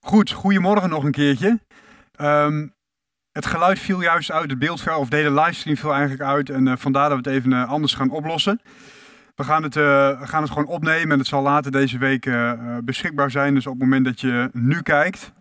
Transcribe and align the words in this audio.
Goed, 0.00 0.30
goedemorgen 0.30 0.90
nog 0.90 1.04
een 1.04 1.10
keertje. 1.10 1.60
Ehm, 2.16 2.66
het 3.32 3.46
geluid 3.46 3.78
viel 3.78 4.02
juist 4.02 4.30
uit, 4.30 4.50
het 4.50 4.58
beeld 4.58 4.88
of 4.88 5.08
de 5.08 5.16
hele 5.16 5.40
livestream 5.40 5.76
viel 5.76 5.92
eigenlijk 5.92 6.22
uit. 6.22 6.50
En 6.50 6.66
uh, 6.66 6.72
vandaar 6.76 7.08
dat 7.08 7.24
we 7.24 7.30
het 7.30 7.38
even 7.38 7.52
uh, 7.52 7.68
anders 7.68 7.94
gaan 7.94 8.10
oplossen. 8.10 8.60
We 9.34 9.44
gaan, 9.44 9.62
het, 9.62 9.76
uh, 9.76 10.22
gaan 10.22 10.42
het 10.42 10.50
gewoon 10.50 10.68
opnemen 10.68 11.10
en 11.10 11.18
het 11.18 11.26
zal 11.26 11.42
later 11.42 11.72
deze 11.72 11.98
week 11.98 12.30
beschikbaar 12.84 13.30
zijn. 13.30 13.54
Dus 13.54 13.66
op 13.66 13.72
het 13.72 13.82
moment 13.82 14.04
dat 14.04 14.20
je 14.20 14.50
nu 14.52 14.82
kijkt, 14.82 15.32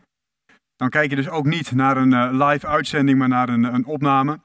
dan 0.75 0.89
kijk 0.89 1.09
je 1.09 1.15
dus 1.15 1.29
ook 1.29 1.45
niet 1.45 1.71
naar 1.71 1.97
een 1.97 2.43
live 2.43 2.67
uitzending, 2.67 3.17
maar 3.17 3.27
naar 3.27 3.49
een, 3.49 3.63
een 3.63 3.85
opname. 3.85 4.39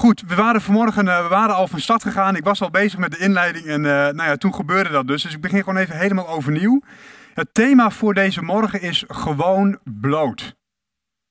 Goed, 0.00 0.22
we 0.26 0.34
waren 0.34 0.60
vanmorgen 0.60 1.04
we 1.04 1.28
waren 1.28 1.54
al 1.54 1.68
van 1.68 1.80
start 1.80 2.02
gegaan. 2.02 2.36
Ik 2.36 2.44
was 2.44 2.62
al 2.62 2.70
bezig 2.70 2.98
met 2.98 3.10
de 3.10 3.18
inleiding 3.18 3.66
en 3.66 3.80
nou 3.80 4.22
ja, 4.22 4.36
toen 4.36 4.54
gebeurde 4.54 4.90
dat 4.90 5.06
dus. 5.06 5.22
Dus 5.22 5.34
ik 5.34 5.40
begin 5.40 5.62
gewoon 5.62 5.78
even 5.78 5.98
helemaal 5.98 6.28
overnieuw. 6.28 6.82
Het 7.34 7.48
thema 7.54 7.90
voor 7.90 8.14
deze 8.14 8.42
morgen 8.42 8.80
is 8.80 9.04
gewoon 9.08 9.78
bloot. 9.84 10.56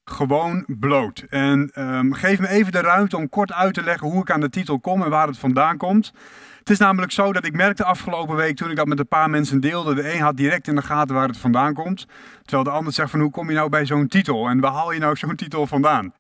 Gewoon 0.04 0.66
bloot. 0.68 1.26
En 1.30 1.72
um, 1.76 2.14
geef 2.14 2.40
me 2.40 2.48
even 2.48 2.72
de 2.72 2.82
ruimte 2.82 3.18
om 3.18 3.30
kort 3.30 3.54
uit 3.54 3.74
te 3.74 3.84
leggen 3.84 4.08
hoe 4.08 4.22
ik 4.22 4.32
aan 4.32 4.40
de 4.40 4.50
titel 4.50 4.80
kom 4.80 5.04
en 5.04 5.10
waar 5.10 5.28
het 5.28 5.38
vandaan 5.38 5.78
komt. 5.78 6.14
Het 6.60 6.70
is 6.70 6.78
namelijk 6.78 7.12
zo 7.12 7.34
dat 7.34 7.46
ik 7.46 7.54
merkte 7.54 7.84
afgelopen 7.84 8.36
week 8.36 8.56
toen 8.56 8.70
ik 8.70 8.76
dat 8.76 8.88
met 8.88 9.00
een 9.00 9.08
paar 9.08 9.30
mensen 9.30 9.60
deelde. 9.60 9.96
De 9.96 10.14
een 10.14 10.22
had 10.22 10.38
direct 10.38 10.68
in 10.68 10.76
de 10.76 10.82
gaten 10.82 11.16
waar 11.16 11.28
het 11.28 11.38
vandaan 11.38 11.74
komt. 11.74 12.06
Terwijl 12.42 12.64
de 12.64 12.70
ander 12.70 12.94
zegt 12.94 13.10
van 13.10 13.20
hoe 13.20 13.32
kom 13.32 13.50
je 13.50 13.56
nou 13.56 13.70
bij 13.70 13.86
zo'n 13.86 14.08
titel 14.08 14.48
en 14.48 14.60
waar 14.60 14.72
haal 14.72 14.92
je 14.92 15.00
nou 15.00 15.16
zo'n 15.16 15.36
titel 15.36 15.68
vandaan? 15.68 16.14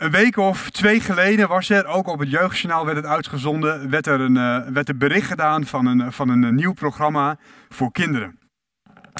Een 0.00 0.10
week 0.10 0.36
of 0.36 0.70
twee 0.70 1.00
geleden 1.00 1.48
was 1.48 1.70
er, 1.70 1.86
ook 1.86 2.06
op 2.06 2.18
het 2.18 2.30
Jeugdjournaal 2.30 2.84
werd 2.84 2.96
het 2.96 3.06
uitgezonden, 3.06 3.90
werd 3.90 4.06
er 4.06 4.20
een, 4.20 4.36
uh, 4.36 4.66
werd 4.66 4.88
er 4.88 4.96
bericht 4.96 5.26
gedaan 5.26 5.66
van 5.66 5.86
een, 5.86 6.12
van 6.12 6.28
een 6.28 6.54
nieuw 6.54 6.72
programma 6.72 7.38
voor 7.68 7.92
kinderen. 7.92 8.38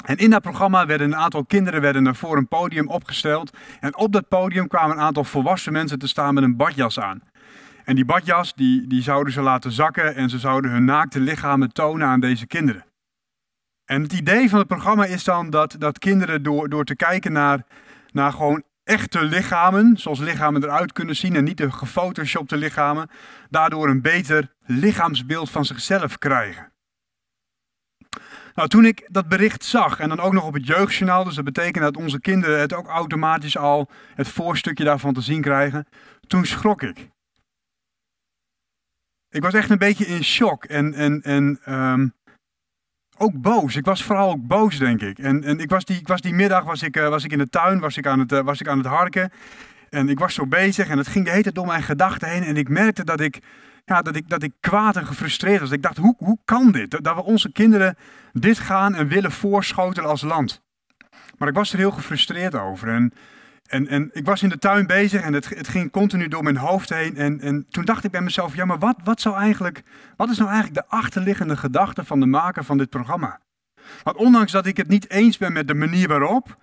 En 0.04 0.16
in 0.16 0.30
dat 0.30 0.42
programma 0.42 0.86
werden 0.86 1.06
een 1.06 1.16
aantal 1.16 1.44
kinderen 1.44 1.80
werden 1.80 2.14
voor 2.14 2.36
een 2.36 2.48
podium 2.48 2.88
opgesteld. 2.88 3.56
En 3.80 3.96
op 3.96 4.12
dat 4.12 4.28
podium 4.28 4.68
kwamen 4.68 4.96
een 4.96 5.02
aantal 5.02 5.24
volwassen 5.24 5.72
mensen 5.72 5.98
te 5.98 6.08
staan 6.08 6.34
met 6.34 6.42
een 6.42 6.56
badjas 6.56 7.00
aan. 7.00 7.22
En 7.84 7.94
die 7.94 8.04
badjas 8.04 8.54
die, 8.54 8.86
die 8.86 9.02
zouden 9.02 9.32
ze 9.32 9.40
laten 9.40 9.72
zakken 9.72 10.14
en 10.14 10.30
ze 10.30 10.38
zouden 10.38 10.70
hun 10.70 10.84
naakte 10.84 11.20
lichamen 11.20 11.72
tonen 11.72 12.06
aan 12.06 12.20
deze 12.20 12.46
kinderen. 12.46 12.84
En 13.84 14.02
het 14.02 14.12
idee 14.12 14.48
van 14.48 14.58
het 14.58 14.68
programma 14.68 15.04
is 15.04 15.24
dan 15.24 15.50
dat, 15.50 15.76
dat 15.78 15.98
kinderen 15.98 16.42
door, 16.42 16.68
door 16.68 16.84
te 16.84 16.96
kijken 16.96 17.32
naar, 17.32 17.64
naar 18.12 18.32
gewoon 18.32 18.62
echte 18.90 19.22
lichamen, 19.22 19.96
zoals 19.96 20.18
lichamen 20.18 20.62
eruit 20.62 20.92
kunnen 20.92 21.16
zien 21.16 21.36
en 21.36 21.44
niet 21.44 21.56
de 21.56 21.72
gefotoshopte 21.72 22.56
lichamen, 22.56 23.10
daardoor 23.50 23.88
een 23.88 24.02
beter 24.02 24.54
lichaamsbeeld 24.66 25.50
van 25.50 25.64
zichzelf 25.64 26.18
krijgen. 26.18 26.72
Nou, 28.54 28.68
toen 28.68 28.84
ik 28.84 29.08
dat 29.10 29.28
bericht 29.28 29.64
zag 29.64 29.98
en 29.98 30.08
dan 30.08 30.20
ook 30.20 30.32
nog 30.32 30.44
op 30.44 30.54
het 30.54 30.66
jeugdjournaal, 30.66 31.24
dus 31.24 31.34
dat 31.34 31.44
betekent 31.44 31.84
dat 31.84 31.96
onze 31.96 32.20
kinderen 32.20 32.60
het 32.60 32.72
ook 32.72 32.86
automatisch 32.86 33.56
al 33.56 33.90
het 34.14 34.28
voorstukje 34.28 34.84
daarvan 34.84 35.14
te 35.14 35.20
zien 35.20 35.40
krijgen, 35.40 35.86
toen 36.26 36.46
schrok 36.46 36.82
ik. 36.82 37.08
Ik 39.28 39.42
was 39.42 39.54
echt 39.54 39.70
een 39.70 39.78
beetje 39.78 40.06
in 40.06 40.24
shock 40.24 40.64
en, 40.64 40.94
en, 40.94 41.22
en 41.22 41.60
ehm, 41.64 42.08
ook 43.20 43.40
boos. 43.40 43.76
Ik 43.76 43.84
was 43.84 44.02
vooral 44.02 44.30
ook 44.30 44.46
boos, 44.46 44.78
denk 44.78 45.00
ik. 45.00 45.18
En, 45.18 45.44
en 45.44 45.58
ik, 45.58 45.70
was 45.70 45.84
die, 45.84 45.98
ik 45.98 46.08
was 46.08 46.20
die 46.20 46.34
middag 46.34 46.64
was 46.64 46.82
ik, 46.82 46.96
uh, 46.96 47.08
was 47.08 47.24
ik 47.24 47.32
in 47.32 47.38
de 47.38 47.48
tuin, 47.48 47.80
was 47.80 47.96
ik, 47.96 48.06
aan 48.06 48.18
het, 48.18 48.32
uh, 48.32 48.40
was 48.40 48.60
ik 48.60 48.68
aan 48.68 48.78
het 48.78 48.86
harken. 48.86 49.32
En 49.88 50.08
ik 50.08 50.18
was 50.18 50.34
zo 50.34 50.46
bezig 50.46 50.88
en 50.88 50.98
het 50.98 51.08
ging 51.08 51.24
de 51.24 51.30
hele 51.30 51.42
tijd 51.42 51.54
door 51.54 51.66
mijn 51.66 51.82
gedachten 51.82 52.28
heen. 52.28 52.42
En 52.42 52.56
ik 52.56 52.68
merkte 52.68 53.04
dat 53.04 53.20
ik, 53.20 53.38
ja, 53.84 54.02
dat 54.02 54.16
ik, 54.16 54.28
dat 54.28 54.42
ik 54.42 54.52
kwaad 54.60 54.96
en 54.96 55.06
gefrustreerd 55.06 55.60
was. 55.60 55.70
Ik 55.70 55.82
dacht, 55.82 55.96
hoe, 55.96 56.14
hoe 56.18 56.38
kan 56.44 56.72
dit? 56.72 56.90
Dat 56.90 57.14
we 57.14 57.22
onze 57.22 57.52
kinderen 57.52 57.96
dit 58.32 58.58
gaan 58.58 58.94
en 58.94 59.08
willen 59.08 59.32
voorschotelen 59.32 60.10
als 60.10 60.22
land. 60.22 60.62
Maar 61.38 61.48
ik 61.48 61.54
was 61.54 61.72
er 61.72 61.78
heel 61.78 61.90
gefrustreerd 61.90 62.54
over. 62.54 62.88
En 62.88 63.12
en, 63.70 63.88
en 63.88 64.10
ik 64.12 64.26
was 64.26 64.42
in 64.42 64.48
de 64.48 64.58
tuin 64.58 64.86
bezig 64.86 65.22
en 65.22 65.32
het, 65.32 65.48
het 65.48 65.68
ging 65.68 65.90
continu 65.90 66.28
door 66.28 66.42
mijn 66.42 66.56
hoofd 66.56 66.88
heen. 66.88 67.16
En, 67.16 67.40
en 67.40 67.66
toen 67.68 67.84
dacht 67.84 68.04
ik 68.04 68.10
bij 68.10 68.20
mezelf, 68.20 68.54
ja, 68.54 68.64
maar 68.64 68.78
wat, 68.78 68.96
wat, 69.04 69.20
zou 69.20 69.36
eigenlijk, 69.36 69.82
wat 70.16 70.30
is 70.30 70.38
nou 70.38 70.50
eigenlijk 70.50 70.80
de 70.80 70.96
achterliggende 70.96 71.56
gedachte 71.56 72.04
van 72.04 72.20
de 72.20 72.26
maker 72.26 72.64
van 72.64 72.78
dit 72.78 72.90
programma? 72.90 73.40
Want 74.02 74.16
ondanks 74.16 74.52
dat 74.52 74.66
ik 74.66 74.76
het 74.76 74.88
niet 74.88 75.10
eens 75.10 75.38
ben 75.38 75.52
met 75.52 75.68
de 75.68 75.74
manier 75.74 76.08
waarop, 76.08 76.56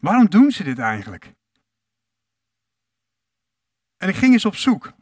waarom 0.00 0.28
doen 0.28 0.50
ze 0.50 0.64
dit 0.64 0.78
eigenlijk? 0.78 1.34
En 3.96 4.08
ik 4.08 4.16
ging 4.16 4.32
eens 4.32 4.44
op 4.44 4.56
zoek. 4.56 4.92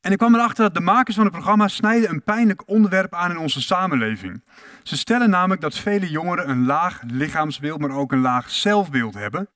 En 0.00 0.12
ik 0.12 0.18
kwam 0.18 0.34
erachter 0.34 0.64
dat 0.64 0.74
de 0.74 0.80
makers 0.80 1.16
van 1.16 1.24
het 1.24 1.34
programma 1.34 1.68
snijden 1.68 2.10
een 2.10 2.22
pijnlijk 2.22 2.68
onderwerp 2.68 3.14
aan 3.14 3.30
in 3.30 3.38
onze 3.38 3.60
samenleving. 3.60 4.44
Ze 4.82 4.96
stellen 4.96 5.30
namelijk 5.30 5.60
dat 5.60 5.78
vele 5.78 6.10
jongeren 6.10 6.50
een 6.50 6.66
laag 6.66 7.02
lichaamsbeeld, 7.06 7.80
maar 7.80 7.90
ook 7.90 8.12
een 8.12 8.20
laag 8.20 8.50
zelfbeeld 8.50 9.14
hebben. 9.14 9.48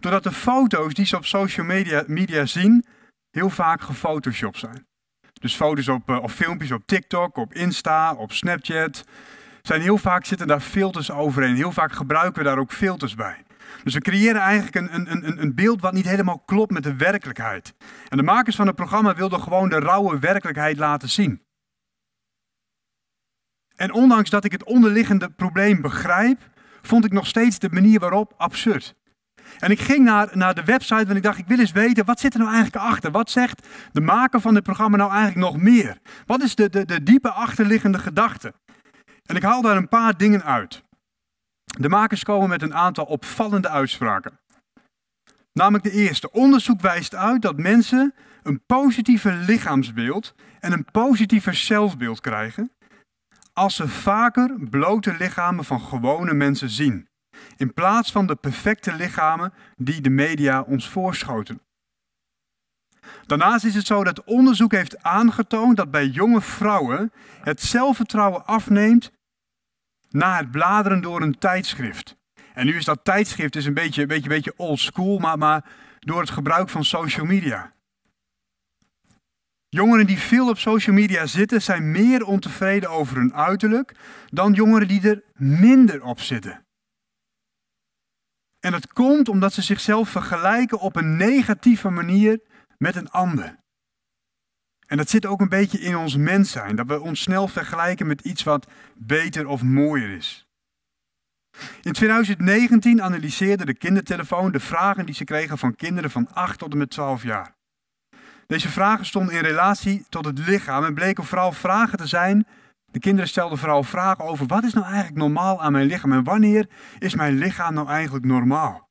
Doordat 0.00 0.22
de 0.22 0.32
foto's 0.32 0.94
die 0.94 1.06
ze 1.06 1.16
op 1.16 1.24
social 1.24 1.66
media, 1.66 2.04
media 2.06 2.46
zien, 2.46 2.84
heel 3.30 3.50
vaak 3.50 3.80
gefotoshopt 3.80 4.58
zijn. 4.58 4.86
Dus 5.32 5.54
foto's 5.54 5.88
op, 5.88 6.08
of 6.08 6.32
filmpjes 6.32 6.70
op 6.70 6.82
TikTok, 6.86 7.36
op 7.36 7.54
Insta, 7.54 8.14
op 8.14 8.32
Snapchat. 8.32 9.04
Zijn 9.62 9.80
heel 9.80 9.98
vaak 9.98 10.24
zitten 10.24 10.46
daar 10.46 10.60
filters 10.60 11.10
overheen. 11.10 11.54
Heel 11.54 11.72
vaak 11.72 11.92
gebruiken 11.92 12.42
we 12.42 12.48
daar 12.48 12.58
ook 12.58 12.72
filters 12.72 13.14
bij. 13.14 13.42
Dus 13.84 13.94
we 13.94 14.00
creëren 14.00 14.40
eigenlijk 14.40 14.74
een, 14.74 14.94
een, 14.94 15.26
een, 15.26 15.42
een 15.42 15.54
beeld 15.54 15.80
wat 15.80 15.92
niet 15.92 16.08
helemaal 16.08 16.38
klopt 16.38 16.72
met 16.72 16.82
de 16.82 16.96
werkelijkheid. 16.96 17.74
En 18.08 18.16
de 18.16 18.22
makers 18.22 18.56
van 18.56 18.66
het 18.66 18.76
programma 18.76 19.14
wilden 19.14 19.40
gewoon 19.40 19.68
de 19.68 19.78
rauwe 19.78 20.18
werkelijkheid 20.18 20.76
laten 20.78 21.08
zien. 21.08 21.42
En 23.76 23.92
ondanks 23.92 24.30
dat 24.30 24.44
ik 24.44 24.52
het 24.52 24.64
onderliggende 24.64 25.30
probleem 25.30 25.80
begrijp, 25.80 26.50
vond 26.82 27.04
ik 27.04 27.12
nog 27.12 27.26
steeds 27.26 27.58
de 27.58 27.68
manier 27.70 28.00
waarop 28.00 28.34
absurd. 28.36 28.94
En 29.58 29.70
ik 29.70 29.80
ging 29.80 30.04
naar, 30.04 30.28
naar 30.32 30.54
de 30.54 30.64
website 30.64 31.06
en 31.08 31.16
ik 31.16 31.22
dacht, 31.22 31.38
ik 31.38 31.46
wil 31.46 31.58
eens 31.58 31.72
weten, 31.72 32.04
wat 32.04 32.20
zit 32.20 32.32
er 32.32 32.38
nou 32.38 32.52
eigenlijk 32.52 32.84
achter? 32.84 33.10
Wat 33.10 33.30
zegt 33.30 33.66
de 33.92 34.00
maker 34.00 34.40
van 34.40 34.54
dit 34.54 34.62
programma 34.62 34.96
nou 34.96 35.12
eigenlijk 35.12 35.52
nog 35.52 35.62
meer? 35.62 35.98
Wat 36.26 36.42
is 36.42 36.54
de, 36.54 36.70
de, 36.70 36.84
de 36.84 37.02
diepe 37.02 37.30
achterliggende 37.30 37.98
gedachte? 37.98 38.54
En 39.24 39.36
ik 39.36 39.42
haal 39.42 39.62
daar 39.62 39.76
een 39.76 39.88
paar 39.88 40.16
dingen 40.16 40.44
uit. 40.44 40.82
De 41.64 41.88
makers 41.88 42.24
komen 42.24 42.48
met 42.48 42.62
een 42.62 42.74
aantal 42.74 43.04
opvallende 43.04 43.68
uitspraken. 43.68 44.38
Namelijk 45.52 45.84
de 45.84 45.90
eerste. 45.90 46.30
Onderzoek 46.30 46.80
wijst 46.80 47.14
uit 47.14 47.42
dat 47.42 47.56
mensen 47.56 48.14
een 48.42 48.62
positiever 48.66 49.32
lichaamsbeeld 49.32 50.34
en 50.60 50.72
een 50.72 50.84
positiever 50.84 51.54
zelfbeeld 51.54 52.20
krijgen 52.20 52.72
als 53.52 53.74
ze 53.74 53.88
vaker 53.88 54.56
blote 54.70 55.16
lichamen 55.18 55.64
van 55.64 55.80
gewone 55.80 56.34
mensen 56.34 56.70
zien. 56.70 57.08
In 57.56 57.74
plaats 57.74 58.12
van 58.12 58.26
de 58.26 58.34
perfecte 58.34 58.94
lichamen 58.94 59.52
die 59.76 60.00
de 60.00 60.10
media 60.10 60.60
ons 60.62 60.88
voorschoten. 60.88 61.60
Daarnaast 63.26 63.64
is 63.64 63.74
het 63.74 63.86
zo 63.86 64.04
dat 64.04 64.24
onderzoek 64.24 64.72
heeft 64.72 65.02
aangetoond 65.02 65.76
dat 65.76 65.90
bij 65.90 66.06
jonge 66.06 66.40
vrouwen 66.40 67.12
het 67.40 67.62
zelfvertrouwen 67.62 68.46
afneemt 68.46 69.12
na 70.10 70.36
het 70.36 70.50
bladeren 70.50 71.00
door 71.00 71.22
een 71.22 71.38
tijdschrift. 71.38 72.16
En 72.54 72.66
nu 72.66 72.76
is 72.76 72.84
dat 72.84 73.04
tijdschrift 73.04 73.56
is 73.56 73.66
een 73.66 73.74
beetje, 73.74 74.06
beetje, 74.06 74.28
beetje 74.28 74.54
old 74.56 74.78
school, 74.78 75.18
maar, 75.18 75.38
maar 75.38 75.64
door 76.00 76.20
het 76.20 76.30
gebruik 76.30 76.68
van 76.68 76.84
social 76.84 77.26
media. 77.26 77.72
Jongeren 79.68 80.06
die 80.06 80.18
veel 80.18 80.48
op 80.48 80.58
social 80.58 80.94
media 80.94 81.26
zitten 81.26 81.62
zijn 81.62 81.90
meer 81.90 82.24
ontevreden 82.24 82.90
over 82.90 83.16
hun 83.16 83.34
uiterlijk 83.34 83.94
dan 84.26 84.52
jongeren 84.52 84.88
die 84.88 85.08
er 85.08 85.22
minder 85.34 86.04
op 86.04 86.20
zitten. 86.20 86.63
En 88.64 88.72
dat 88.72 88.92
komt 88.92 89.28
omdat 89.28 89.52
ze 89.52 89.62
zichzelf 89.62 90.08
vergelijken 90.08 90.78
op 90.78 90.96
een 90.96 91.16
negatieve 91.16 91.90
manier 91.90 92.40
met 92.78 92.96
een 92.96 93.10
ander. 93.10 93.58
En 94.86 94.96
dat 94.96 95.10
zit 95.10 95.26
ook 95.26 95.40
een 95.40 95.48
beetje 95.48 95.80
in 95.80 95.96
ons 95.96 96.16
mens 96.16 96.50
zijn, 96.50 96.76
dat 96.76 96.86
we 96.86 97.00
ons 97.00 97.20
snel 97.20 97.48
vergelijken 97.48 98.06
met 98.06 98.20
iets 98.20 98.42
wat 98.42 98.66
beter 98.94 99.46
of 99.46 99.62
mooier 99.62 100.10
is. 100.10 100.46
In 101.82 101.92
2019 101.92 103.02
analyseerde 103.02 103.64
de 103.64 103.74
kindertelefoon 103.74 104.52
de 104.52 104.60
vragen 104.60 105.06
die 105.06 105.14
ze 105.14 105.24
kregen 105.24 105.58
van 105.58 105.76
kinderen 105.76 106.10
van 106.10 106.28
8 106.32 106.58
tot 106.58 106.72
en 106.72 106.78
met 106.78 106.90
12 106.90 107.22
jaar. 107.22 107.54
Deze 108.46 108.68
vragen 108.68 109.06
stonden 109.06 109.34
in 109.34 109.42
relatie 109.42 110.04
tot 110.08 110.24
het 110.24 110.38
lichaam 110.38 110.84
en 110.84 110.94
bleken 110.94 111.24
vooral 111.24 111.52
vragen 111.52 111.98
te 111.98 112.06
zijn 112.06 112.46
de 112.94 113.00
kinderen 113.00 113.28
stelden 113.28 113.58
vooral 113.58 113.82
vragen 113.82 114.24
over 114.24 114.46
wat 114.46 114.64
is 114.64 114.72
nou 114.72 114.86
eigenlijk 114.86 115.16
normaal 115.16 115.62
aan 115.62 115.72
mijn 115.72 115.86
lichaam 115.86 116.12
en 116.12 116.24
wanneer 116.24 116.68
is 116.98 117.14
mijn 117.14 117.34
lichaam 117.38 117.74
nou 117.74 117.88
eigenlijk 117.88 118.24
normaal? 118.24 118.88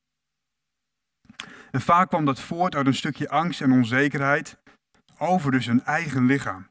En 1.70 1.80
vaak 1.80 2.08
kwam 2.08 2.24
dat 2.24 2.40
voort 2.40 2.74
uit 2.74 2.86
een 2.86 2.94
stukje 2.94 3.28
angst 3.28 3.60
en 3.60 3.72
onzekerheid 3.72 4.58
over 5.18 5.50
dus 5.50 5.66
hun 5.66 5.84
eigen 5.84 6.26
lichaam. 6.26 6.68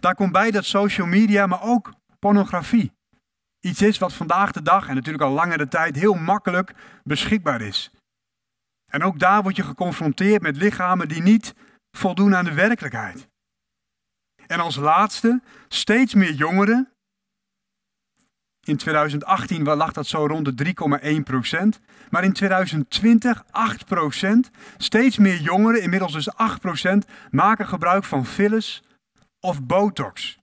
Daar 0.00 0.14
komt 0.14 0.32
bij 0.32 0.50
dat 0.50 0.64
social 0.64 1.06
media, 1.06 1.46
maar 1.46 1.62
ook 1.62 1.92
pornografie, 2.18 2.92
iets 3.60 3.82
is 3.82 3.98
wat 3.98 4.12
vandaag 4.12 4.52
de 4.52 4.62
dag 4.62 4.88
en 4.88 4.94
natuurlijk 4.94 5.24
al 5.24 5.32
langere 5.32 5.68
tijd 5.68 5.96
heel 5.96 6.14
makkelijk 6.14 6.74
beschikbaar 7.04 7.60
is. 7.60 7.90
En 8.92 9.02
ook 9.02 9.18
daar 9.18 9.42
word 9.42 9.56
je 9.56 9.62
geconfronteerd 9.62 10.42
met 10.42 10.56
lichamen 10.56 11.08
die 11.08 11.22
niet 11.22 11.54
voldoen 11.96 12.34
aan 12.34 12.44
de 12.44 12.54
werkelijkheid. 12.54 13.28
En 14.46 14.60
als 14.60 14.76
laatste, 14.76 15.40
steeds 15.68 16.14
meer 16.14 16.32
jongeren 16.32 16.90
In 18.66 18.76
2018 18.76 19.64
lag 19.64 19.92
dat 19.92 20.06
zo 20.06 20.26
rond 20.26 20.58
de 20.58 20.74
3,1%. 21.78 21.82
Maar 22.10 22.24
in 22.24 22.32
2020 22.32 23.44
8%. 23.44 24.50
Steeds 24.76 25.18
meer 25.18 25.40
jongeren, 25.40 25.82
inmiddels 25.82 26.12
dus 26.12 26.30
8%, 26.30 27.10
maken 27.30 27.66
gebruik 27.66 28.04
van 28.04 28.26
fillers 28.26 28.82
of 29.40 29.62
botox. 29.62 30.38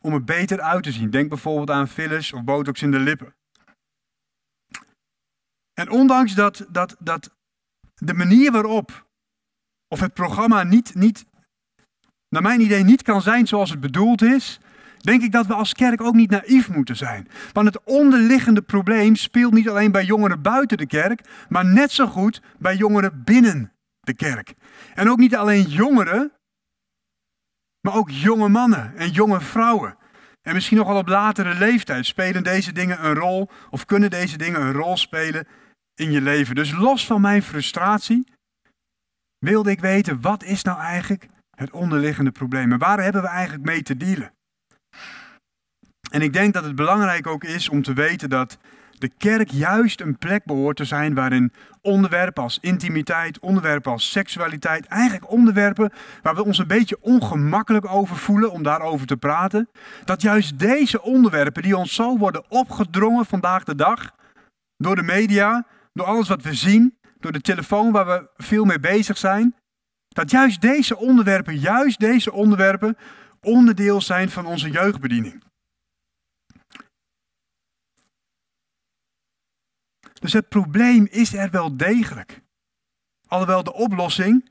Om 0.00 0.12
er 0.12 0.24
beter 0.24 0.60
uit 0.60 0.82
te 0.82 0.92
zien. 0.92 1.10
Denk 1.10 1.28
bijvoorbeeld 1.28 1.70
aan 1.70 1.88
fillers 1.88 2.32
of 2.32 2.44
botox 2.44 2.82
in 2.82 2.90
de 2.90 2.98
lippen. 2.98 3.34
En 5.74 5.90
ondanks 5.90 6.34
dat, 6.34 6.66
dat, 6.68 6.96
dat 6.98 7.34
de 7.94 8.14
manier 8.14 8.52
waarop, 8.52 9.06
of 9.88 10.00
het 10.00 10.14
programma 10.14 10.62
niet, 10.62 10.94
niet, 10.94 11.26
naar 12.28 12.42
mijn 12.42 12.60
idee 12.60 12.84
niet 12.84 13.02
kan 13.02 13.22
zijn 13.22 13.46
zoals 13.46 13.70
het 13.70 13.80
bedoeld 13.80 14.22
is, 14.22 14.60
denk 14.98 15.22
ik 15.22 15.32
dat 15.32 15.46
we 15.46 15.54
als 15.54 15.72
kerk 15.72 16.00
ook 16.00 16.14
niet 16.14 16.30
naïef 16.30 16.70
moeten 16.70 16.96
zijn. 16.96 17.28
Want 17.52 17.66
het 17.66 17.84
onderliggende 17.84 18.62
probleem 18.62 19.16
speelt 19.16 19.52
niet 19.52 19.68
alleen 19.68 19.92
bij 19.92 20.04
jongeren 20.04 20.42
buiten 20.42 20.78
de 20.78 20.86
kerk, 20.86 21.20
maar 21.48 21.64
net 21.64 21.90
zo 21.90 22.06
goed 22.06 22.42
bij 22.58 22.76
jongeren 22.76 23.22
binnen 23.24 23.72
de 24.00 24.14
kerk. 24.14 24.54
En 24.94 25.10
ook 25.10 25.18
niet 25.18 25.36
alleen 25.36 25.62
jongeren, 25.62 26.32
maar 27.80 27.94
ook 27.94 28.10
jonge 28.10 28.48
mannen 28.48 28.96
en 28.96 29.10
jonge 29.10 29.40
vrouwen. 29.40 29.96
En 30.42 30.54
misschien 30.54 30.76
nog 30.76 30.86
wel 30.86 30.96
op 30.96 31.08
latere 31.08 31.54
leeftijd 31.54 32.06
spelen 32.06 32.42
deze 32.42 32.72
dingen 32.72 33.04
een 33.04 33.14
rol, 33.14 33.50
of 33.70 33.84
kunnen 33.84 34.10
deze 34.10 34.38
dingen 34.38 34.60
een 34.60 34.72
rol 34.72 34.96
spelen 34.96 35.46
in 35.94 36.10
je 36.10 36.20
leven. 36.20 36.54
Dus 36.54 36.72
los 36.72 37.06
van 37.06 37.20
mijn 37.20 37.42
frustratie 37.42 38.26
wilde 39.38 39.70
ik 39.70 39.80
weten, 39.80 40.20
wat 40.20 40.42
is 40.42 40.62
nou 40.62 40.80
eigenlijk 40.80 41.28
het 41.58 41.70
onderliggende 41.70 42.30
probleem? 42.30 42.72
En 42.72 42.78
waar 42.78 43.02
hebben 43.02 43.22
we 43.22 43.28
eigenlijk 43.28 43.64
mee 43.64 43.82
te 43.82 43.96
dealen? 43.96 44.32
En 46.10 46.22
ik 46.22 46.32
denk 46.32 46.54
dat 46.54 46.64
het 46.64 46.74
belangrijk 46.74 47.26
ook 47.26 47.44
is 47.44 47.68
om 47.68 47.82
te 47.82 47.92
weten 47.92 48.30
dat 48.30 48.58
de 48.98 49.08
kerk 49.08 49.50
juist 49.50 50.00
een 50.00 50.18
plek 50.18 50.44
behoort 50.44 50.76
te 50.76 50.84
zijn 50.84 51.14
waarin 51.14 51.52
onderwerpen 51.82 52.42
als 52.42 52.58
intimiteit, 52.60 53.38
onderwerpen 53.38 53.92
als 53.92 54.10
seksualiteit, 54.10 54.86
eigenlijk 54.86 55.30
onderwerpen 55.30 55.92
waar 56.22 56.34
we 56.34 56.44
ons 56.44 56.58
een 56.58 56.66
beetje 56.66 56.98
ongemakkelijk 57.00 57.86
over 57.86 58.16
voelen 58.16 58.52
om 58.52 58.62
daarover 58.62 59.06
te 59.06 59.16
praten, 59.16 59.68
dat 60.04 60.22
juist 60.22 60.58
deze 60.58 61.02
onderwerpen 61.02 61.62
die 61.62 61.76
ons 61.76 61.94
zo 61.94 62.18
worden 62.18 62.44
opgedrongen 62.48 63.26
vandaag 63.26 63.64
de 63.64 63.74
dag 63.74 64.10
door 64.76 64.96
de 64.96 65.02
media, 65.02 65.66
door 65.92 66.06
alles 66.06 66.28
wat 66.28 66.42
we 66.42 66.54
zien, 66.54 66.98
door 67.20 67.32
de 67.32 67.40
telefoon 67.40 67.92
waar 67.92 68.06
we 68.06 68.28
veel 68.36 68.64
mee 68.64 68.80
bezig 68.80 69.18
zijn, 69.18 69.54
dat 70.18 70.30
juist 70.30 70.60
deze 70.60 70.96
onderwerpen, 70.96 71.58
juist 71.58 71.98
deze 71.98 72.32
onderwerpen 72.32 72.96
onderdeel 73.40 74.00
zijn 74.00 74.30
van 74.30 74.46
onze 74.46 74.70
jeugdbediening. 74.70 75.42
Dus 80.20 80.32
het 80.32 80.48
probleem 80.48 81.06
is 81.06 81.34
er 81.34 81.50
wel 81.50 81.76
degelijk. 81.76 82.42
Alhoewel 83.26 83.62
de 83.62 83.72
oplossing 83.72 84.50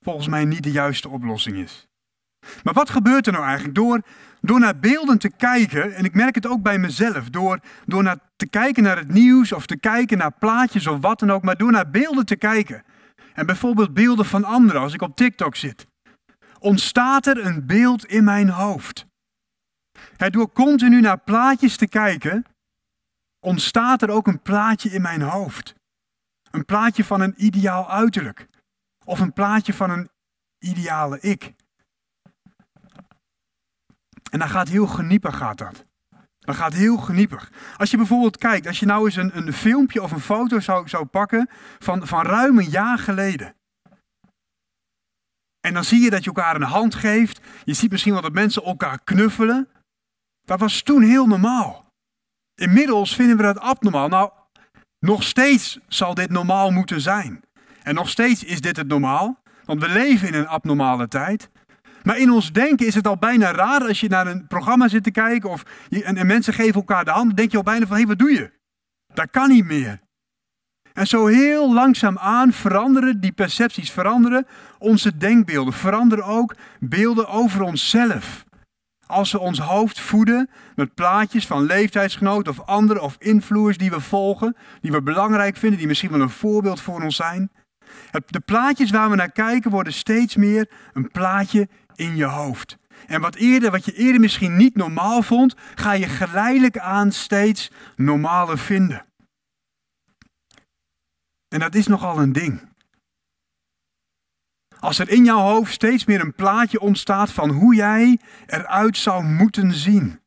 volgens 0.00 0.28
mij 0.28 0.44
niet 0.44 0.62
de 0.62 0.72
juiste 0.72 1.08
oplossing 1.08 1.56
is. 1.56 1.86
Maar 2.62 2.74
wat 2.74 2.90
gebeurt 2.90 3.26
er 3.26 3.32
nou 3.32 3.44
eigenlijk? 3.44 3.74
Door, 3.74 4.02
door 4.44 4.60
naar 4.60 4.78
beelden 4.78 5.18
te 5.18 5.30
kijken, 5.30 5.94
en 5.94 6.04
ik 6.04 6.14
merk 6.14 6.34
het 6.34 6.46
ook 6.46 6.62
bij 6.62 6.78
mezelf, 6.78 7.30
door, 7.30 7.60
door 7.86 8.02
naar, 8.02 8.18
te 8.36 8.46
kijken 8.46 8.82
naar 8.82 8.96
het 8.96 9.08
nieuws 9.08 9.52
of 9.52 9.66
te 9.66 9.76
kijken 9.76 10.18
naar 10.18 10.32
plaatjes 10.32 10.86
of 10.86 11.00
wat 11.00 11.18
dan 11.18 11.30
ook, 11.30 11.42
maar 11.42 11.56
door 11.56 11.72
naar 11.72 11.90
beelden 11.90 12.26
te 12.26 12.36
kijken. 12.36 12.84
En 13.34 13.46
bijvoorbeeld 13.46 13.94
beelden 13.94 14.24
van 14.24 14.44
anderen, 14.44 14.80
als 14.80 14.94
ik 14.94 15.02
op 15.02 15.16
TikTok 15.16 15.56
zit, 15.56 15.86
ontstaat 16.58 17.26
er 17.26 17.46
een 17.46 17.66
beeld 17.66 18.04
in 18.04 18.24
mijn 18.24 18.48
hoofd. 18.48 19.06
door 20.16 20.52
continu 20.52 21.00
naar 21.00 21.18
plaatjes 21.18 21.76
te 21.76 21.88
kijken, 21.88 22.44
ontstaat 23.40 24.02
er 24.02 24.10
ook 24.10 24.26
een 24.26 24.42
plaatje 24.42 24.90
in 24.90 25.02
mijn 25.02 25.22
hoofd. 25.22 25.74
Een 26.50 26.64
plaatje 26.64 27.04
van 27.04 27.20
een 27.20 27.34
ideaal 27.36 27.90
uiterlijk. 27.90 28.48
Of 29.04 29.20
een 29.20 29.32
plaatje 29.32 29.74
van 29.74 29.90
een 29.90 30.08
ideale 30.58 31.20
ik. 31.20 31.52
En 34.34 34.40
dan 34.40 34.48
gaat 34.48 34.68
heel 34.68 34.86
geniepig 34.86 35.36
gaat 35.36 35.58
dat. 35.58 35.84
Dat 36.38 36.54
gaat 36.54 36.72
heel 36.72 36.96
geniepig. 36.96 37.52
Als 37.76 37.90
je 37.90 37.96
bijvoorbeeld 37.96 38.36
kijkt, 38.36 38.66
als 38.66 38.80
je 38.80 38.86
nou 38.86 39.04
eens 39.04 39.16
een, 39.16 39.36
een 39.36 39.52
filmpje 39.52 40.02
of 40.02 40.12
een 40.12 40.20
foto 40.20 40.60
zou, 40.60 40.88
zou 40.88 41.04
pakken 41.04 41.48
van, 41.78 42.06
van 42.06 42.22
ruim 42.22 42.58
een 42.58 42.70
jaar 42.70 42.98
geleden. 42.98 43.54
En 45.60 45.74
dan 45.74 45.84
zie 45.84 46.00
je 46.00 46.10
dat 46.10 46.24
je 46.24 46.26
elkaar 46.26 46.54
een 46.54 46.62
hand 46.62 46.94
geeft. 46.94 47.40
Je 47.64 47.74
ziet 47.74 47.90
misschien 47.90 48.12
wel 48.12 48.22
dat 48.22 48.32
mensen 48.32 48.62
elkaar 48.62 49.00
knuffelen. 49.04 49.68
Dat 50.42 50.60
was 50.60 50.82
toen 50.82 51.02
heel 51.02 51.26
normaal. 51.26 51.86
Inmiddels 52.54 53.14
vinden 53.14 53.36
we 53.36 53.42
dat 53.42 53.58
abnormaal. 53.58 54.08
Nou, 54.08 54.30
nog 54.98 55.22
steeds 55.22 55.78
zal 55.88 56.14
dit 56.14 56.30
normaal 56.30 56.70
moeten 56.70 57.00
zijn. 57.00 57.42
En 57.82 57.94
nog 57.94 58.08
steeds 58.08 58.44
is 58.44 58.60
dit 58.60 58.76
het 58.76 58.88
normaal. 58.88 59.42
Want 59.64 59.80
we 59.80 59.88
leven 59.88 60.28
in 60.28 60.34
een 60.34 60.48
abnormale 60.48 61.08
tijd. 61.08 61.50
Maar 62.04 62.18
in 62.18 62.30
ons 62.30 62.52
denken 62.52 62.86
is 62.86 62.94
het 62.94 63.06
al 63.06 63.16
bijna 63.16 63.52
raar 63.52 63.86
als 63.86 64.00
je 64.00 64.08
naar 64.08 64.26
een 64.26 64.46
programma 64.46 64.88
zit 64.88 65.02
te 65.02 65.10
kijken 65.10 65.50
of 65.50 65.62
je, 65.88 66.04
en, 66.04 66.26
mensen 66.26 66.54
geven 66.54 66.74
elkaar 66.74 67.04
de 67.04 67.10
hand, 67.10 67.26
dan 67.26 67.36
denk 67.36 67.50
je 67.50 67.56
al 67.56 67.62
bijna 67.62 67.86
van 67.86 67.96
hé, 67.96 68.02
hey, 68.02 68.08
wat 68.08 68.18
doe 68.18 68.32
je? 68.32 68.50
Dat 69.14 69.30
kan 69.30 69.48
niet 69.48 69.64
meer. 69.64 70.00
En 70.92 71.06
zo 71.06 71.26
heel 71.26 71.72
langzaam 71.72 72.18
aan 72.18 72.52
veranderen 72.52 73.20
die 73.20 73.32
percepties, 73.32 73.90
veranderen 73.90 74.46
onze 74.78 75.16
denkbeelden, 75.16 75.72
veranderen 75.72 76.24
ook 76.24 76.56
beelden 76.80 77.28
over 77.28 77.62
onszelf. 77.62 78.44
Als 79.06 79.32
we 79.32 79.38
ons 79.38 79.58
hoofd 79.58 80.00
voeden 80.00 80.50
met 80.74 80.94
plaatjes 80.94 81.46
van 81.46 81.62
leeftijdsgenoten 81.62 82.52
of 82.52 82.60
anderen 82.60 83.02
of 83.02 83.16
invloers 83.18 83.78
die 83.78 83.90
we 83.90 84.00
volgen, 84.00 84.56
die 84.80 84.92
we 84.92 85.02
belangrijk 85.02 85.56
vinden, 85.56 85.78
die 85.78 85.88
misschien 85.88 86.10
wel 86.10 86.20
een 86.20 86.30
voorbeeld 86.30 86.80
voor 86.80 87.02
ons 87.02 87.16
zijn. 87.16 87.50
De 88.26 88.40
plaatjes 88.40 88.90
waar 88.90 89.10
we 89.10 89.16
naar 89.16 89.32
kijken 89.32 89.70
worden 89.70 89.92
steeds 89.92 90.36
meer 90.36 90.70
een 90.92 91.10
plaatje 91.10 91.68
in 91.94 92.16
je 92.16 92.24
hoofd. 92.24 92.76
En 93.06 93.20
wat, 93.20 93.34
eerder, 93.34 93.70
wat 93.70 93.84
je 93.84 93.94
eerder 93.94 94.20
misschien 94.20 94.56
niet 94.56 94.76
normaal 94.76 95.22
vond, 95.22 95.54
ga 95.74 95.92
je 95.92 96.06
geleidelijk 96.08 96.78
aan 96.78 97.12
steeds 97.12 97.70
normaler 97.96 98.58
vinden. 98.58 99.06
En 101.48 101.60
dat 101.60 101.74
is 101.74 101.86
nogal 101.86 102.18
een 102.18 102.32
ding. 102.32 102.72
Als 104.78 104.98
er 104.98 105.08
in 105.08 105.24
jouw 105.24 105.38
hoofd 105.38 105.72
steeds 105.72 106.04
meer 106.04 106.20
een 106.20 106.34
plaatje 106.34 106.80
ontstaat 106.80 107.32
van 107.32 107.50
hoe 107.50 107.74
jij 107.74 108.18
eruit 108.46 108.96
zou 108.96 109.24
moeten 109.24 109.72
zien. 109.72 110.20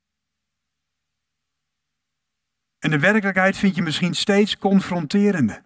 En 2.79 2.89
de 2.89 2.99
werkelijkheid 2.99 3.57
vind 3.57 3.75
je 3.75 3.81
misschien 3.81 4.15
steeds 4.15 4.57
confronterender. 4.57 5.63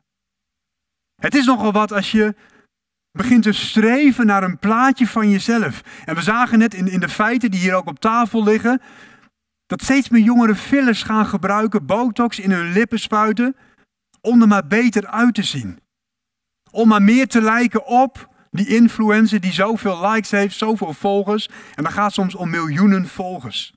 Het 1.16 1.36
is 1.36 1.46
nogal 1.46 1.72
wat 1.72 1.92
als 1.92 2.12
je 2.12 2.36
begint 3.12 3.44
te 3.44 3.52
streven 3.52 4.26
naar 4.26 4.44
een 4.44 4.60
plaatje 4.60 5.08
van 5.08 5.30
jezelf. 5.30 5.82
En 6.06 6.16
we 6.16 6.22
zagen 6.22 6.60
net 6.60 6.74
in, 6.74 6.88
in 6.88 7.00
de 7.00 7.10
feiten 7.10 7.52
die 7.52 7.60
hier 7.60 7.74
ook 7.74 7.88
op 7.88 8.00
tafel 8.00 8.44
liggen, 8.44 8.82
dat 9.66 9.82
steeds 9.82 10.10
meer 10.10 10.22
jongeren 10.22 10.56
fillers 10.56 11.04
gaan 11.04 11.26
gebruiken, 11.26 11.86
botox 11.86 12.40
in 12.40 12.52
hun 12.52 12.72
lippen 12.72 13.00
spuiten, 13.00 13.56
om 14.22 14.42
er 14.42 14.48
maar 14.48 14.68
beter 14.68 15.08
uit 15.08 15.34
te 15.34 15.44
zien. 15.44 15.80
Om 16.72 16.88
maar 16.88 17.02
meer 17.02 17.28
te 17.28 17.42
lijken 17.42 17.86
op 17.86 18.30
die 18.52 18.68
influencer 18.68 19.40
die 19.40 19.54
zoveel 19.54 20.10
likes 20.10 20.32
heeft, 20.32 20.58
zoveel 20.58 20.94
volgers. 20.94 21.50
En 21.76 21.84
dan 21.84 21.92
gaat 21.92 22.14
soms 22.14 22.36
om 22.36 22.50
miljoenen 22.50 23.08
volgers. 23.08 23.74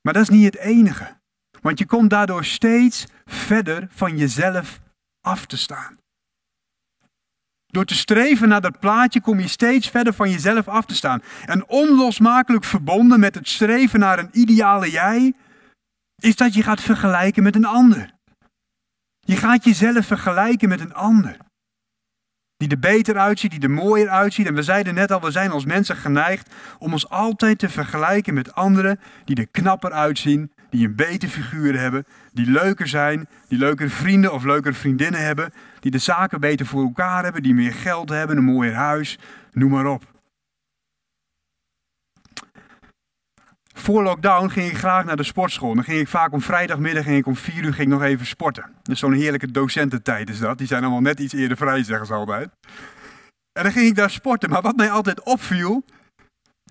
Maar 0.00 0.12
dat 0.12 0.22
is 0.22 0.28
niet 0.28 0.44
het 0.44 0.56
enige. 0.56 1.18
Want 1.60 1.78
je 1.78 1.86
komt 1.86 2.10
daardoor 2.10 2.44
steeds 2.44 3.06
verder 3.24 3.86
van 3.90 4.16
jezelf 4.16 4.80
af 5.20 5.46
te 5.46 5.56
staan. 5.56 5.98
Door 7.66 7.84
te 7.84 7.94
streven 7.94 8.48
naar 8.48 8.60
dat 8.60 8.80
plaatje 8.80 9.20
kom 9.20 9.40
je 9.40 9.48
steeds 9.48 9.88
verder 9.88 10.12
van 10.12 10.30
jezelf 10.30 10.68
af 10.68 10.84
te 10.84 10.94
staan. 10.94 11.22
En 11.46 11.68
onlosmakelijk 11.68 12.64
verbonden 12.64 13.20
met 13.20 13.34
het 13.34 13.48
streven 13.48 14.00
naar 14.00 14.18
een 14.18 14.30
ideale 14.32 14.90
jij, 14.90 15.34
is 16.22 16.36
dat 16.36 16.54
je 16.54 16.62
gaat 16.62 16.80
vergelijken 16.80 17.42
met 17.42 17.54
een 17.54 17.64
ander. 17.64 18.14
Je 19.20 19.36
gaat 19.36 19.64
jezelf 19.64 20.06
vergelijken 20.06 20.68
met 20.68 20.80
een 20.80 20.94
ander. 20.94 21.36
Die 22.56 22.68
er 22.68 22.78
beter 22.78 23.18
uitziet, 23.18 23.50
die 23.50 23.60
er 23.60 23.70
mooier 23.70 24.08
uitziet. 24.08 24.46
En 24.46 24.54
we 24.54 24.62
zeiden 24.62 24.94
net 24.94 25.12
al, 25.12 25.20
we 25.20 25.30
zijn 25.30 25.50
als 25.50 25.64
mensen 25.64 25.96
geneigd 25.96 26.54
om 26.78 26.92
ons 26.92 27.08
altijd 27.08 27.58
te 27.58 27.68
vergelijken 27.68 28.34
met 28.34 28.54
anderen 28.54 29.00
die 29.24 29.36
er 29.36 29.48
knapper 29.48 29.92
uitzien, 29.92 30.52
die 30.70 30.86
een 30.86 30.94
beter 30.94 31.28
figuur 31.28 31.78
hebben, 31.78 32.06
die 32.32 32.50
leuker 32.50 32.88
zijn, 32.88 33.28
die 33.48 33.58
leukere 33.58 33.88
vrienden 33.88 34.32
of 34.32 34.44
leukere 34.44 34.74
vriendinnen 34.74 35.24
hebben, 35.24 35.52
die 35.80 35.90
de 35.90 35.98
zaken 35.98 36.40
beter 36.40 36.66
voor 36.66 36.82
elkaar 36.82 37.22
hebben, 37.24 37.42
die 37.42 37.54
meer 37.54 37.72
geld 37.72 38.08
hebben, 38.08 38.36
een 38.36 38.44
mooier 38.44 38.74
huis, 38.74 39.18
noem 39.52 39.70
maar 39.70 39.86
op. 39.86 40.04
Voor 43.74 44.02
lockdown 44.02 44.48
ging 44.48 44.70
ik 44.70 44.76
graag 44.76 45.04
naar 45.04 45.16
de 45.16 45.22
sportschool. 45.22 45.74
Dan 45.74 45.84
ging 45.84 46.00
ik 46.00 46.08
vaak 46.08 46.32
om 46.32 46.40
vrijdagmiddag 46.40 47.04
ging 47.04 47.18
ik 47.18 47.26
om 47.26 47.36
vier 47.36 47.64
uur 47.64 47.74
ging 47.74 47.88
nog 47.88 48.02
even 48.02 48.26
sporten. 48.26 48.64
Dus 48.82 48.98
zo'n 48.98 49.12
heerlijke 49.12 49.50
docententijd 49.50 50.28
is 50.28 50.38
dat. 50.38 50.58
Die 50.58 50.66
zijn 50.66 50.82
allemaal 50.82 51.00
net 51.00 51.20
iets 51.20 51.32
eerder 51.32 51.56
vrij, 51.56 51.82
zeggen 51.82 52.06
ze 52.06 52.12
altijd. 52.12 52.50
En 53.52 53.62
dan 53.62 53.72
ging 53.72 53.86
ik 53.86 53.94
daar 53.94 54.10
sporten. 54.10 54.50
Maar 54.50 54.62
wat 54.62 54.76
mij 54.76 54.90
altijd 54.90 55.22
opviel, 55.22 55.84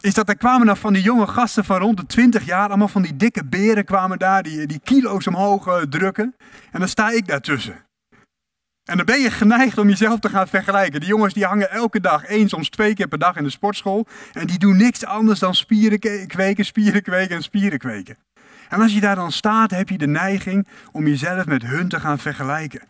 is 0.01 0.13
dat 0.13 0.29
er 0.29 0.37
kwamen 0.37 0.67
dan 0.67 0.77
van 0.77 0.93
die 0.93 1.03
jonge 1.03 1.27
gasten 1.27 1.65
van 1.65 1.79
rond 1.79 1.97
de 1.97 2.05
20 2.05 2.45
jaar, 2.45 2.67
allemaal 2.67 2.87
van 2.87 3.01
die 3.01 3.15
dikke 3.15 3.45
beren 3.45 3.85
kwamen 3.85 4.19
daar, 4.19 4.43
die, 4.43 4.65
die 4.65 4.79
kilo's 4.83 5.27
omhoog 5.27 5.67
uh, 5.67 5.81
drukken. 5.81 6.35
En 6.71 6.79
dan 6.79 6.89
sta 6.89 7.09
ik 7.09 7.27
daartussen. 7.27 7.87
En 8.89 8.97
dan 8.97 9.05
ben 9.05 9.19
je 9.19 9.31
geneigd 9.31 9.77
om 9.77 9.89
jezelf 9.89 10.19
te 10.19 10.29
gaan 10.29 10.47
vergelijken. 10.47 10.99
Die 10.99 11.09
jongens 11.09 11.33
die 11.33 11.45
hangen 11.45 11.71
elke 11.71 11.99
dag, 11.99 12.23
één, 12.23 12.49
soms 12.49 12.69
twee 12.69 12.93
keer 12.93 13.07
per 13.07 13.19
dag 13.19 13.35
in 13.35 13.43
de 13.43 13.49
sportschool. 13.49 14.07
En 14.33 14.47
die 14.47 14.59
doen 14.59 14.77
niks 14.77 15.05
anders 15.05 15.39
dan 15.39 15.55
spieren 15.55 15.99
kweken, 16.27 16.65
spieren 16.65 17.01
kweken 17.01 17.35
en 17.35 17.43
spieren 17.43 17.79
kweken. 17.79 18.17
En 18.69 18.81
als 18.81 18.93
je 18.93 18.99
daar 18.99 19.15
dan 19.15 19.31
staat, 19.31 19.71
heb 19.71 19.89
je 19.89 19.97
de 19.97 20.07
neiging 20.07 20.67
om 20.91 21.07
jezelf 21.07 21.45
met 21.45 21.63
hun 21.63 21.87
te 21.87 21.99
gaan 21.99 22.19
vergelijken. 22.19 22.81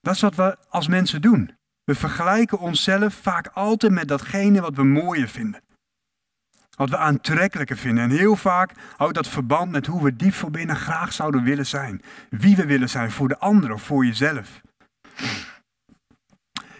Dat 0.00 0.14
is 0.14 0.20
wat 0.20 0.34
we 0.34 0.56
als 0.68 0.88
mensen 0.88 1.20
doen. 1.20 1.50
We 1.84 1.94
vergelijken 1.94 2.58
onszelf 2.58 3.14
vaak 3.14 3.46
altijd 3.46 3.92
met 3.92 4.08
datgene 4.08 4.60
wat 4.60 4.74
we 4.74 4.84
mooier 4.84 5.28
vinden. 5.28 5.60
Wat 6.76 6.90
we 6.90 6.96
aantrekkelijker 6.96 7.76
vinden. 7.76 8.04
En 8.04 8.10
heel 8.10 8.36
vaak 8.36 8.72
houdt 8.96 9.14
dat 9.14 9.28
verband 9.28 9.70
met 9.70 9.86
hoe 9.86 10.02
we 10.02 10.16
diep 10.16 10.34
voor 10.34 10.50
binnen 10.50 10.76
graag 10.76 11.12
zouden 11.12 11.42
willen 11.42 11.66
zijn. 11.66 12.02
Wie 12.30 12.56
we 12.56 12.66
willen 12.66 12.88
zijn 12.88 13.10
voor 13.10 13.28
de 13.28 13.38
ander 13.38 13.72
of 13.72 13.82
voor 13.82 14.06
jezelf. 14.06 14.60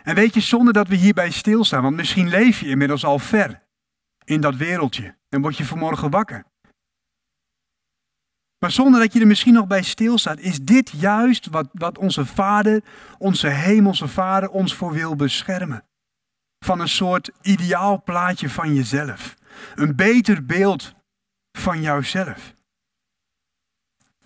En 0.03 0.15
weet 0.15 0.35
je, 0.35 0.41
zonder 0.41 0.73
dat 0.73 0.89
we 0.89 0.95
hierbij 0.95 1.31
stilstaan, 1.31 1.83
want 1.83 1.97
misschien 1.97 2.29
leef 2.29 2.61
je 2.61 2.69
inmiddels 2.69 3.05
al 3.05 3.19
ver 3.19 3.63
in 4.25 4.41
dat 4.41 4.57
wereldje 4.57 5.17
en 5.29 5.41
word 5.41 5.57
je 5.57 5.65
vanmorgen 5.65 6.11
wakker. 6.11 6.45
Maar 8.59 8.71
zonder 8.71 9.01
dat 9.01 9.13
je 9.13 9.21
er 9.21 9.27
misschien 9.27 9.53
nog 9.53 9.67
bij 9.67 9.83
stilstaat, 9.83 10.39
is 10.39 10.61
dit 10.61 10.91
juist 10.91 11.47
wat, 11.47 11.69
wat 11.73 11.99
onze 11.99 12.27
Vader, 12.27 12.83
onze 13.19 13.49
Hemelse 13.49 14.09
Vader, 14.09 14.51
ons 14.51 14.75
voor 14.75 14.93
wil 14.93 15.17
beschermen. 15.17 15.85
Van 16.65 16.81
een 16.81 16.89
soort 16.89 17.31
ideaal 17.43 18.03
plaatje 18.03 18.51
van 18.51 18.75
jezelf. 18.75 19.36
Een 19.75 19.97
beter 19.97 20.47
beeld 20.47 20.95
van 21.59 21.81
jouzelf. 21.81 22.55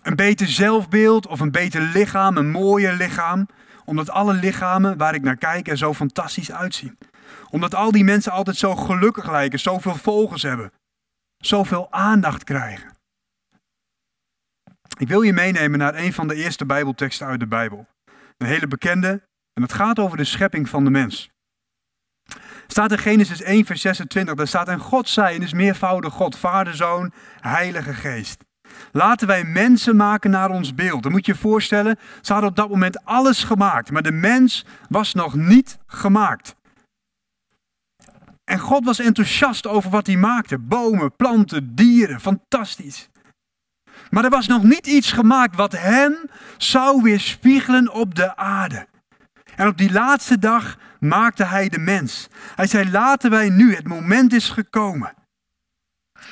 Een 0.01 0.15
beter 0.15 0.47
zelfbeeld 0.47 1.27
of 1.27 1.39
een 1.39 1.51
beter 1.51 1.81
lichaam, 1.81 2.37
een 2.37 2.51
mooier 2.51 2.93
lichaam. 2.93 3.47
Omdat 3.85 4.09
alle 4.09 4.33
lichamen 4.33 4.97
waar 4.97 5.15
ik 5.15 5.21
naar 5.21 5.37
kijk 5.37 5.67
er 5.67 5.77
zo 5.77 5.93
fantastisch 5.93 6.51
uitzien. 6.51 6.97
Omdat 7.49 7.75
al 7.75 7.91
die 7.91 8.03
mensen 8.03 8.31
altijd 8.31 8.57
zo 8.57 8.75
gelukkig 8.75 9.31
lijken, 9.31 9.59
zoveel 9.59 9.95
volgers 9.95 10.41
hebben. 10.41 10.71
Zoveel 11.37 11.91
aandacht 11.91 12.43
krijgen. 12.43 12.91
Ik 14.97 15.07
wil 15.07 15.21
je 15.21 15.33
meenemen 15.33 15.79
naar 15.79 15.95
een 15.95 16.13
van 16.13 16.27
de 16.27 16.35
eerste 16.35 16.65
Bijbelteksten 16.65 17.27
uit 17.27 17.39
de 17.39 17.47
Bijbel. 17.47 17.87
Een 18.37 18.47
hele 18.47 18.67
bekende, 18.67 19.27
en 19.53 19.61
het 19.61 19.73
gaat 19.73 19.99
over 19.99 20.17
de 20.17 20.23
schepping 20.23 20.69
van 20.69 20.83
de 20.83 20.89
mens. 20.89 21.29
Staat 22.71 22.91
in 22.91 22.97
Genesis 22.97 23.41
1, 23.41 23.65
vers 23.65 23.81
26, 23.81 24.35
daar 24.35 24.47
staat: 24.47 24.67
En 24.67 24.79
God 24.79 25.09
zei, 25.09 25.35
en 25.35 25.41
is 25.41 25.53
meervoudig 25.53 26.13
God, 26.13 26.37
Vader, 26.37 26.75
Zoon, 26.75 27.11
Heilige 27.39 27.93
Geest. 27.93 28.43
Laten 28.91 29.27
wij 29.27 29.43
mensen 29.43 29.95
maken 29.95 30.31
naar 30.31 30.49
ons 30.49 30.75
beeld. 30.75 31.03
Dan 31.03 31.11
moet 31.11 31.25
je 31.25 31.31
je 31.31 31.37
voorstellen, 31.37 31.99
ze 32.21 32.31
hadden 32.31 32.49
op 32.49 32.55
dat 32.55 32.69
moment 32.69 33.05
alles 33.05 33.43
gemaakt, 33.43 33.91
maar 33.91 34.01
de 34.01 34.11
mens 34.11 34.65
was 34.89 35.13
nog 35.13 35.35
niet 35.35 35.77
gemaakt. 35.85 36.55
En 38.43 38.59
God 38.59 38.85
was 38.85 38.99
enthousiast 38.99 39.67
over 39.67 39.89
wat 39.89 40.07
hij 40.07 40.17
maakte. 40.17 40.59
Bomen, 40.59 41.15
planten, 41.15 41.75
dieren, 41.75 42.19
fantastisch. 42.19 43.09
Maar 44.09 44.23
er 44.23 44.29
was 44.29 44.47
nog 44.47 44.63
niet 44.63 44.87
iets 44.87 45.11
gemaakt 45.11 45.55
wat 45.55 45.71
hem 45.71 46.15
zou 46.57 47.01
weerspiegelen 47.01 47.93
op 47.93 48.15
de 48.15 48.35
aarde. 48.35 48.87
En 49.55 49.67
op 49.67 49.77
die 49.77 49.91
laatste 49.91 50.39
dag 50.39 50.77
maakte 51.01 51.43
hij 51.43 51.69
de 51.69 51.79
mens. 51.79 52.27
Hij 52.55 52.67
zei: 52.67 52.91
Laten 52.91 53.29
wij 53.29 53.49
nu, 53.49 53.75
het 53.75 53.87
moment 53.87 54.33
is 54.33 54.49
gekomen. 54.49 55.13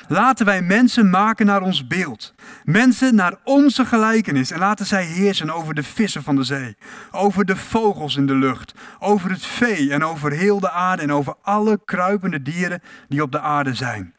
Laten 0.08 0.46
wij 0.46 0.62
mensen 0.62 1.10
maken 1.10 1.46
naar 1.46 1.62
ons 1.62 1.86
beeld. 1.86 2.34
Mensen 2.64 3.14
naar 3.14 3.36
onze 3.44 3.86
gelijkenis. 3.86 4.50
En 4.50 4.58
laten 4.58 4.86
zij 4.86 5.04
heersen 5.04 5.50
over 5.50 5.74
de 5.74 5.82
vissen 5.82 6.22
van 6.22 6.36
de 6.36 6.44
zee. 6.44 6.76
Over 7.10 7.44
de 7.44 7.56
vogels 7.56 8.16
in 8.16 8.26
de 8.26 8.34
lucht. 8.34 8.74
Over 8.98 9.30
het 9.30 9.46
vee 9.46 9.92
en 9.92 10.04
over 10.04 10.32
heel 10.32 10.60
de 10.60 10.70
aarde. 10.70 11.02
En 11.02 11.12
over 11.12 11.34
alle 11.42 11.80
kruipende 11.84 12.42
dieren 12.42 12.82
die 13.08 13.22
op 13.22 13.32
de 13.32 13.40
aarde 13.40 13.74
zijn. 13.74 14.14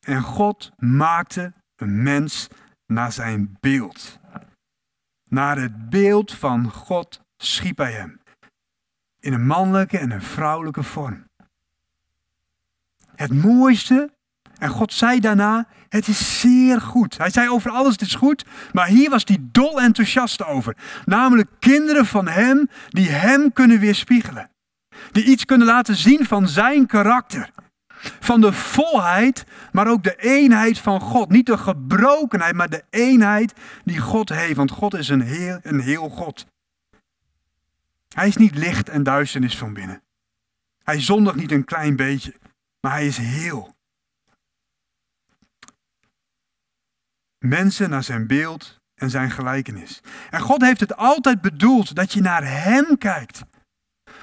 En 0.00 0.22
God 0.22 0.70
maakte 0.76 1.52
een 1.76 2.02
mens 2.02 2.48
naar 2.86 3.12
zijn 3.12 3.56
beeld. 3.60 4.18
Naar 5.28 5.58
het 5.58 5.90
beeld 5.90 6.34
van 6.34 6.70
God 6.70 7.20
schiep 7.36 7.78
hij 7.78 7.92
hem. 7.92 8.20
In 9.20 9.32
een 9.32 9.46
mannelijke 9.46 9.98
en 9.98 10.10
een 10.10 10.22
vrouwelijke 10.22 10.82
vorm. 10.82 11.28
Het 13.16 13.42
mooiste, 13.42 14.10
en 14.58 14.68
God 14.68 14.92
zei 14.92 15.20
daarna, 15.20 15.66
het 15.88 16.08
is 16.08 16.40
zeer 16.40 16.80
goed. 16.80 17.18
Hij 17.18 17.30
zei 17.30 17.48
over 17.48 17.70
alles, 17.70 17.92
het 17.92 18.00
is 18.00 18.14
goed, 18.14 18.44
maar 18.72 18.86
hier 18.86 19.10
was 19.10 19.22
hij 19.24 19.38
dol 19.40 19.80
enthousiast 19.80 20.44
over. 20.44 20.76
Namelijk 21.04 21.48
kinderen 21.58 22.06
van 22.06 22.28
hem 22.28 22.68
die 22.88 23.08
hem 23.08 23.52
kunnen 23.52 23.78
weerspiegelen. 23.78 24.50
Die 25.12 25.24
iets 25.24 25.44
kunnen 25.44 25.66
laten 25.66 25.96
zien 25.96 26.24
van 26.24 26.48
zijn 26.48 26.86
karakter. 26.86 27.50
Van 28.20 28.40
de 28.40 28.52
volheid, 28.52 29.44
maar 29.72 29.88
ook 29.88 30.02
de 30.02 30.16
eenheid 30.16 30.78
van 30.78 31.00
God. 31.00 31.28
Niet 31.28 31.46
de 31.46 31.58
gebrokenheid, 31.58 32.54
maar 32.54 32.68
de 32.68 32.84
eenheid 32.90 33.52
die 33.84 33.98
God 33.98 34.28
heeft. 34.28 34.56
Want 34.56 34.70
God 34.70 34.94
is 34.94 35.08
een 35.08 35.20
heel, 35.20 35.58
een 35.62 35.80
heel 35.80 36.08
God. 36.08 36.46
Hij 38.14 38.28
is 38.28 38.36
niet 38.36 38.54
licht 38.54 38.88
en 38.88 39.02
duisternis 39.02 39.58
van 39.58 39.72
binnen. 39.72 40.02
Hij 40.84 41.00
zondigt 41.00 41.36
niet 41.36 41.52
een 41.52 41.64
klein 41.64 41.96
beetje, 41.96 42.34
maar 42.80 42.92
hij 42.92 43.06
is 43.06 43.16
heel. 43.16 43.76
Mensen 47.38 47.90
naar 47.90 48.02
zijn 48.02 48.26
beeld 48.26 48.80
en 48.94 49.10
zijn 49.10 49.30
gelijkenis. 49.30 50.00
En 50.30 50.40
God 50.40 50.62
heeft 50.62 50.80
het 50.80 50.96
altijd 50.96 51.40
bedoeld 51.40 51.94
dat 51.94 52.12
je 52.12 52.20
naar 52.20 52.44
Hem 52.44 52.98
kijkt. 52.98 53.42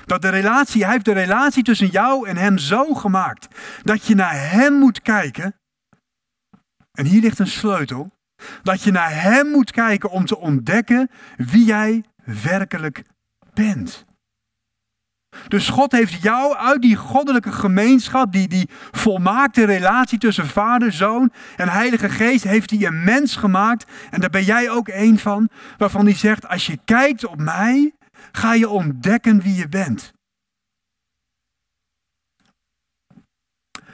Dat 0.05 0.21
de 0.21 0.29
relatie, 0.29 0.83
hij 0.83 0.91
heeft 0.91 1.05
de 1.05 1.11
relatie 1.11 1.63
tussen 1.63 1.87
jou 1.87 2.27
en 2.27 2.37
hem 2.37 2.57
zo 2.57 2.93
gemaakt. 2.93 3.47
Dat 3.81 4.05
je 4.05 4.15
naar 4.15 4.49
hem 4.49 4.73
moet 4.73 5.01
kijken. 5.01 5.55
En 6.91 7.05
hier 7.05 7.21
ligt 7.21 7.39
een 7.39 7.47
sleutel. 7.47 8.11
Dat 8.63 8.81
je 8.81 8.91
naar 8.91 9.21
hem 9.21 9.47
moet 9.47 9.71
kijken 9.71 10.09
om 10.09 10.25
te 10.25 10.37
ontdekken 10.37 11.09
wie 11.37 11.65
jij 11.65 12.03
werkelijk 12.23 13.03
bent. 13.57 14.05
Dus 15.47 15.69
God 15.69 15.91
heeft 15.91 16.21
jou 16.21 16.55
uit 16.55 16.81
die 16.81 16.95
goddelijke 16.95 17.51
gemeenschap, 17.51 18.31
die, 18.31 18.47
die 18.47 18.69
volmaakte 18.91 19.65
relatie 19.65 20.19
tussen 20.19 20.47
Vader, 20.47 20.91
Zoon 20.91 21.31
en 21.55 21.69
Heilige 21.69 22.09
Geest, 22.09 22.43
heeft 22.43 22.69
hij 22.69 22.85
een 22.85 23.03
mens 23.03 23.35
gemaakt. 23.35 23.91
En 24.09 24.19
daar 24.19 24.29
ben 24.29 24.43
jij 24.43 24.69
ook 24.69 24.87
een 24.87 25.19
van, 25.19 25.49
waarvan 25.77 26.05
hij 26.05 26.15
zegt, 26.15 26.47
als 26.47 26.65
je 26.65 26.79
kijkt 26.85 27.25
op 27.25 27.37
mij, 27.37 27.93
ga 28.31 28.53
je 28.53 28.69
ontdekken 28.69 29.41
wie 29.41 29.55
je 29.55 29.69
bent. 29.69 30.13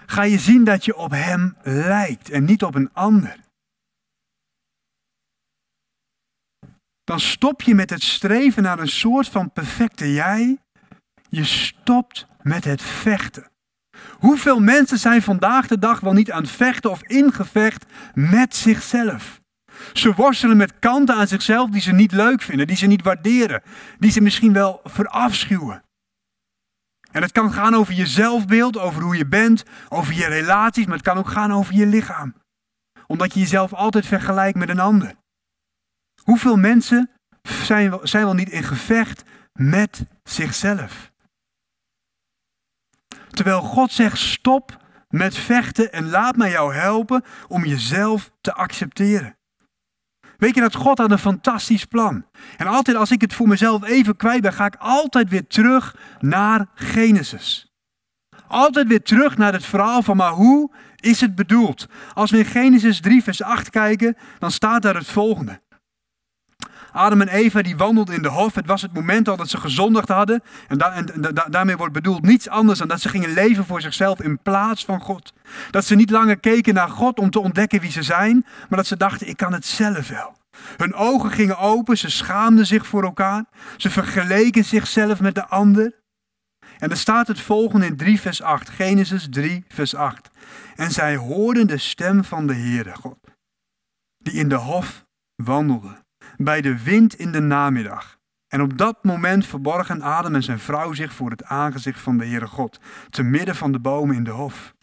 Ga 0.06 0.24
je 0.24 0.40
zien 0.40 0.64
dat 0.64 0.86
je 0.86 0.96
op 0.96 1.12
Hem 1.12 1.56
lijkt 1.64 2.30
en 2.30 2.46
niet 2.46 2.64
op 2.64 2.76
een 2.76 2.90
ander. 2.94 3.43
Dan 7.04 7.20
stop 7.20 7.62
je 7.62 7.76
met 7.76 7.90
het 7.90 8.04
streven 8.04 8.64
naar 8.64 8.80
een 8.80 8.88
soort 8.88 9.28
van 9.28 9.52
perfecte 9.52 10.14
jij. 10.14 10.58
Je 11.30 11.44
stopt 11.44 12.28
met 12.42 12.64
het 12.64 12.82
vechten. 12.82 13.52
Hoeveel 14.20 14.60
mensen 14.60 14.98
zijn 14.98 15.22
vandaag 15.22 15.68
de 15.68 15.80
dag 15.80 16.00
wel 16.00 16.14
niet 16.14 16.32
aan 16.32 16.42
het 16.42 16.52
vechten 16.52 16.92
of 16.92 17.04
ingevecht 17.04 17.86
met 18.14 18.56
zichzelf? 18.56 19.42
Ze 19.94 20.14
worstelen 20.14 20.58
met 20.58 20.80
kanten 20.80 21.16
aan 21.16 21.28
zichzelf 21.28 21.70
die 21.70 21.82
ze 21.82 21.92
niet 21.92 22.12
leuk 22.12 22.42
vinden, 22.42 22.68
die 22.68 22.76
ze 22.76 22.86
niet 22.86 23.04
waarderen, 23.04 23.62
die 24.00 24.12
ze 24.12 24.22
misschien 24.22 24.54
wel 24.54 24.80
verafschuwen. 24.84 25.84
En 27.12 27.22
het 27.22 27.32
kan 27.32 27.54
gaan 27.54 27.76
over 27.76 27.94
je 27.94 28.08
zelfbeeld, 28.08 28.78
over 28.78 29.02
hoe 29.02 29.18
je 29.18 29.28
bent, 29.28 29.64
over 29.90 30.14
je 30.14 30.26
relaties, 30.26 30.86
maar 30.86 30.96
het 30.96 31.06
kan 31.06 31.18
ook 31.18 31.30
gaan 31.30 31.54
over 31.54 31.74
je 31.74 31.86
lichaam. 31.86 32.36
Omdat 33.08 33.34
je 33.34 33.40
jezelf 33.40 33.74
altijd 33.74 34.06
vergelijkt 34.06 34.58
met 34.58 34.70
een 34.70 34.80
ander. 34.80 35.14
Hoeveel 36.24 36.56
mensen 36.56 37.10
zijn, 37.42 38.00
zijn 38.04 38.24
wel 38.24 38.34
niet 38.34 38.50
in 38.50 38.64
gevecht 38.64 39.24
met 39.54 40.06
zichzelf? 40.24 41.12
Terwijl 43.30 43.62
God 43.62 43.92
zegt: 43.92 44.18
stop 44.18 44.78
met 45.10 45.38
vechten 45.38 45.92
en 45.92 46.10
laat 46.10 46.36
mij 46.36 46.50
jou 46.50 46.76
helpen 46.76 47.24
om 47.48 47.66
jezelf 47.66 48.32
te 48.42 48.54
accepteren. 48.54 49.38
Weet 50.38 50.56
je 50.56 50.62
dat 50.62 50.76
God 50.76 50.98
had 50.98 51.12
een 51.12 51.20
fantastisch 51.20 51.86
plan. 51.86 52.26
En 52.58 52.68
altijd 52.68 52.98
als 52.98 53.12
ik 53.12 53.22
het 53.22 53.34
voor 53.34 53.48
mezelf 53.48 53.84
even 53.84 54.16
kwijt 54.16 54.42
ben, 54.42 54.54
ga 54.54 54.66
ik 54.66 54.76
altijd 54.80 55.30
weer 55.30 55.48
terug 55.48 55.96
naar 56.20 56.68
Genesis. 56.76 57.74
Altijd 58.48 58.88
weer 58.88 59.04
terug 59.04 59.38
naar 59.38 59.54
het 59.54 59.66
verhaal 59.66 60.02
van, 60.02 60.18
maar 60.18 60.32
hoe 60.32 60.72
is 60.96 61.22
het 61.22 61.36
bedoeld? 61.36 61.88
Als 62.14 62.32
we 62.32 62.38
in 62.38 62.46
Genesis 62.46 63.00
3, 63.00 63.24
vers 63.24 63.42
8 63.42 63.70
kijken, 63.70 64.18
dan 64.40 64.52
staat 64.52 64.82
daar 64.82 64.96
het 64.96 65.08
volgende. 65.08 65.62
Adam 66.94 67.22
en 67.22 67.28
Eva 67.28 67.62
die 67.62 67.78
wandelden 67.78 68.16
in 68.16 68.22
de 68.22 68.30
hof. 68.30 68.56
Het 68.56 68.66
was 68.66 68.82
het 68.82 68.94
moment 68.94 69.28
al 69.28 69.38
dat 69.38 69.50
ze 69.50 69.58
gezondigd 69.58 70.08
hadden. 70.08 70.44
En, 70.68 70.80
en 70.80 71.34
daarmee 71.50 71.78
wordt 71.78 71.94
bedoeld 71.94 72.22
niets 72.22 72.50
anders 72.50 72.80
dan 72.80 72.88
dat 72.88 73.02
ze 73.02 73.10
gingen 73.10 73.34
leven 73.34 73.66
voor 73.66 73.82
zichzelf 73.82 74.22
in 74.22 74.40
plaats 74.40 74.86
van 74.86 75.02
God. 75.02 75.34
Dat 75.72 75.86
ze 75.86 75.96
niet 75.96 76.10
langer 76.10 76.40
keken 76.40 76.74
naar 76.74 76.90
God 76.90 77.20
om 77.20 77.30
te 77.30 77.40
ontdekken 77.40 77.80
wie 77.80 77.92
ze 77.92 78.04
zijn, 78.04 78.46
maar 78.70 78.78
dat 78.78 78.88
ze 78.88 78.98
dachten, 78.98 79.28
ik 79.28 79.38
kan 79.38 79.54
het 79.54 79.66
zelf 79.66 80.08
wel. 80.08 80.36
Hun 80.78 80.94
ogen 80.94 81.32
gingen 81.32 81.58
open, 81.58 81.98
ze 81.98 82.10
schaamden 82.10 82.66
zich 82.66 82.88
voor 82.88 83.04
elkaar. 83.04 83.46
Ze 83.78 83.90
vergeleken 83.90 84.66
zichzelf 84.66 85.20
met 85.20 85.36
de 85.36 85.48
ander. 85.48 86.02
En 86.78 86.90
er 86.90 86.98
staat 86.98 87.28
het 87.28 87.40
volgende 87.40 87.86
in 87.86 87.98
3 87.98 88.20
vers 88.20 88.42
8, 88.42 88.70
Genesis 88.70 89.28
3 89.30 89.66
vers 89.68 89.96
8. 89.96 90.30
En 90.76 90.92
zij 90.92 91.16
hoorden 91.16 91.68
de 91.68 91.78
stem 91.78 92.24
van 92.24 92.48
de 92.48 92.54
Heere 92.54 92.96
God, 92.96 93.20
die 94.18 94.34
in 94.34 94.50
de 94.50 94.56
hof 94.56 95.06
wandelde, 95.36 96.03
bij 96.38 96.62
de 96.62 96.84
wind 96.84 97.14
in 97.14 97.32
de 97.32 97.42
namiddag. 97.42 98.20
En 98.48 98.62
op 98.62 98.78
dat 98.78 99.04
moment 99.04 99.46
verborgen 99.46 100.02
Adam 100.02 100.36
en 100.36 100.44
zijn 100.44 100.60
vrouw 100.60 100.94
zich 100.94 101.14
voor 101.14 101.30
het 101.30 101.44
aangezicht 101.44 102.00
van 102.00 102.18
de 102.18 102.26
Heere 102.26 102.48
God, 102.48 102.80
te 103.10 103.24
midden 103.24 103.56
van 103.56 103.72
de 103.72 103.80
bomen 103.80 104.16
in 104.16 104.24
de 104.24 104.32
hof. 104.32 104.74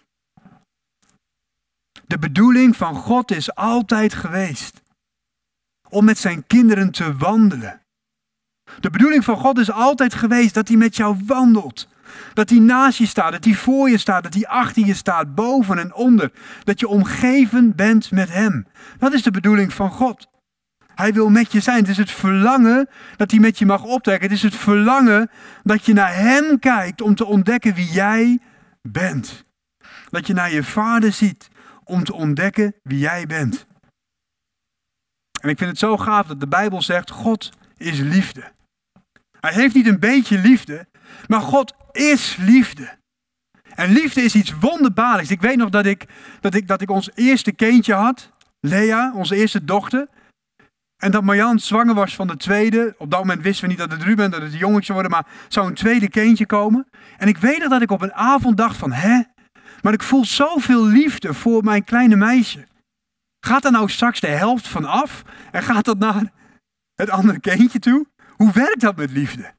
De 2.06 2.18
bedoeling 2.18 2.76
van 2.76 2.94
God 2.94 3.30
is 3.30 3.54
altijd 3.54 4.14
geweest 4.14 4.82
om 5.88 6.04
met 6.04 6.18
zijn 6.18 6.46
kinderen 6.46 6.90
te 6.90 7.16
wandelen. 7.16 7.80
De 8.80 8.90
bedoeling 8.90 9.24
van 9.24 9.36
God 9.36 9.58
is 9.58 9.70
altijd 9.70 10.14
geweest 10.14 10.54
dat 10.54 10.68
hij 10.68 10.76
met 10.76 10.96
jou 10.96 11.16
wandelt. 11.26 11.88
Dat 12.34 12.50
hij 12.50 12.58
naast 12.58 12.98
je 12.98 13.06
staat, 13.06 13.32
dat 13.32 13.44
hij 13.44 13.54
voor 13.54 13.90
je 13.90 13.98
staat, 13.98 14.22
dat 14.22 14.34
hij 14.34 14.46
achter 14.46 14.86
je 14.86 14.94
staat, 14.94 15.34
boven 15.34 15.78
en 15.78 15.94
onder. 15.94 16.32
Dat 16.64 16.80
je 16.80 16.88
omgeven 16.88 17.74
bent 17.76 18.10
met 18.10 18.32
hem. 18.32 18.66
Dat 18.98 19.12
is 19.12 19.22
de 19.22 19.30
bedoeling 19.30 19.72
van 19.72 19.90
God. 19.90 20.29
Hij 21.00 21.12
wil 21.12 21.28
met 21.28 21.52
je 21.52 21.60
zijn. 21.60 21.78
Het 21.78 21.88
is 21.88 21.96
het 21.96 22.10
verlangen 22.10 22.88
dat 23.16 23.30
hij 23.30 23.40
met 23.40 23.58
je 23.58 23.66
mag 23.66 23.84
optrekken. 23.84 24.28
Het 24.28 24.36
is 24.36 24.42
het 24.42 24.54
verlangen 24.54 25.30
dat 25.62 25.86
je 25.86 25.92
naar 25.92 26.14
hem 26.14 26.58
kijkt 26.58 27.00
om 27.00 27.14
te 27.14 27.24
ontdekken 27.24 27.74
wie 27.74 27.90
jij 27.90 28.38
bent. 28.82 29.44
Dat 30.10 30.26
je 30.26 30.32
naar 30.32 30.52
je 30.52 30.62
vader 30.62 31.12
ziet 31.12 31.48
om 31.84 32.04
te 32.04 32.12
ontdekken 32.12 32.74
wie 32.82 32.98
jij 32.98 33.26
bent. 33.26 33.66
En 35.40 35.48
ik 35.48 35.58
vind 35.58 35.70
het 35.70 35.78
zo 35.78 35.96
gaaf 35.96 36.26
dat 36.26 36.40
de 36.40 36.48
Bijbel 36.48 36.82
zegt: 36.82 37.10
God 37.10 37.52
is 37.76 37.98
liefde. 37.98 38.52
Hij 39.40 39.52
heeft 39.52 39.74
niet 39.74 39.86
een 39.86 40.00
beetje 40.00 40.38
liefde, 40.38 40.86
maar 41.26 41.40
God 41.40 41.74
is 41.92 42.36
liefde. 42.36 42.98
En 43.74 43.92
liefde 43.92 44.22
is 44.22 44.34
iets 44.34 44.58
wonderbaarlijks. 44.58 45.30
Ik 45.30 45.40
weet 45.40 45.56
nog 45.56 45.70
dat 45.70 45.86
ik, 45.86 46.06
dat 46.40 46.54
ik, 46.54 46.68
dat 46.68 46.80
ik 46.80 46.90
ons 46.90 47.10
eerste 47.14 47.52
kindje 47.52 47.94
had, 47.94 48.30
Lea, 48.60 49.12
onze 49.14 49.36
eerste 49.36 49.64
dochter. 49.64 50.08
En 51.00 51.10
dat 51.10 51.22
Marjan 51.22 51.58
zwanger 51.58 51.94
was 51.94 52.14
van 52.14 52.26
de 52.26 52.36
tweede. 52.36 52.94
Op 52.98 53.10
dat 53.10 53.20
moment 53.20 53.42
wisten 53.42 53.64
we 53.64 53.70
niet 53.70 53.78
dat 53.78 53.90
het 53.90 54.02
Ruben, 54.02 54.30
dat 54.30 54.42
het 54.42 54.52
een 54.52 54.58
jongetje 54.58 54.92
worden, 54.92 55.10
maar 55.10 55.26
zou 55.48 55.66
een 55.66 55.74
tweede 55.74 56.08
kindje 56.08 56.46
komen. 56.46 56.88
En 57.16 57.28
ik 57.28 57.38
weet 57.38 57.68
dat 57.68 57.82
ik 57.82 57.90
op 57.90 58.02
een 58.02 58.14
avond 58.14 58.56
dacht 58.56 58.76
van, 58.76 58.92
hè, 58.92 59.22
maar 59.82 59.92
ik 59.92 60.02
voel 60.02 60.24
zoveel 60.24 60.84
liefde 60.86 61.34
voor 61.34 61.64
mijn 61.64 61.84
kleine 61.84 62.16
meisje. 62.16 62.66
Gaat 63.46 63.64
er 63.64 63.72
nou 63.72 63.88
straks 63.88 64.20
de 64.20 64.26
helft 64.26 64.68
van 64.68 64.84
af 64.84 65.22
en 65.50 65.62
gaat 65.62 65.84
dat 65.84 65.98
naar 65.98 66.32
het 66.94 67.10
andere 67.10 67.40
kindje 67.40 67.78
toe? 67.78 68.06
Hoe 68.36 68.52
werkt 68.52 68.80
dat 68.80 68.96
met 68.96 69.10
liefde? 69.10 69.54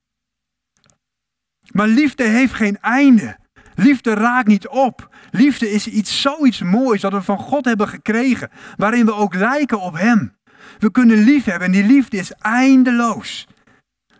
Maar 1.72 1.88
liefde 1.88 2.24
heeft 2.24 2.54
geen 2.54 2.78
einde. 2.80 3.38
Liefde 3.76 4.14
raakt 4.14 4.48
niet 4.48 4.68
op. 4.68 5.16
Liefde 5.32 5.72
is 5.72 5.88
iets, 5.88 6.22
zoiets 6.22 6.62
moois 6.62 7.02
dat 7.02 7.12
we 7.12 7.22
van 7.22 7.38
God 7.38 7.66
hebben 7.66 7.88
gekregen, 7.88 8.50
waarin 8.78 9.06
we 9.06 9.14
ook 9.14 9.36
lijken 9.36 9.80
op 9.80 9.94
Hem. 9.94 10.40
We 10.82 10.92
kunnen 10.92 11.18
lief 11.18 11.46
hebben 11.46 11.68
en 11.68 11.74
die 11.74 11.84
liefde 11.84 12.18
is 12.18 12.32
eindeloos. 12.32 13.48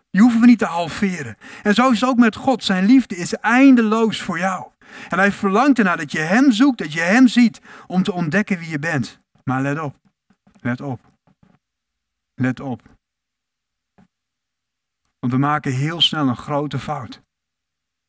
Die 0.10 0.22
hoeven 0.22 0.40
we 0.40 0.46
niet 0.46 0.60
te 0.60 0.66
halveren. 0.66 1.38
En 1.64 1.74
zo 1.74 1.90
is 1.90 2.02
het 2.02 2.10
ook 2.10 2.18
met 2.18 2.36
God. 2.36 2.64
Zijn 2.64 2.86
liefde 2.86 3.16
is 3.16 3.34
eindeloos 3.34 4.22
voor 4.22 4.40
jou. 4.40 4.72
En 5.10 5.18
hij 5.18 5.32
verlangt 5.32 5.78
ernaar 5.78 5.98
dat 5.98 6.12
je 6.12 6.20
Hem 6.20 6.52
zoekt, 6.52 6.78
dat 6.78 6.94
je 6.94 7.00
Hem 7.00 7.28
ziet 7.28 7.62
om 7.88 8.04
te 8.04 8.14
ontdekken 8.14 8.58
wie 8.60 8.70
je 8.70 8.80
bent. 8.80 9.20
Maar 9.44 9.62
let 9.62 9.80
op, 9.80 9.96
let 10.60 10.82
op, 10.82 11.00
let 12.36 12.60
op. 12.60 12.82
Want 15.20 15.34
we 15.34 15.40
maken 15.40 15.72
heel 15.72 16.02
snel 16.02 16.28
een 16.28 16.38
grote 16.38 16.80
fout. 16.80 17.22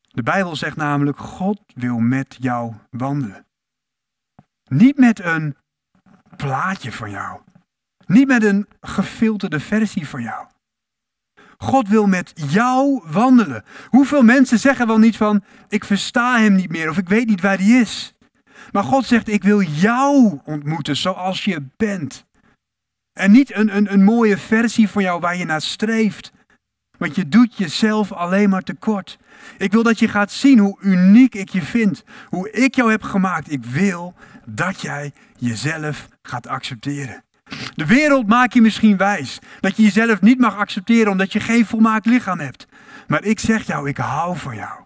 De 0.01 0.23
Bijbel 0.23 0.55
zegt 0.55 0.75
namelijk, 0.75 1.17
God 1.17 1.61
wil 1.75 1.97
met 1.97 2.37
jou 2.39 2.73
wandelen. 2.89 3.45
Niet 4.63 4.97
met 4.97 5.19
een 5.19 5.55
plaatje 6.35 6.91
van 6.91 7.09
jou. 7.09 7.41
Niet 8.05 8.27
met 8.27 8.43
een 8.43 8.67
gefilterde 8.81 9.59
versie 9.59 10.07
van 10.07 10.21
jou. 10.21 10.45
God 11.57 11.87
wil 11.87 12.05
met 12.05 12.33
jou 12.49 13.01
wandelen. 13.05 13.63
Hoeveel 13.89 14.23
mensen 14.23 14.59
zeggen 14.59 14.87
wel 14.87 14.97
niet 14.97 15.17
van, 15.17 15.43
ik 15.69 15.83
versta 15.83 16.39
hem 16.39 16.55
niet 16.55 16.69
meer 16.69 16.89
of 16.89 16.97
ik 16.97 17.09
weet 17.09 17.27
niet 17.27 17.41
waar 17.41 17.57
hij 17.57 17.79
is. 17.79 18.13
Maar 18.71 18.83
God 18.83 19.05
zegt, 19.05 19.27
ik 19.27 19.43
wil 19.43 19.61
jou 19.61 20.39
ontmoeten 20.43 20.95
zoals 20.95 21.43
je 21.43 21.63
bent. 21.77 22.25
En 23.13 23.31
niet 23.31 23.55
een, 23.55 23.75
een, 23.75 23.93
een 23.93 24.03
mooie 24.03 24.37
versie 24.37 24.89
van 24.89 25.03
jou 25.03 25.19
waar 25.19 25.37
je 25.37 25.45
naar 25.45 25.61
streeft. 25.61 26.31
Want 26.97 27.15
je 27.15 27.29
doet 27.29 27.57
jezelf 27.57 28.11
alleen 28.11 28.49
maar 28.49 28.61
tekort. 28.61 29.17
Ik 29.57 29.71
wil 29.71 29.83
dat 29.83 29.99
je 29.99 30.07
gaat 30.07 30.31
zien 30.31 30.59
hoe 30.59 30.77
uniek 30.81 31.35
ik 31.35 31.49
je 31.49 31.61
vind. 31.61 32.03
Hoe 32.25 32.51
ik 32.51 32.75
jou 32.75 32.91
heb 32.91 33.03
gemaakt. 33.03 33.51
Ik 33.51 33.65
wil 33.65 34.13
dat 34.45 34.81
jij 34.81 35.13
jezelf 35.37 36.07
gaat 36.21 36.47
accepteren. 36.47 37.23
De 37.75 37.85
wereld 37.85 38.27
maakt 38.27 38.53
je 38.53 38.61
misschien 38.61 38.97
wijs. 38.97 39.39
Dat 39.59 39.77
je 39.77 39.83
jezelf 39.83 40.21
niet 40.21 40.39
mag 40.39 40.55
accepteren 40.55 41.11
omdat 41.11 41.33
je 41.33 41.39
geen 41.39 41.65
volmaakt 41.65 42.05
lichaam 42.05 42.39
hebt. 42.39 42.67
Maar 43.07 43.23
ik 43.23 43.39
zeg 43.39 43.67
jou, 43.67 43.89
ik 43.89 43.97
hou 43.97 44.37
van 44.37 44.55
jou. 44.55 44.85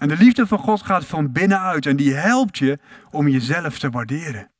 En 0.00 0.08
de 0.08 0.16
liefde 0.16 0.46
van 0.46 0.58
God 0.58 0.82
gaat 0.82 1.06
van 1.06 1.32
binnenuit 1.32 1.86
en 1.86 1.96
die 1.96 2.14
helpt 2.14 2.58
je 2.58 2.78
om 3.10 3.28
jezelf 3.28 3.78
te 3.78 3.90
waarderen. 3.90 4.50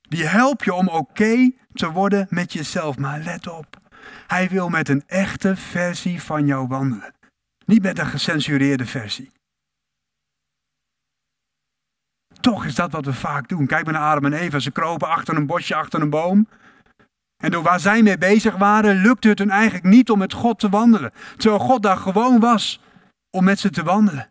Die 0.00 0.26
helpt 0.26 0.64
je 0.64 0.74
om 0.74 0.88
oké 0.88 1.50
te 1.72 1.90
worden 1.90 2.26
met 2.28 2.52
jezelf. 2.52 2.98
Maar 2.98 3.20
let 3.20 3.48
op, 3.48 3.78
hij 4.26 4.48
wil 4.48 4.68
met 4.68 4.88
een 4.88 5.02
echte 5.06 5.56
versie 5.56 6.22
van 6.22 6.46
jou 6.46 6.66
wandelen. 6.66 7.14
Niet 7.66 7.82
met 7.82 7.98
een 7.98 8.06
gecensureerde 8.06 8.86
versie. 8.86 9.30
Toch 12.40 12.64
is 12.64 12.74
dat 12.74 12.92
wat 12.92 13.04
we 13.04 13.12
vaak 13.12 13.48
doen. 13.48 13.66
Kijk 13.66 13.84
maar 13.84 13.94
naar 13.94 14.02
Adam 14.02 14.24
en 14.24 14.32
Eva. 14.32 14.58
Ze 14.58 14.70
kropen 14.70 15.08
achter 15.08 15.36
een 15.36 15.46
bosje, 15.46 15.74
achter 15.74 16.00
een 16.00 16.10
boom. 16.10 16.48
En 17.42 17.50
door 17.50 17.62
waar 17.62 17.80
zij 17.80 18.02
mee 18.02 18.18
bezig 18.18 18.56
waren, 18.56 19.00
lukte 19.00 19.28
het 19.28 19.38
hun 19.38 19.50
eigenlijk 19.50 19.84
niet 19.84 20.10
om 20.10 20.18
met 20.18 20.32
God 20.32 20.58
te 20.58 20.68
wandelen. 20.68 21.12
Terwijl 21.36 21.62
God 21.62 21.82
daar 21.82 21.96
gewoon 21.96 22.40
was 22.40 22.80
om 23.30 23.44
met 23.44 23.58
ze 23.58 23.70
te 23.70 23.82
wandelen. 23.82 24.28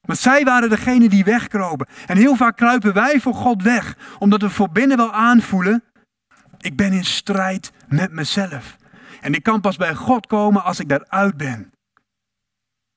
Want 0.00 0.18
zij 0.18 0.44
waren 0.44 0.68
degene 0.68 1.08
die 1.08 1.24
wegkropen. 1.24 1.86
En 2.06 2.16
heel 2.16 2.36
vaak 2.36 2.56
kruipen 2.56 2.92
wij 2.94 3.20
voor 3.20 3.34
God 3.34 3.62
weg, 3.62 3.96
omdat 4.18 4.40
we 4.40 4.50
voor 4.50 4.70
binnen 4.70 4.96
wel 4.96 5.12
aanvoelen, 5.12 5.84
ik 6.58 6.76
ben 6.76 6.92
in 6.92 7.04
strijd 7.04 7.72
met 7.88 8.12
mezelf. 8.12 8.76
En 9.20 9.34
ik 9.34 9.42
kan 9.42 9.60
pas 9.60 9.76
bij 9.76 9.94
God 9.94 10.26
komen 10.26 10.64
als 10.64 10.80
ik 10.80 10.88
daaruit 10.88 11.36
ben. 11.36 11.72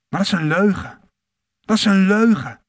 Maar 0.09 0.19
dat 0.19 0.21
is 0.21 0.31
een 0.31 0.47
leugen. 0.47 0.99
Dat 1.59 1.77
is 1.77 1.85
een 1.85 2.07
leugen. 2.07 2.59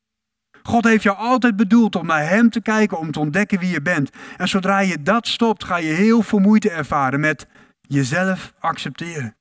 God 0.66 0.84
heeft 0.84 1.02
jou 1.02 1.16
altijd 1.16 1.56
bedoeld 1.56 1.96
om 1.96 2.06
naar 2.06 2.28
Hem 2.28 2.50
te 2.50 2.60
kijken, 2.60 2.98
om 2.98 3.12
te 3.12 3.20
ontdekken 3.20 3.58
wie 3.58 3.70
je 3.70 3.82
bent. 3.82 4.10
En 4.36 4.48
zodra 4.48 4.78
je 4.78 5.02
dat 5.02 5.26
stopt, 5.26 5.64
ga 5.64 5.76
je 5.76 5.92
heel 5.92 6.22
veel 6.22 6.38
moeite 6.38 6.70
ervaren 6.70 7.20
met 7.20 7.46
jezelf 7.80 8.52
accepteren. 8.58 9.36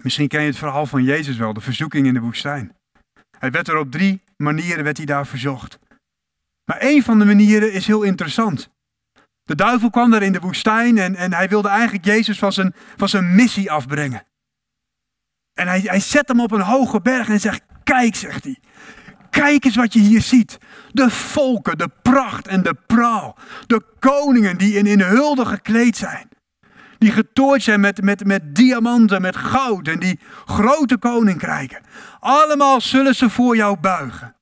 Misschien 0.00 0.28
ken 0.28 0.40
je 0.40 0.46
het 0.46 0.56
verhaal 0.56 0.86
van 0.86 1.04
Jezus 1.04 1.36
wel, 1.36 1.52
de 1.52 1.60
verzoeking 1.60 2.06
in 2.06 2.14
de 2.14 2.20
woestijn. 2.20 2.76
Hij 3.38 3.50
werd 3.50 3.68
er 3.68 3.76
op 3.78 3.90
drie 3.90 4.22
manieren 4.36 4.84
werd 4.84 4.96
hij 4.96 5.06
daar 5.06 5.26
verzocht. 5.26 5.78
Maar 6.64 6.78
één 6.78 7.02
van 7.02 7.18
de 7.18 7.24
manieren 7.24 7.72
is 7.72 7.86
heel 7.86 8.02
interessant. 8.02 8.70
De 9.42 9.54
duivel 9.54 9.90
kwam 9.90 10.10
daar 10.10 10.22
in 10.22 10.32
de 10.32 10.40
woestijn 10.40 10.98
en, 10.98 11.14
en 11.14 11.34
hij 11.34 11.48
wilde 11.48 11.68
eigenlijk 11.68 12.04
Jezus 12.04 12.38
van 12.38 12.52
zijn, 12.52 12.74
van 12.96 13.08
zijn 13.08 13.34
missie 13.34 13.70
afbrengen. 13.70 14.22
En 15.60 15.68
hij, 15.68 15.80
hij 15.84 16.00
zet 16.00 16.28
hem 16.28 16.40
op 16.40 16.52
een 16.52 16.60
hoge 16.60 17.00
berg 17.00 17.28
en 17.28 17.40
zegt, 17.40 17.62
kijk, 17.84 18.14
zegt 18.14 18.44
hij. 18.44 18.58
Kijk 19.30 19.64
eens 19.64 19.76
wat 19.76 19.92
je 19.92 20.00
hier 20.00 20.20
ziet. 20.20 20.58
De 20.92 21.10
volken, 21.10 21.78
de 21.78 21.88
pracht 22.02 22.46
en 22.46 22.62
de 22.62 22.74
praal. 22.86 23.38
De 23.66 23.82
koningen 23.98 24.58
die 24.58 24.76
in, 24.76 24.86
in 24.86 25.00
hulde 25.00 25.46
gekleed 25.46 25.96
zijn. 25.96 26.28
Die 26.98 27.10
getooid 27.10 27.62
zijn 27.62 27.80
met, 27.80 28.02
met, 28.02 28.24
met 28.24 28.54
diamanten, 28.54 29.22
met 29.22 29.36
goud 29.36 29.88
en 29.88 29.98
die 29.98 30.18
grote 30.44 30.96
koninkrijken. 30.96 31.82
Allemaal 32.20 32.80
zullen 32.80 33.14
ze 33.14 33.30
voor 33.30 33.56
jou 33.56 33.76
buigen. 33.80 34.36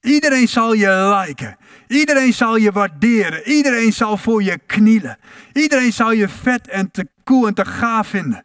Iedereen 0.00 0.48
zal 0.48 0.72
je 0.72 1.22
liken. 1.24 1.56
Iedereen 1.88 2.34
zal 2.34 2.56
je 2.56 2.72
waarderen. 2.72 3.48
Iedereen 3.48 3.92
zal 3.92 4.16
voor 4.16 4.42
je 4.42 4.58
knielen. 4.66 5.18
Iedereen 5.52 5.92
zal 5.92 6.12
je 6.12 6.28
vet 6.28 6.68
en 6.68 6.90
te 6.90 7.08
cool 7.24 7.46
en 7.46 7.54
te 7.54 7.64
gaaf 7.64 8.08
vinden. 8.08 8.44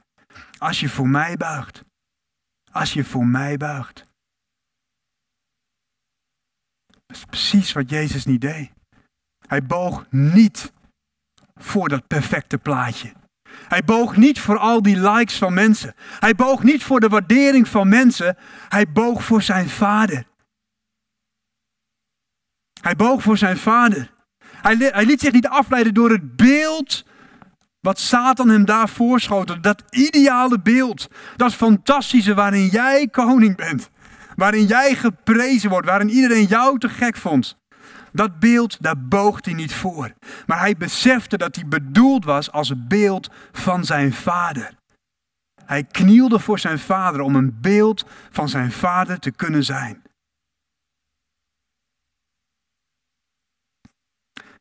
Als 0.60 0.80
je 0.80 0.90
voor 0.90 1.08
mij 1.08 1.38
buigt. 1.38 1.84
Als 2.72 2.94
je 2.94 3.04
voor 3.04 3.26
mij 3.26 3.58
buigt. 3.58 4.08
Dat 6.88 7.18
is 7.18 7.26
precies 7.26 7.72
wat 7.72 7.90
Jezus 7.90 8.26
niet 8.26 8.42
deed. 8.42 8.72
Hij 9.48 9.64
boog 9.64 10.06
niet 10.10 10.72
voor 11.56 11.90
dat 11.90 12.08
perfecte 12.08 12.58
plaatje. 12.58 13.14
Hij 13.50 13.84
boog 13.84 14.18
niet 14.18 14.40
voor 14.40 14.58
al 14.58 14.82
die 14.82 15.10
likes 15.10 15.38
van 15.38 15.54
mensen. 15.54 15.94
Hij 15.98 16.36
boog 16.36 16.64
niet 16.64 16.84
voor 16.84 17.00
de 17.00 17.08
waardering 17.08 17.68
van 17.68 17.90
mensen. 17.90 18.38
Hij 18.70 18.92
boog 18.92 19.24
voor 19.24 19.42
zijn 19.42 19.70
vader. 19.70 20.28
Hij 22.82 22.96
boog 22.96 23.22
voor 23.22 23.38
zijn 23.38 23.58
vader. 23.58 24.14
Hij, 24.44 24.76
hij 24.76 25.06
liet 25.06 25.20
zich 25.20 25.32
niet 25.32 25.48
afleiden 25.48 25.94
door 25.94 26.10
het 26.10 26.36
beeld 26.36 27.06
wat 27.82 28.00
Satan 28.00 28.50
hem 28.50 28.66
daar 28.66 28.90
voorschotelde. 28.90 29.62
Dat 29.62 29.84
ideale 29.90 30.60
beeld. 30.60 31.08
Dat 31.36 31.54
fantastische 31.54 32.34
waarin 32.34 32.68
jij 32.68 33.08
koning 33.08 33.56
bent. 33.56 33.90
Waarin 34.36 34.66
jij 34.66 34.96
geprezen 34.96 35.70
wordt. 35.70 35.88
Waarin 35.88 36.10
iedereen 36.10 36.46
jou 36.46 36.80
te 36.80 36.90
gek 36.90 37.18
vond. 37.18 37.58
Dat 38.12 38.40
beeld, 38.40 38.82
daar 38.82 38.98
boog 38.98 39.46
hij 39.46 39.54
niet 39.54 39.74
voor. 39.74 40.14
Maar 40.46 40.60
hij 40.60 40.76
besefte 40.78 41.38
dat 41.38 41.56
hij 41.56 41.68
bedoeld 41.68 42.26
was 42.26 42.52
als 42.52 42.74
beeld 42.88 43.30
van 43.52 43.86
zijn 43.86 44.14
vader. 44.14 44.78
Hij 45.66 45.84
knielde 45.84 46.40
voor 46.40 46.60
zijn 46.60 46.80
vader 46.80 47.22
om 47.22 47.36
een 47.36 47.58
beeld 47.62 48.06
van 48.30 48.50
zijn 48.50 48.72
vader 48.72 49.20
te 49.20 49.32
kunnen 49.32 49.64
zijn. 49.64 50.02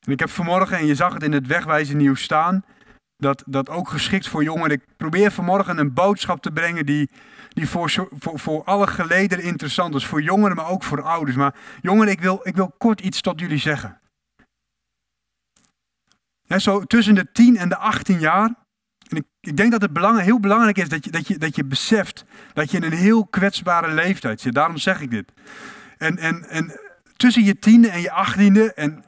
Ik 0.00 0.18
heb 0.18 0.31
vanmorgen, 0.31 0.78
en 0.78 0.87
je 0.87 0.94
zag 0.94 1.12
het 1.12 1.22
in 1.22 1.33
het 1.33 1.46
wegwijzen 1.46 1.96
nieuws 1.96 2.22
staan, 2.22 2.64
dat, 3.18 3.42
dat 3.46 3.68
ook 3.68 3.88
geschikt 3.88 4.28
voor 4.28 4.42
jongeren. 4.42 4.70
Ik 4.70 4.85
probeer 4.96 5.31
vanmorgen 5.31 5.78
een 5.78 5.92
boodschap 5.92 6.42
te 6.42 6.50
brengen 6.50 6.87
die, 6.87 7.11
die 7.48 7.68
voor, 7.68 7.90
voor, 8.18 8.38
voor 8.38 8.64
alle 8.64 8.87
geleden 8.87 9.42
interessant 9.42 9.94
is. 9.94 10.07
Voor 10.07 10.22
jongeren, 10.22 10.57
maar 10.57 10.68
ook 10.68 10.83
voor 10.83 11.02
ouders. 11.02 11.37
Maar 11.37 11.54
jongeren, 11.81 12.12
ik 12.12 12.20
wil, 12.20 12.40
ik 12.42 12.57
wil 12.57 12.74
kort 12.78 13.00
iets 13.00 13.20
tot 13.20 13.40
jullie 13.40 13.59
zeggen. 13.59 14.00
zo 16.57 16.85
tussen 16.85 17.14
de 17.14 17.33
10 17.33 17.57
en 17.57 17.68
de 17.68 17.76
18 17.76 18.18
jaar. 18.18 18.54
En 19.09 19.16
ik, 19.16 19.24
ik 19.40 19.57
denk 19.57 19.72
dat 19.72 19.83
het 19.83 19.92
belang, 19.92 20.20
heel 20.20 20.40
belangrijk 20.40 20.78
is 20.78 20.88
dat 20.88 21.04
je, 21.04 21.11
dat, 21.11 21.28
je, 21.28 21.38
dat 21.38 21.57
je 21.57 21.64
beseft 21.64 22.24
dat 22.52 22.70
je 22.70 22.76
in 22.76 22.83
een 22.83 22.98
heel 22.98 23.26
kwetsbare 23.26 23.94
leeftijd 23.94 24.40
zit. 24.40 24.54
Daarom 24.54 24.76
zeg 24.76 25.00
ik 25.00 25.11
dit. 25.11 25.33
En, 25.98 26.18
en, 26.18 26.48
en 26.48 26.81
tussen 27.16 27.44
je 27.44 27.59
tiende 27.59 27.88
en 27.88 28.00
je 28.00 28.11
achttiende, 28.11 28.72
en 28.74 29.04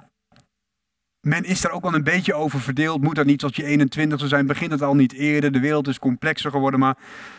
men 1.21 1.45
is 1.45 1.61
daar 1.61 1.73
ook 1.73 1.83
wel 1.83 1.95
een 1.95 2.05
beetje 2.05 2.35
over 2.35 2.61
verdeeld. 2.61 3.03
Moet 3.03 3.15
dat 3.15 3.27
niet 3.27 3.39
tot 3.39 3.57
je 3.57 3.65
21 3.65 4.29
zijn? 4.29 4.47
Begint 4.47 4.71
het 4.71 4.83
al 4.83 4.95
niet 4.95 5.13
eerder? 5.13 5.53
De 5.53 5.61
wereld 5.61 5.89
is 5.89 5.99
complexer 5.99 6.51
geworden. 6.51 6.81
Maar 6.81 6.97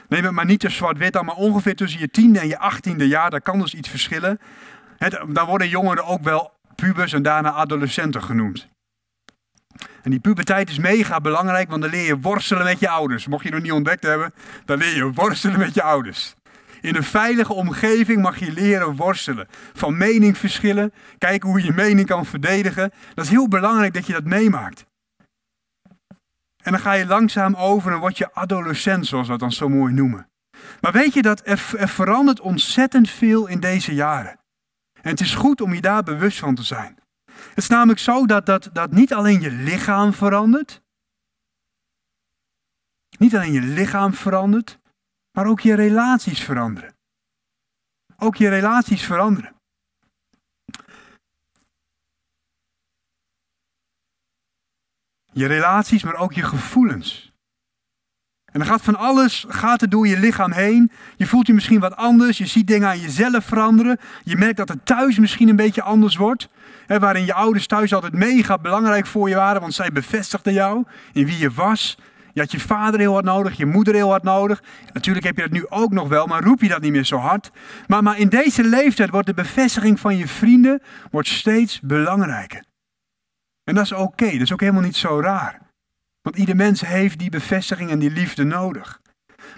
neem 0.07 0.23
het 0.23 0.31
maar 0.31 0.45
niet 0.45 0.59
te 0.59 0.69
zwart-wit 0.69 1.13
Maar 1.13 1.35
ongeveer 1.35 1.75
tussen 1.75 1.99
je 1.99 2.09
tiende 2.09 2.39
en 2.39 2.47
je 2.47 2.59
achttiende 2.59 3.07
jaar, 3.07 3.29
daar 3.29 3.41
kan 3.41 3.59
dus 3.59 3.73
iets 3.73 3.89
verschillen. 3.89 4.39
dan 5.27 5.45
worden 5.45 5.69
jongeren 5.69 6.05
ook 6.05 6.23
wel 6.23 6.51
pubers 6.75 7.13
en 7.13 7.23
daarna 7.23 7.51
adolescenten 7.51 8.23
genoemd. 8.23 8.69
En 10.01 10.11
die 10.11 10.19
puberteit 10.19 10.69
is 10.69 10.77
mega 10.77 11.19
belangrijk, 11.19 11.69
want 11.69 11.81
dan 11.81 11.91
leer 11.91 12.05
je 12.05 12.19
worstelen 12.19 12.63
met 12.63 12.79
je 12.79 12.89
ouders. 12.89 13.27
Mocht 13.27 13.43
je 13.43 13.51
nog 13.51 13.61
niet 13.61 13.71
ontdekt 13.71 14.03
hebben, 14.03 14.33
dan 14.65 14.77
leer 14.77 14.95
je 14.95 15.11
worstelen 15.11 15.59
met 15.59 15.73
je 15.73 15.83
ouders. 15.83 16.35
In 16.81 16.95
een 16.95 17.03
veilige 17.03 17.53
omgeving 17.53 18.21
mag 18.21 18.39
je 18.39 18.51
leren 18.51 18.95
worstelen. 18.95 19.47
Van 19.73 19.97
meningsverschillen, 19.97 20.93
kijken 21.17 21.49
hoe 21.49 21.59
je 21.59 21.65
je 21.65 21.73
mening 21.73 22.07
kan 22.07 22.25
verdedigen. 22.25 22.91
Dat 23.13 23.25
is 23.25 23.31
heel 23.31 23.47
belangrijk 23.47 23.93
dat 23.93 24.07
je 24.07 24.13
dat 24.13 24.23
meemaakt. 24.23 24.85
En 26.63 26.71
dan 26.71 26.79
ga 26.79 26.93
je 26.93 27.05
langzaam 27.05 27.55
over 27.55 27.91
en 27.91 27.99
word 27.99 28.17
je 28.17 28.33
adolescent, 28.33 29.07
zoals 29.07 29.25
we 29.25 29.31
dat 29.31 29.39
dan 29.39 29.51
zo 29.51 29.69
mooi 29.69 29.93
noemen. 29.93 30.29
Maar 30.81 30.91
weet 30.91 31.13
je 31.13 31.21
dat 31.21 31.41
er, 31.47 31.71
er 31.77 31.89
verandert 31.89 32.39
ontzettend 32.39 33.09
veel 33.09 33.47
in 33.47 33.59
deze 33.59 33.93
jaren. 33.93 34.39
En 35.01 35.09
het 35.09 35.19
is 35.19 35.35
goed 35.35 35.61
om 35.61 35.73
je 35.73 35.81
daar 35.81 36.03
bewust 36.03 36.39
van 36.39 36.55
te 36.55 36.63
zijn. 36.63 36.99
Het 37.31 37.57
is 37.57 37.67
namelijk 37.67 37.99
zo 37.99 38.25
dat, 38.25 38.45
dat, 38.45 38.69
dat 38.73 38.91
niet 38.91 39.13
alleen 39.13 39.41
je 39.41 39.51
lichaam 39.51 40.13
verandert. 40.13 40.81
Niet 43.17 43.35
alleen 43.35 43.51
je 43.51 43.61
lichaam 43.61 44.13
verandert, 44.13 44.79
maar 45.31 45.45
ook 45.45 45.59
je 45.59 45.73
relaties 45.73 46.43
veranderen. 46.43 46.95
Ook 48.17 48.35
je 48.35 48.49
relaties 48.49 49.05
veranderen. 49.05 49.55
Je 55.33 55.45
relaties, 55.45 56.03
maar 56.03 56.15
ook 56.15 56.33
je 56.33 56.43
gevoelens. 56.43 57.31
En 58.45 58.59
dan 58.59 58.67
gaat 58.67 58.81
van 58.81 58.95
alles, 58.95 59.45
gaat 59.47 59.81
er 59.81 59.89
door 59.89 60.07
je 60.07 60.19
lichaam 60.19 60.51
heen. 60.51 60.91
Je 61.17 61.27
voelt 61.27 61.47
je 61.47 61.53
misschien 61.53 61.79
wat 61.79 61.95
anders. 61.95 62.37
Je 62.37 62.45
ziet 62.45 62.67
dingen 62.67 62.87
aan 62.87 62.99
jezelf 62.99 63.45
veranderen. 63.45 63.99
Je 64.23 64.37
merkt 64.37 64.57
dat 64.57 64.69
het 64.69 64.85
thuis 64.85 65.19
misschien 65.19 65.49
een 65.49 65.55
beetje 65.55 65.81
anders 65.81 66.15
wordt. 66.15 66.49
Hè, 66.85 66.99
waarin 66.99 67.25
je 67.25 67.33
ouders 67.33 67.67
thuis 67.67 67.93
altijd 67.93 68.13
mega 68.13 68.57
belangrijk 68.57 69.05
voor 69.05 69.29
je 69.29 69.35
waren, 69.35 69.61
want 69.61 69.73
zij 69.73 69.91
bevestigden 69.91 70.53
jou 70.53 70.85
in 71.13 71.25
wie 71.25 71.37
je 71.37 71.51
was. 71.51 71.97
Je 72.33 72.39
had 72.39 72.51
je 72.51 72.59
vader 72.59 72.99
heel 72.99 73.13
hard 73.13 73.25
nodig, 73.25 73.57
je 73.57 73.65
moeder 73.65 73.93
heel 73.93 74.09
hard 74.09 74.23
nodig. 74.23 74.63
Natuurlijk 74.93 75.25
heb 75.25 75.35
je 75.35 75.41
dat 75.41 75.51
nu 75.51 75.65
ook 75.69 75.91
nog 75.91 76.07
wel, 76.07 76.27
maar 76.27 76.43
roep 76.43 76.61
je 76.61 76.67
dat 76.67 76.81
niet 76.81 76.91
meer 76.91 77.05
zo 77.05 77.17
hard. 77.17 77.51
Maar, 77.87 78.19
in 78.19 78.29
deze 78.29 78.63
leeftijd 78.63 79.09
wordt 79.09 79.27
de 79.27 79.33
bevestiging 79.33 79.99
van 79.99 80.17
je 80.17 80.27
vrienden 80.27 80.81
wordt 81.11 81.27
steeds 81.27 81.79
belangrijker. 81.79 82.63
En 83.63 83.75
dat 83.75 83.83
is 83.83 83.91
oké, 83.91 84.31
dat 84.31 84.41
is 84.41 84.53
ook 84.53 84.59
helemaal 84.59 84.81
niet 84.81 84.95
zo 84.95 85.19
raar. 85.19 85.59
Want 86.21 86.35
ieder 86.35 86.55
mens 86.55 86.81
heeft 86.81 87.19
die 87.19 87.29
bevestiging 87.29 87.89
en 87.89 87.99
die 87.99 88.11
liefde 88.11 88.43
nodig. 88.43 89.01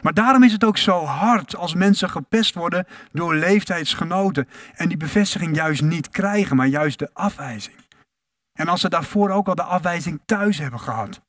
Maar 0.02 0.14
daarom 0.14 0.44
is 0.44 0.52
het 0.52 0.64
ook 0.64 0.78
zo 0.78 1.04
hard 1.04 1.56
als 1.56 1.74
mensen 1.74 2.10
gepest 2.10 2.56
worden 2.56 2.88
door 3.12 3.36
leeftijdsgenoten 3.36 4.48
en 4.74 4.88
die 4.88 4.98
bevestiging 4.98 5.56
juist 5.56 5.82
niet 5.82 6.10
krijgen, 6.10 6.56
maar 6.56 6.68
juist 6.68 7.00
de 7.00 7.10
afwijzing. 7.14 7.76
En 8.54 8.68
als 8.68 8.82
ze 8.82 8.90
daarvoor 8.90 9.30
ook 9.30 9.48
al 9.48 9.56
de 9.56 9.64
afwijzing 9.64 10.22
thuis 10.26 10.58
hebben 10.58 10.80
gehad. 10.80 11.22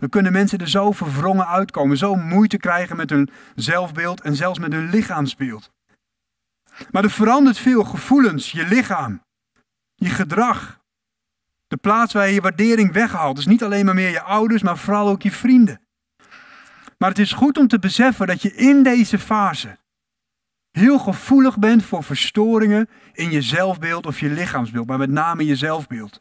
Dan 0.00 0.08
kunnen 0.08 0.32
mensen 0.32 0.58
er 0.58 0.68
zo 0.68 0.92
verwrongen 0.92 1.46
uitkomen, 1.46 1.96
zo 1.96 2.14
moeite 2.14 2.56
krijgen 2.56 2.96
met 2.96 3.10
hun 3.10 3.30
zelfbeeld 3.54 4.20
en 4.20 4.36
zelfs 4.36 4.58
met 4.58 4.72
hun 4.72 4.90
lichaamsbeeld. 4.90 5.70
Maar 6.90 7.04
er 7.04 7.10
verandert 7.10 7.58
veel 7.58 7.84
gevoelens, 7.84 8.52
je 8.52 8.66
lichaam, 8.66 9.22
je 9.94 10.08
gedrag. 10.08 10.78
De 11.66 11.76
plaats 11.76 12.12
waar 12.12 12.30
je 12.30 12.40
waardering 12.40 12.92
weghaalt. 12.92 13.36
Dus 13.36 13.46
niet 13.46 13.62
alleen 13.62 13.84
maar 13.84 13.94
meer 13.94 14.10
je 14.10 14.22
ouders, 14.22 14.62
maar 14.62 14.78
vooral 14.78 15.08
ook 15.08 15.22
je 15.22 15.30
vrienden. 15.30 15.80
Maar 16.98 17.08
het 17.08 17.18
is 17.18 17.32
goed 17.32 17.58
om 17.58 17.68
te 17.68 17.78
beseffen 17.78 18.26
dat 18.26 18.42
je 18.42 18.54
in 18.54 18.82
deze 18.82 19.18
fase 19.18 19.78
heel 20.70 20.98
gevoelig 20.98 21.58
bent 21.58 21.84
voor 21.84 22.04
verstoringen 22.04 22.88
in 23.12 23.30
je 23.30 23.42
zelfbeeld 23.42 24.06
of 24.06 24.20
je 24.20 24.28
lichaamsbeeld, 24.28 24.86
maar 24.86 24.98
met 24.98 25.10
name 25.10 25.46
je 25.46 25.56
zelfbeeld. 25.56 26.20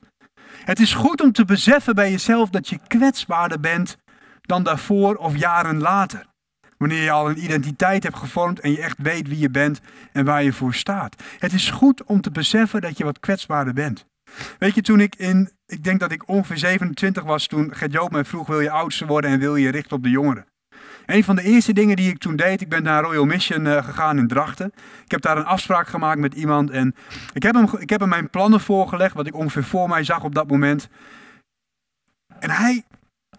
Het 0.64 0.80
is 0.80 0.94
goed 0.94 1.22
om 1.22 1.32
te 1.32 1.46
beseffen 1.46 1.96
bij 1.96 2.12
jezelf 2.12 2.50
dat 2.50 2.70
je 2.70 2.80
kwetsbaarder 2.88 3.60
bent 3.60 3.98
dan 4.42 4.64
daarvoor 4.64 5.16
of 5.16 5.38
jaren 5.38 5.80
later. 5.80 6.26
Wanneer 6.78 7.04
je 7.04 7.12
al 7.12 7.30
een 7.30 7.44
identiteit 7.44 8.04
hebt 8.04 8.18
gevormd 8.18 8.60
en 8.60 8.72
je 8.72 8.82
echt 8.82 8.98
weet 8.98 9.28
wie 9.28 9.40
je 9.40 9.50
bent 9.50 9.82
en 10.12 10.26
waar 10.26 10.44
je 10.44 10.54
voor 10.54 10.74
staat. 10.74 11.24
Het 11.40 11.54
is 11.54 11.70
goed 11.70 12.04
om 12.04 12.22
te 12.22 12.32
beseffen 12.32 12.82
dat 12.82 12.98
je 12.98 13.04
wat 13.04 13.20
kwetsbaarder 13.20 13.74
bent. 13.74 14.06
Weet 14.60 14.76
je, 14.76 14.82
toen 14.82 15.00
ik 15.00 15.16
in, 15.16 15.52
ik 15.66 15.84
denk 15.84 16.00
dat 16.00 16.12
ik 16.12 16.28
ongeveer 16.28 16.58
27 16.58 17.24
was, 17.24 17.48
toen 17.48 17.76
Gert 17.76 17.92
Joop 17.92 18.12
mij 18.12 18.26
vroeg, 18.26 18.48
wil 18.48 18.60
je 18.60 18.72
oudste 18.72 19.06
worden 19.06 19.32
en 19.32 19.40
wil 19.40 19.56
je 19.56 19.72
richten 19.72 19.98
op 19.98 20.04
de 20.04 20.10
jongeren? 20.10 20.46
Een 21.10 21.24
van 21.24 21.36
de 21.36 21.42
eerste 21.42 21.74
dingen 21.74 21.96
die 21.96 22.10
ik 22.10 22.18
toen 22.18 22.36
deed, 22.36 22.62
ik 22.62 22.70
ben 22.70 22.84
naar 22.84 23.04
Royal 23.04 23.26
Mission 23.26 23.66
uh, 23.66 23.84
gegaan 23.84 24.18
in 24.18 24.28
Drachten. 24.28 24.72
Ik 25.04 25.12
heb 25.12 25.22
daar 25.22 25.38
een 25.38 25.46
afspraak 25.46 25.88
gemaakt 25.88 26.20
met 26.20 26.34
iemand 26.34 26.70
en 26.70 26.96
ik 27.34 27.44
heb, 27.44 27.56
hem, 27.56 27.68
ik 27.80 27.90
heb 27.90 28.00
hem 28.00 28.10
mijn 28.10 28.30
plannen 28.30 28.60
voorgelegd, 28.60 29.16
wat 29.16 29.28
ik 29.28 29.36
ongeveer 29.36 29.64
voor 29.64 29.90
mij 29.90 30.04
zag 30.04 30.24
op 30.24 30.36
dat 30.36 30.48
moment. 30.48 30.90
En 32.40 32.50
hij, 32.50 32.84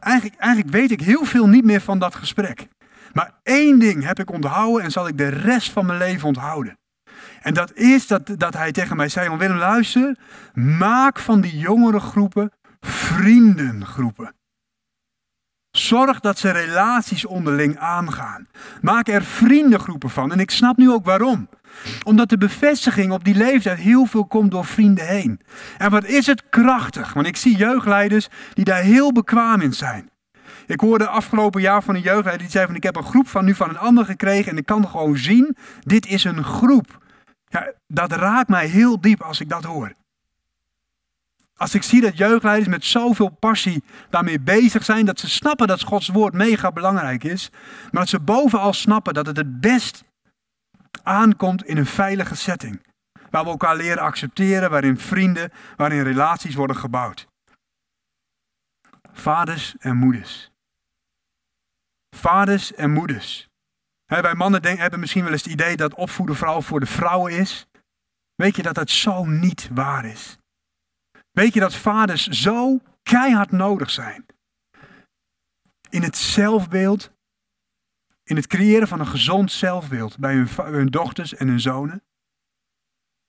eigenlijk, 0.00 0.40
eigenlijk 0.40 0.74
weet 0.74 0.90
ik 0.90 1.00
heel 1.00 1.24
veel 1.24 1.46
niet 1.46 1.64
meer 1.64 1.80
van 1.80 1.98
dat 1.98 2.14
gesprek. 2.14 2.68
Maar 3.12 3.34
één 3.42 3.78
ding 3.78 4.04
heb 4.04 4.18
ik 4.18 4.30
onthouden 4.30 4.82
en 4.82 4.90
zal 4.90 5.08
ik 5.08 5.18
de 5.18 5.28
rest 5.28 5.70
van 5.70 5.86
mijn 5.86 5.98
leven 5.98 6.28
onthouden. 6.28 6.78
En 7.42 7.54
dat 7.54 7.74
is 7.74 8.06
dat, 8.06 8.34
dat 8.36 8.54
hij 8.54 8.72
tegen 8.72 8.96
mij 8.96 9.08
zei, 9.08 9.36
Willem 9.36 9.56
luister, 9.56 10.16
maak 10.54 11.18
van 11.18 11.40
die 11.40 11.58
jongere 11.58 12.00
groepen 12.00 12.52
vriendengroepen. 12.80 14.34
Zorg 15.70 16.20
dat 16.20 16.38
ze 16.38 16.50
relaties 16.50 17.26
onderling 17.26 17.78
aangaan. 17.78 18.48
Maak 18.80 19.08
er 19.08 19.22
vriendengroepen 19.22 20.10
van. 20.10 20.32
En 20.32 20.40
ik 20.40 20.50
snap 20.50 20.76
nu 20.76 20.90
ook 20.90 21.04
waarom. 21.04 21.48
Omdat 22.04 22.28
de 22.28 22.38
bevestiging 22.38 23.12
op 23.12 23.24
die 23.24 23.34
leeftijd 23.34 23.78
heel 23.78 24.06
veel 24.06 24.26
komt 24.26 24.50
door 24.50 24.64
vrienden 24.64 25.06
heen. 25.06 25.40
En 25.78 25.90
wat 25.90 26.04
is 26.04 26.26
het 26.26 26.48
krachtig? 26.48 27.12
Want 27.12 27.26
ik 27.26 27.36
zie 27.36 27.56
jeugdleiders 27.56 28.28
die 28.54 28.64
daar 28.64 28.82
heel 28.82 29.12
bekwaam 29.12 29.60
in 29.60 29.72
zijn. 29.72 30.10
Ik 30.66 30.80
hoorde 30.80 31.06
afgelopen 31.06 31.60
jaar 31.60 31.82
van 31.82 31.94
een 31.94 32.00
jeugdleider 32.00 32.38
die 32.38 32.50
zei 32.50 32.66
van 32.66 32.74
ik 32.74 32.82
heb 32.82 32.96
een 32.96 33.04
groep 33.04 33.28
van 33.28 33.44
nu 33.44 33.54
van 33.54 33.68
een 33.68 33.78
ander 33.78 34.04
gekregen 34.04 34.52
en 34.52 34.58
ik 34.58 34.66
kan 34.66 34.88
gewoon 34.88 35.16
zien, 35.16 35.56
dit 35.80 36.06
is 36.06 36.24
een 36.24 36.44
groep. 36.44 36.98
Ja, 37.46 37.72
dat 37.86 38.12
raakt 38.12 38.48
mij 38.48 38.66
heel 38.66 39.00
diep 39.00 39.22
als 39.22 39.40
ik 39.40 39.48
dat 39.48 39.64
hoor. 39.64 39.92
Als 41.60 41.74
ik 41.74 41.82
zie 41.82 42.00
dat 42.00 42.16
jeugdleiders 42.16 42.68
met 42.68 42.84
zoveel 42.84 43.28
passie 43.28 43.84
daarmee 44.10 44.40
bezig 44.40 44.84
zijn, 44.84 45.06
dat 45.06 45.20
ze 45.20 45.28
snappen 45.28 45.66
dat 45.66 45.82
Gods 45.82 46.08
woord 46.08 46.34
mega 46.34 46.72
belangrijk 46.72 47.24
is, 47.24 47.50
maar 47.90 48.00
dat 48.00 48.08
ze 48.08 48.20
bovenal 48.20 48.72
snappen 48.72 49.14
dat 49.14 49.26
het 49.26 49.36
het 49.36 49.60
best 49.60 50.04
aankomt 51.02 51.64
in 51.64 51.76
een 51.76 51.86
veilige 51.86 52.34
setting. 52.34 52.86
Waar 53.30 53.44
we 53.44 53.50
elkaar 53.50 53.76
leren 53.76 54.02
accepteren, 54.02 54.70
waarin 54.70 54.98
vrienden, 54.98 55.52
waarin 55.76 56.02
relaties 56.02 56.54
worden 56.54 56.76
gebouwd. 56.76 57.26
Vaders 59.12 59.74
en 59.78 59.96
moeders. 59.96 60.50
Vaders 62.16 62.74
en 62.74 62.90
moeders. 62.90 63.48
wij 64.06 64.34
mannen 64.34 64.62
denk, 64.62 64.78
hebben 64.78 65.00
misschien 65.00 65.22
wel 65.22 65.32
eens 65.32 65.44
het 65.44 65.52
idee 65.52 65.76
dat 65.76 65.94
opvoeden 65.94 66.36
vooral 66.36 66.62
voor 66.62 66.80
de 66.80 66.86
vrouwen 66.86 67.32
is. 67.32 67.66
Weet 68.34 68.56
je 68.56 68.62
dat 68.62 68.74
dat 68.74 68.90
zo 68.90 69.24
niet 69.24 69.68
waar 69.72 70.04
is? 70.04 70.39
Weet 71.30 71.54
je 71.54 71.60
dat 71.60 71.74
vaders 71.74 72.26
zo 72.26 72.80
keihard 73.02 73.50
nodig 73.50 73.90
zijn? 73.90 74.26
In 75.90 76.02
het 76.02 76.16
zelfbeeld, 76.16 77.12
in 78.22 78.36
het 78.36 78.46
creëren 78.46 78.88
van 78.88 79.00
een 79.00 79.06
gezond 79.06 79.52
zelfbeeld 79.52 80.18
bij 80.18 80.34
hun, 80.34 80.48
hun 80.56 80.86
dochters 80.86 81.34
en 81.34 81.48
hun 81.48 81.60
zonen. 81.60 82.02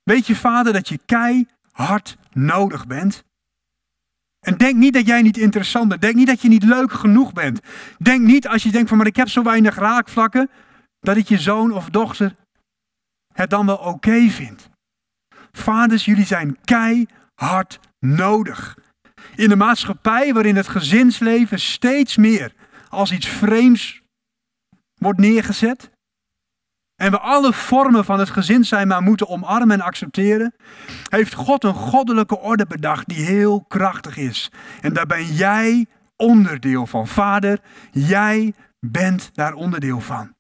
Weet 0.04 0.28
je 0.28 0.36
vader 0.36 0.74
dat 0.74 0.90
je 0.90 1.00
keihard 1.06 2.18
nodig 2.30 2.88
bent? 2.88 3.24
En 4.40 4.58
denk 4.58 4.76
niet 4.76 4.94
dat 4.94 5.06
jij 5.06 5.22
niet 5.22 5.38
interessant 5.38 5.90
bent. 5.90 6.02
Denk 6.02 6.16
niet 6.16 6.28
dat 6.28 6.42
je 6.42 6.48
niet 6.48 6.64
leuk 6.64 6.92
genoeg 6.92 7.34
bent. 7.34 7.60
Denk 7.98 8.22
niet 8.22 8.48
als 8.48 8.64
je 8.64 8.72
denkt 8.72 8.90
van 8.90 8.98
maar 8.98 9.08
ik 9.08 9.16
heb 9.16 9.30
zo 9.30 9.44
weinig 9.44 9.76
raakvlakken, 9.76 10.50
dat 11.00 11.18
ik 11.18 11.28
je 11.28 11.40
zoon 11.40 11.72
of 11.72 11.90
dochter 11.90 12.36
het 13.34 13.50
dan 13.50 13.66
wel 13.66 13.78
oké 13.78 14.30
vindt. 14.30 14.70
Vaders, 15.52 16.06
jullie 16.06 16.26
zijn 16.26 16.58
keihard 16.62 17.80
nodig. 18.06 18.78
In 19.36 19.50
de 19.50 19.56
maatschappij 19.56 20.34
waarin 20.34 20.56
het 20.56 20.68
gezinsleven 20.68 21.60
steeds 21.60 22.18
meer 22.18 22.54
als 22.90 23.12
iets 23.12 23.28
vreemds 23.28 24.02
wordt 24.96 25.20
neergezet. 25.20 25.92
En 26.96 27.12
we 27.12 27.20
alle 27.20 27.54
vormen 27.54 28.06
van 28.06 28.20
het 28.20 28.30
gezin 28.30 28.66
zijn 28.66 28.88
maar 28.88 29.02
moeten 29.02 29.28
omarmen 29.28 29.72
en 29.72 29.86
accepteren. 29.86 30.56
Heeft 31.10 31.34
God 31.34 31.64
een 31.64 31.74
goddelijke 31.74 32.40
orde 32.40 32.66
bedacht 32.66 33.08
die 33.08 33.26
heel 33.26 33.66
krachtig 33.68 34.18
is. 34.18 34.52
En 34.82 34.94
daar 34.94 35.06
ben 35.06 35.26
jij 35.26 35.86
onderdeel 36.16 36.88
van. 36.88 37.08
Vader, 37.08 37.60
jij 37.92 38.54
bent 38.80 39.30
daar 39.34 39.54
onderdeel 39.54 40.00
van. 40.00 40.36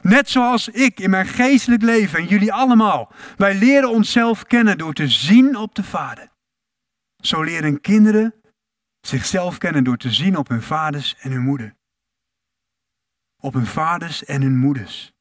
Net 0.00 0.30
zoals 0.30 0.68
ik 0.68 1.00
in 1.00 1.10
mijn 1.10 1.26
geestelijk 1.26 1.82
leven 1.82 2.18
en 2.18 2.26
jullie 2.26 2.52
allemaal. 2.52 3.12
Wij 3.36 3.54
leren 3.54 3.90
onszelf 3.90 4.44
kennen 4.44 4.78
door 4.78 4.92
te 4.92 5.08
zien 5.08 5.56
op 5.56 5.74
de 5.74 5.82
Vader. 5.82 6.31
Zo 7.22 7.42
leren 7.42 7.80
kinderen 7.80 8.34
zichzelf 9.00 9.58
kennen 9.58 9.84
door 9.84 9.96
te 9.96 10.12
zien 10.12 10.36
op 10.36 10.48
hun 10.48 10.62
vaders 10.62 11.16
en 11.18 11.30
hun 11.30 11.42
moeder. 11.42 11.74
Op 13.36 13.54
hun 13.54 13.66
vaders 13.66 14.24
en 14.24 14.42
hun 14.42 14.58
moeders. 14.58 15.12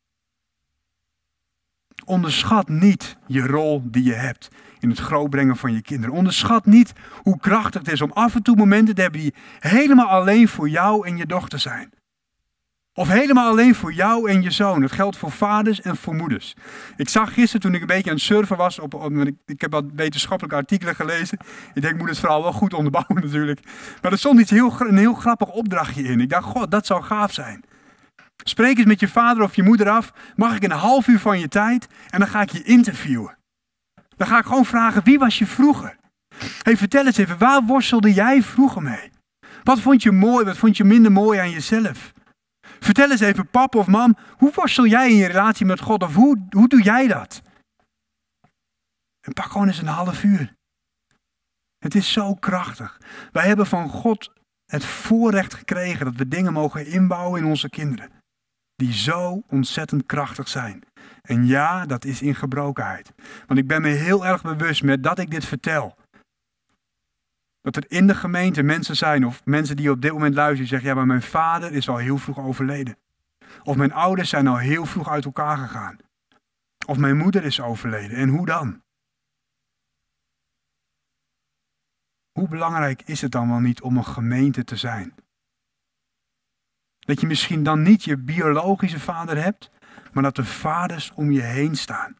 Onderschat 2.05 2.69
niet 2.69 3.17
je 3.27 3.47
rol 3.47 3.81
die 3.85 4.03
je 4.03 4.13
hebt 4.13 4.49
in 4.79 4.89
het 4.89 4.99
grootbrengen 4.99 5.57
van 5.57 5.73
je 5.73 5.81
kinderen. 5.81 6.15
Onderschat 6.15 6.65
niet 6.65 6.93
hoe 7.23 7.39
krachtig 7.39 7.81
het 7.81 7.91
is 7.91 8.01
om 8.01 8.11
af 8.11 8.35
en 8.35 8.43
toe 8.43 8.55
momenten 8.55 8.95
te 8.95 9.01
hebben 9.01 9.21
die 9.21 9.35
helemaal 9.59 10.07
alleen 10.07 10.47
voor 10.47 10.69
jou 10.69 11.07
en 11.07 11.17
je 11.17 11.25
dochter 11.25 11.59
zijn. 11.59 11.91
Of 12.93 13.07
helemaal 13.07 13.49
alleen 13.49 13.75
voor 13.75 13.93
jou 13.93 14.29
en 14.29 14.41
je 14.41 14.51
zoon. 14.51 14.81
Dat 14.81 14.91
geldt 14.91 15.17
voor 15.17 15.31
vaders 15.31 15.81
en 15.81 15.95
voor 15.95 16.15
moeders. 16.15 16.55
Ik 16.95 17.09
zag 17.09 17.33
gisteren 17.33 17.61
toen 17.61 17.73
ik 17.73 17.81
een 17.81 17.87
beetje 17.87 18.09
aan 18.09 18.15
het 18.15 18.25
surfen 18.25 18.57
was, 18.57 18.79
op, 18.79 18.93
op 18.93 19.11
ik 19.45 19.61
heb 19.61 19.71
wat 19.71 19.85
wetenschappelijke 19.95 20.57
artikelen 20.57 20.95
gelezen. 20.95 21.37
Ik 21.73 21.81
denk, 21.81 21.93
ik 21.93 21.99
moet 21.99 22.09
het 22.09 22.19
vooral 22.19 22.43
wel 22.43 22.53
goed 22.53 22.73
onderbouwen 22.73 23.15
natuurlijk. 23.25 23.59
Maar 24.01 24.11
er 24.11 24.17
stond 24.17 24.39
iets 24.39 24.51
heel, 24.51 24.75
een 24.79 24.97
heel 24.97 25.13
grappig 25.13 25.49
opdrachtje 25.49 26.03
in. 26.03 26.19
Ik 26.19 26.29
dacht, 26.29 26.45
god, 26.45 26.71
dat 26.71 26.85
zou 26.85 27.03
gaaf 27.03 27.33
zijn. 27.33 27.63
Spreek 28.43 28.77
eens 28.77 28.87
met 28.87 28.99
je 28.99 29.07
vader 29.07 29.43
of 29.43 29.55
je 29.55 29.63
moeder 29.63 29.89
af. 29.89 30.13
Mag 30.35 30.55
ik 30.55 30.63
een 30.63 30.71
half 30.71 31.07
uur 31.07 31.19
van 31.19 31.39
je 31.39 31.47
tijd? 31.47 31.87
En 32.09 32.19
dan 32.19 32.27
ga 32.27 32.41
ik 32.41 32.49
je 32.49 32.63
interviewen. 32.63 33.37
Dan 34.17 34.27
ga 34.27 34.37
ik 34.37 34.45
gewoon 34.45 34.65
vragen, 34.65 35.03
wie 35.03 35.19
was 35.19 35.39
je 35.39 35.45
vroeger? 35.45 35.97
Hey, 36.61 36.77
vertel 36.77 37.05
eens 37.05 37.17
even, 37.17 37.37
waar 37.37 37.63
worstelde 37.63 38.13
jij 38.13 38.41
vroeger 38.41 38.81
mee? 38.81 39.11
Wat 39.63 39.79
vond 39.79 40.03
je 40.03 40.11
mooi, 40.11 40.45
wat 40.45 40.57
vond 40.57 40.77
je 40.77 40.83
minder 40.83 41.11
mooi 41.11 41.39
aan 41.39 41.49
jezelf? 41.49 42.11
Vertel 42.83 43.11
eens 43.11 43.19
even, 43.19 43.49
pap 43.49 43.75
of 43.75 43.87
mam, 43.87 44.17
hoe 44.37 44.51
worstel 44.53 44.85
jij 44.85 45.09
in 45.09 45.15
je 45.15 45.27
relatie 45.27 45.65
met 45.65 45.79
God? 45.79 46.03
Of 46.03 46.15
hoe, 46.15 46.45
hoe 46.49 46.67
doe 46.67 46.81
jij 46.81 47.07
dat? 47.07 47.41
En 49.21 49.33
pak 49.33 49.51
gewoon 49.51 49.67
eens 49.67 49.77
een 49.77 49.87
half 49.87 50.23
uur. 50.23 50.53
Het 51.77 51.95
is 51.95 52.11
zo 52.11 52.33
krachtig. 52.33 53.01
Wij 53.31 53.47
hebben 53.47 53.65
van 53.65 53.89
God 53.89 54.31
het 54.65 54.85
voorrecht 54.85 55.53
gekregen 55.53 56.05
dat 56.05 56.15
we 56.15 56.27
dingen 56.27 56.53
mogen 56.53 56.85
inbouwen 56.85 57.41
in 57.41 57.47
onze 57.47 57.69
kinderen. 57.69 58.11
Die 58.75 58.93
zo 58.93 59.43
ontzettend 59.47 60.05
krachtig 60.05 60.47
zijn. 60.47 60.83
En 61.21 61.45
ja, 61.45 61.85
dat 61.85 62.05
is 62.05 62.21
in 62.21 62.35
gebrokenheid. 62.35 63.13
Want 63.47 63.59
ik 63.59 63.67
ben 63.67 63.81
me 63.81 63.87
heel 63.87 64.25
erg 64.25 64.41
bewust 64.41 64.83
met 64.83 65.03
dat 65.03 65.19
ik 65.19 65.31
dit 65.31 65.45
vertel. 65.45 65.97
Dat 67.61 67.75
er 67.75 67.91
in 67.91 68.07
de 68.07 68.15
gemeente 68.15 68.63
mensen 68.63 68.95
zijn, 68.95 69.25
of 69.25 69.45
mensen 69.45 69.75
die 69.75 69.91
op 69.91 70.01
dit 70.01 70.11
moment 70.11 70.33
luisteren, 70.33 70.61
die 70.61 70.69
zeggen, 70.69 70.89
ja, 70.89 70.95
maar 70.95 71.05
mijn 71.05 71.21
vader 71.21 71.71
is 71.71 71.89
al 71.89 71.97
heel 71.97 72.17
vroeg 72.17 72.39
overleden. 72.39 72.97
Of 73.63 73.75
mijn 73.75 73.93
ouders 73.93 74.29
zijn 74.29 74.47
al 74.47 74.57
heel 74.57 74.85
vroeg 74.85 75.09
uit 75.09 75.25
elkaar 75.25 75.57
gegaan. 75.57 75.97
Of 76.85 76.97
mijn 76.97 77.17
moeder 77.17 77.43
is 77.43 77.61
overleden. 77.61 78.17
En 78.17 78.29
hoe 78.29 78.45
dan? 78.45 78.81
Hoe 82.31 82.47
belangrijk 82.47 83.01
is 83.05 83.21
het 83.21 83.31
dan 83.31 83.49
wel 83.49 83.59
niet 83.59 83.81
om 83.81 83.97
een 83.97 84.05
gemeente 84.05 84.63
te 84.63 84.75
zijn? 84.75 85.15
Dat 86.99 87.21
je 87.21 87.27
misschien 87.27 87.63
dan 87.63 87.81
niet 87.81 88.03
je 88.03 88.17
biologische 88.17 88.99
vader 88.99 89.43
hebt, 89.43 89.71
maar 90.11 90.23
dat 90.23 90.35
de 90.35 90.45
vaders 90.45 91.11
om 91.15 91.31
je 91.31 91.41
heen 91.41 91.75
staan. 91.75 92.15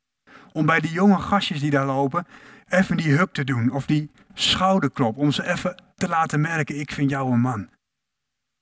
Om 0.54 0.66
bij 0.66 0.80
die 0.80 0.92
jonge 0.92 1.20
gastjes 1.20 1.60
die 1.60 1.72
daar 1.72 1.86
lopen, 1.86 2.28
even 2.68 2.98
die 2.98 3.18
huk 3.18 3.34
te 3.34 3.44
doen 3.44 3.72
of 3.72 3.86
die 3.86 4.12
schouderklop. 4.34 5.18
Om 5.18 5.32
ze 5.32 5.48
even 5.48 5.84
te 5.96 6.08
laten 6.08 6.42
merken, 6.42 6.80
ik 6.80 6.92
vind 6.92 7.10
jou 7.10 7.32
een 7.32 7.40
man. 7.40 7.70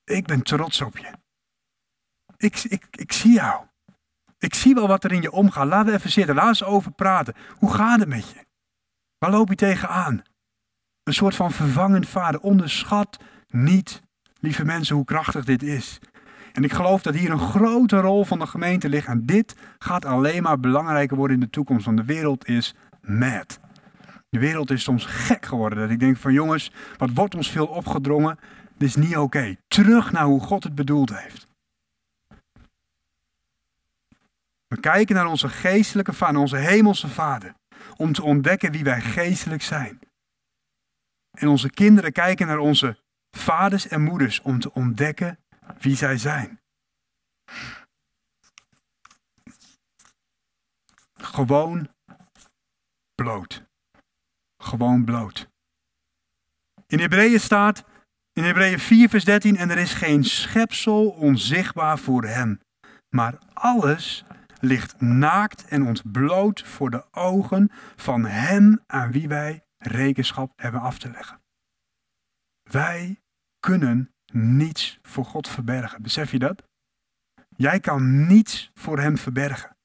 Ik 0.04 0.26
ben 0.26 0.42
trots 0.42 0.82
op 0.82 0.98
je. 0.98 1.12
Ik, 2.38 2.64
ik, 2.64 2.86
ik 2.92 3.12
zie 3.12 3.34
jou. 3.34 3.66
Ik 4.38 4.54
zie 4.54 4.74
wel 4.74 4.88
wat 4.88 5.04
er 5.04 5.12
in 5.12 5.22
je 5.22 5.32
omgaat. 5.32 5.68
Laten 5.68 5.92
we 5.92 5.98
even 5.98 6.12
zitten. 6.12 6.36
Laten 6.36 6.66
we 6.66 6.72
over 6.72 6.92
praten. 6.92 7.36
Hoe 7.58 7.74
gaat 7.74 8.00
het 8.00 8.10
met 8.10 8.30
je? 8.30 8.46
Waar 9.18 9.32
loop 9.32 9.50
je 9.50 9.56
tegenaan? 9.56 10.24
Een 11.04 11.14
soort 11.14 11.36
van 11.36 11.52
vervangend 11.52 12.08
vader. 12.08 12.40
Onderschat 12.40 13.20
niet, 13.48 14.02
lieve 14.40 14.66
mensen, 14.66 14.96
hoe 14.96 15.06
krachtig 15.06 15.46
dit 15.46 15.64
is. 15.64 16.00
En 16.54 16.64
ik 16.64 16.74
geloof 16.74 17.02
dat 17.02 17.14
hier 17.14 17.32
een 17.32 17.40
grote 17.40 18.00
rol 18.00 18.26
van 18.26 18.40
de 18.40 18.48
gemeente 18.48 18.90
ligt. 18.90 19.08
En 19.08 19.26
dit 19.26 19.56
gaat 19.78 20.06
alleen 20.06 20.44
maar 20.44 20.60
belangrijker 20.60 21.18
worden 21.18 21.36
in 21.36 21.44
de 21.44 21.50
toekomst. 21.50 21.86
Want 21.86 21.98
de 21.98 22.06
wereld 22.06 22.48
is 22.48 22.76
mad. 23.02 23.60
De 24.30 24.40
wereld 24.40 24.72
is 24.72 24.84
soms 24.84 25.06
gek 25.06 25.46
geworden. 25.46 25.80
Dat 25.80 25.90
ik 25.90 26.00
denk 26.00 26.18
van 26.18 26.34
jongens, 26.34 26.72
wat 26.98 27.10
wordt 27.14 27.36
ons 27.36 27.52
veel 27.52 27.68
opgedrongen? 27.68 28.40
Dit 28.78 28.88
is 28.88 28.96
niet 28.96 29.18
oké. 29.18 29.56
Terug 29.68 30.12
naar 30.12 30.26
hoe 30.26 30.42
God 30.42 30.64
het 30.64 30.76
bedoeld 30.76 31.20
heeft. 31.20 31.48
We 34.68 34.80
kijken 34.80 35.16
naar 35.16 35.28
onze 35.28 35.50
geestelijke 35.50 36.14
vader, 36.14 36.42
onze 36.42 36.58
hemelse 36.58 37.08
vader. 37.08 37.54
Om 37.96 38.14
te 38.14 38.24
ontdekken 38.24 38.72
wie 38.72 38.84
wij 38.84 39.02
geestelijk 39.02 39.62
zijn. 39.62 40.00
En 41.32 41.48
onze 41.48 41.70
kinderen 41.70 42.12
kijken 42.12 42.48
naar 42.48 42.58
onze 42.58 42.98
vaders 43.32 43.88
en 43.88 44.02
moeders 44.02 44.42
om 44.42 44.60
te 44.60 44.74
ontdekken 44.74 45.40
wie 45.80 45.96
zij 45.96 46.18
zijn. 46.18 46.60
Gewoon 51.14 51.90
bloot 53.16 53.59
gewoon 54.70 55.06
bloot. 55.06 55.50
In 56.88 57.00
Hebreeën 57.00 57.40
staat, 57.40 57.84
in 58.34 58.44
Hebreeën 58.44 58.80
4 58.80 59.10
vers 59.10 59.26
13, 59.26 59.58
en 59.58 59.70
er 59.70 59.78
is 59.78 59.94
geen 59.94 60.24
schepsel 60.24 61.10
onzichtbaar 61.10 62.00
voor 62.00 62.24
hem, 62.24 62.60
maar 63.10 63.38
alles 63.54 64.26
ligt 64.60 65.02
naakt 65.02 65.66
en 65.68 65.86
ontbloot 65.86 66.64
voor 66.64 66.90
de 66.90 67.06
ogen 67.12 67.72
van 67.96 68.26
hem 68.26 68.84
aan 68.86 69.12
wie 69.12 69.28
wij 69.28 69.64
rekenschap 69.78 70.52
hebben 70.56 70.82
af 70.82 71.00
te 71.00 71.12
leggen. 71.12 71.42
Wij 72.64 73.22
kunnen 73.60 74.14
niets 74.34 75.00
voor 75.02 75.26
God 75.26 75.48
verbergen. 75.48 76.02
Besef 76.02 76.32
je 76.32 76.40
dat? 76.40 76.64
Jij 77.56 77.80
kan 77.80 78.28
niets 78.28 78.72
voor 78.74 79.00
hem 79.00 79.18
verbergen. 79.18 79.78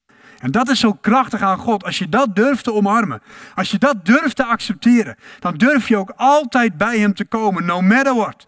En 0.45 0.51
dat 0.51 0.69
is 0.69 0.79
zo 0.79 0.93
krachtig 0.93 1.41
aan 1.41 1.57
God. 1.57 1.83
Als 1.83 1.97
je 1.97 2.09
dat 2.09 2.35
durft 2.35 2.63
te 2.63 2.73
omarmen, 2.73 3.21
als 3.55 3.71
je 3.71 3.77
dat 3.77 4.05
durft 4.05 4.35
te 4.35 4.45
accepteren, 4.45 5.15
dan 5.39 5.57
durf 5.57 5.87
je 5.87 5.97
ook 5.97 6.13
altijd 6.15 6.77
bij 6.77 6.99
Hem 6.99 7.13
te 7.13 7.25
komen, 7.25 7.65
no 7.65 7.81
matter 7.81 8.15
what. 8.15 8.47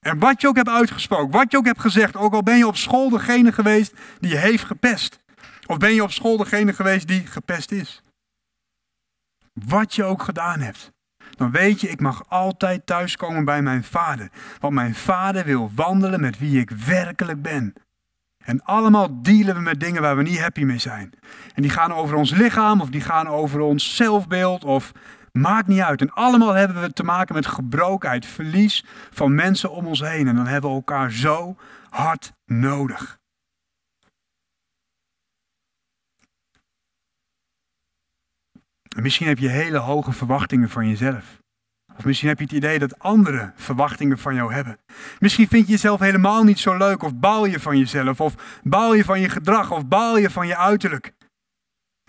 En 0.00 0.18
wat 0.18 0.40
je 0.40 0.48
ook 0.48 0.56
hebt 0.56 0.68
uitgesproken, 0.68 1.30
wat 1.30 1.50
je 1.50 1.56
ook 1.56 1.64
hebt 1.64 1.80
gezegd, 1.80 2.16
ook 2.16 2.34
al 2.34 2.42
ben 2.42 2.56
je 2.56 2.66
op 2.66 2.76
school 2.76 3.08
degene 3.10 3.52
geweest 3.52 3.92
die 4.18 4.30
je 4.30 4.36
heeft 4.36 4.64
gepest. 4.64 5.18
Of 5.66 5.76
ben 5.76 5.94
je 5.94 6.02
op 6.02 6.10
school 6.10 6.36
degene 6.36 6.72
geweest 6.72 7.08
die 7.08 7.26
gepest 7.26 7.72
is. 7.72 8.02
Wat 9.52 9.94
je 9.94 10.04
ook 10.04 10.22
gedaan 10.22 10.60
hebt. 10.60 10.90
Dan 11.36 11.50
weet 11.50 11.80
je, 11.80 11.88
ik 11.88 12.00
mag 12.00 12.22
altijd 12.28 12.86
thuiskomen 12.86 13.44
bij 13.44 13.62
mijn 13.62 13.84
vader. 13.84 14.30
Want 14.60 14.74
mijn 14.74 14.94
vader 14.94 15.44
wil 15.44 15.70
wandelen 15.74 16.20
met 16.20 16.38
wie 16.38 16.60
ik 16.60 16.70
werkelijk 16.70 17.42
ben. 17.42 17.74
En 18.48 18.64
allemaal 18.64 19.22
dealen 19.22 19.54
we 19.54 19.60
met 19.60 19.80
dingen 19.80 20.02
waar 20.02 20.16
we 20.16 20.22
niet 20.22 20.40
happy 20.40 20.62
mee 20.62 20.78
zijn. 20.78 21.12
En 21.54 21.62
die 21.62 21.70
gaan 21.70 21.92
over 21.92 22.16
ons 22.16 22.30
lichaam 22.30 22.80
of 22.80 22.88
die 22.88 23.00
gaan 23.00 23.28
over 23.28 23.60
ons 23.60 23.96
zelfbeeld 23.96 24.64
of 24.64 24.92
maakt 25.32 25.66
niet 25.66 25.80
uit. 25.80 26.00
En 26.00 26.12
allemaal 26.12 26.52
hebben 26.52 26.80
we 26.80 26.92
te 26.92 27.02
maken 27.02 27.34
met 27.34 27.46
gebrokenheid, 27.46 28.26
verlies 28.26 28.84
van 29.10 29.34
mensen 29.34 29.70
om 29.70 29.86
ons 29.86 30.00
heen. 30.00 30.28
En 30.28 30.34
dan 30.34 30.46
hebben 30.46 30.70
we 30.70 30.76
elkaar 30.76 31.12
zo 31.12 31.56
hard 31.90 32.32
nodig. 32.44 33.18
En 38.96 39.02
misschien 39.02 39.28
heb 39.28 39.38
je 39.38 39.48
hele 39.48 39.78
hoge 39.78 40.12
verwachtingen 40.12 40.68
van 40.68 40.88
jezelf. 40.88 41.37
Of 41.98 42.04
misschien 42.04 42.28
heb 42.28 42.38
je 42.38 42.44
het 42.44 42.52
idee 42.52 42.78
dat 42.78 42.98
anderen 42.98 43.52
verwachtingen 43.56 44.18
van 44.18 44.34
jou 44.34 44.52
hebben. 44.52 44.78
Misschien 45.18 45.48
vind 45.48 45.66
je 45.66 45.72
jezelf 45.72 46.00
helemaal 46.00 46.44
niet 46.44 46.58
zo 46.58 46.76
leuk, 46.76 47.02
of 47.02 47.14
baal 47.14 47.44
je 47.44 47.60
van 47.60 47.78
jezelf, 47.78 48.20
of 48.20 48.34
baal 48.62 48.94
je 48.94 49.04
van 49.04 49.20
je 49.20 49.28
gedrag, 49.28 49.70
of 49.70 49.86
baal 49.86 50.18
je 50.18 50.30
van 50.30 50.46
je 50.46 50.56
uiterlijk. 50.56 51.12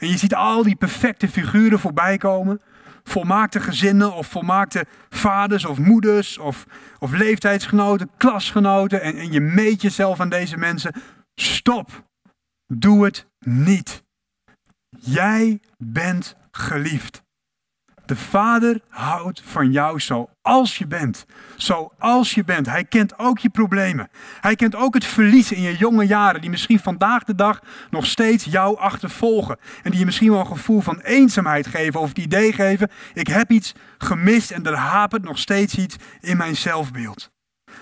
En 0.01 0.07
je 0.07 0.17
ziet 0.17 0.35
al 0.35 0.63
die 0.63 0.75
perfecte 0.75 1.27
figuren 1.27 1.79
voorbij 1.79 2.17
komen. 2.17 2.61
Volmaakte 3.03 3.59
gezinnen, 3.59 4.13
of 4.13 4.27
volmaakte 4.27 4.85
vaders 5.09 5.65
of 5.65 5.77
moeders, 5.77 6.37
of, 6.37 6.65
of 6.99 7.11
leeftijdsgenoten, 7.11 8.09
klasgenoten. 8.17 9.01
En, 9.01 9.15
en 9.15 9.31
je 9.31 9.41
meet 9.41 9.81
jezelf 9.81 10.19
aan 10.19 10.29
deze 10.29 10.57
mensen. 10.57 10.93
Stop. 11.35 12.03
Doe 12.73 13.05
het 13.05 13.27
niet. 13.39 14.03
Jij 14.99 15.59
bent 15.77 16.35
geliefd. 16.51 17.27
De 18.09 18.15
Vader 18.15 18.81
houdt 18.87 19.41
van 19.45 19.71
jou 19.71 19.99
zoals 19.99 20.77
je 20.77 20.87
bent. 20.87 21.25
Zoals 21.55 22.33
je 22.33 22.43
bent. 22.43 22.65
Hij 22.65 22.83
kent 22.83 23.19
ook 23.19 23.39
je 23.39 23.49
problemen. 23.49 24.09
Hij 24.41 24.55
kent 24.55 24.75
ook 24.75 24.93
het 24.93 25.05
verlies 25.05 25.51
in 25.51 25.61
je 25.61 25.77
jonge 25.77 26.05
jaren, 26.05 26.41
die 26.41 26.49
misschien 26.49 26.79
vandaag 26.79 27.23
de 27.23 27.35
dag 27.35 27.61
nog 27.89 28.05
steeds 28.05 28.45
jou 28.45 28.77
achtervolgen. 28.77 29.57
En 29.83 29.91
die 29.91 29.99
je 29.99 30.05
misschien 30.05 30.29
wel 30.29 30.39
een 30.39 30.45
gevoel 30.45 30.81
van 30.81 30.99
eenzaamheid 30.99 31.67
geven 31.67 31.99
of 31.99 32.07
het 32.07 32.17
idee 32.17 32.53
geven: 32.53 32.89
ik 33.13 33.27
heb 33.27 33.51
iets 33.51 33.73
gemist 33.97 34.51
en 34.51 34.65
er 34.65 34.75
hapert 34.75 35.23
nog 35.23 35.37
steeds 35.37 35.77
iets 35.77 35.95
in 36.19 36.37
mijn 36.37 36.55
zelfbeeld. 36.55 37.31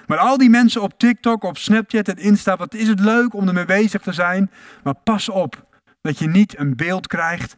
Maar 0.08 0.18
al 0.18 0.38
die 0.38 0.50
mensen 0.50 0.82
op 0.82 1.00
TikTok, 1.00 1.44
op 1.44 1.58
Snapchat 1.58 2.08
en 2.08 2.18
Insta, 2.18 2.58
wat 2.58 2.74
is 2.74 2.88
het 2.88 3.00
leuk 3.00 3.34
om 3.34 3.48
ermee 3.48 3.66
bezig 3.66 4.02
te 4.02 4.14
zijn. 4.14 4.52
Maar 4.84 4.96
pas 5.04 5.30
op 5.30 5.66
dat 6.02 6.20
je 6.20 6.28
niet 6.28 6.60
een 6.60 6.76
beeld 6.76 7.08
krijgt 7.08 7.58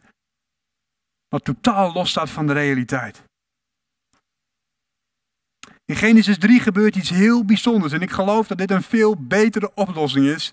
wat 1.30 1.44
totaal 1.44 1.92
los 1.92 2.10
staat 2.10 2.30
van 2.30 2.46
de 2.46 2.52
realiteit. 2.52 3.22
In 5.84 5.96
Genesis 5.96 6.38
3 6.38 6.60
gebeurt 6.60 6.96
iets 6.96 7.10
heel 7.10 7.44
bijzonders 7.44 7.92
en 7.92 8.00
ik 8.00 8.10
geloof 8.10 8.46
dat 8.46 8.58
dit 8.58 8.70
een 8.70 8.82
veel 8.82 9.16
betere 9.18 9.70
oplossing 9.74 10.26
is 10.26 10.52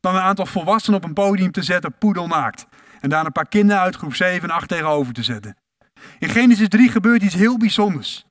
dan 0.00 0.14
een 0.14 0.22
aantal 0.22 0.46
volwassenen 0.46 0.98
op 0.98 1.04
een 1.04 1.12
podium 1.12 1.52
te 1.52 1.62
zetten, 1.62 1.98
poedelnaakt. 1.98 2.66
En 3.00 3.08
daar 3.10 3.26
een 3.26 3.32
paar 3.32 3.48
kinderen 3.48 3.82
uit 3.82 3.96
groep 3.96 4.14
7 4.14 4.48
en 4.48 4.54
8 4.54 4.68
tegenover 4.68 5.12
te 5.12 5.22
zetten. 5.22 5.56
In 6.18 6.28
Genesis 6.28 6.68
3 6.68 6.88
gebeurt 6.88 7.22
iets 7.22 7.34
heel 7.34 7.56
bijzonders. 7.56 8.24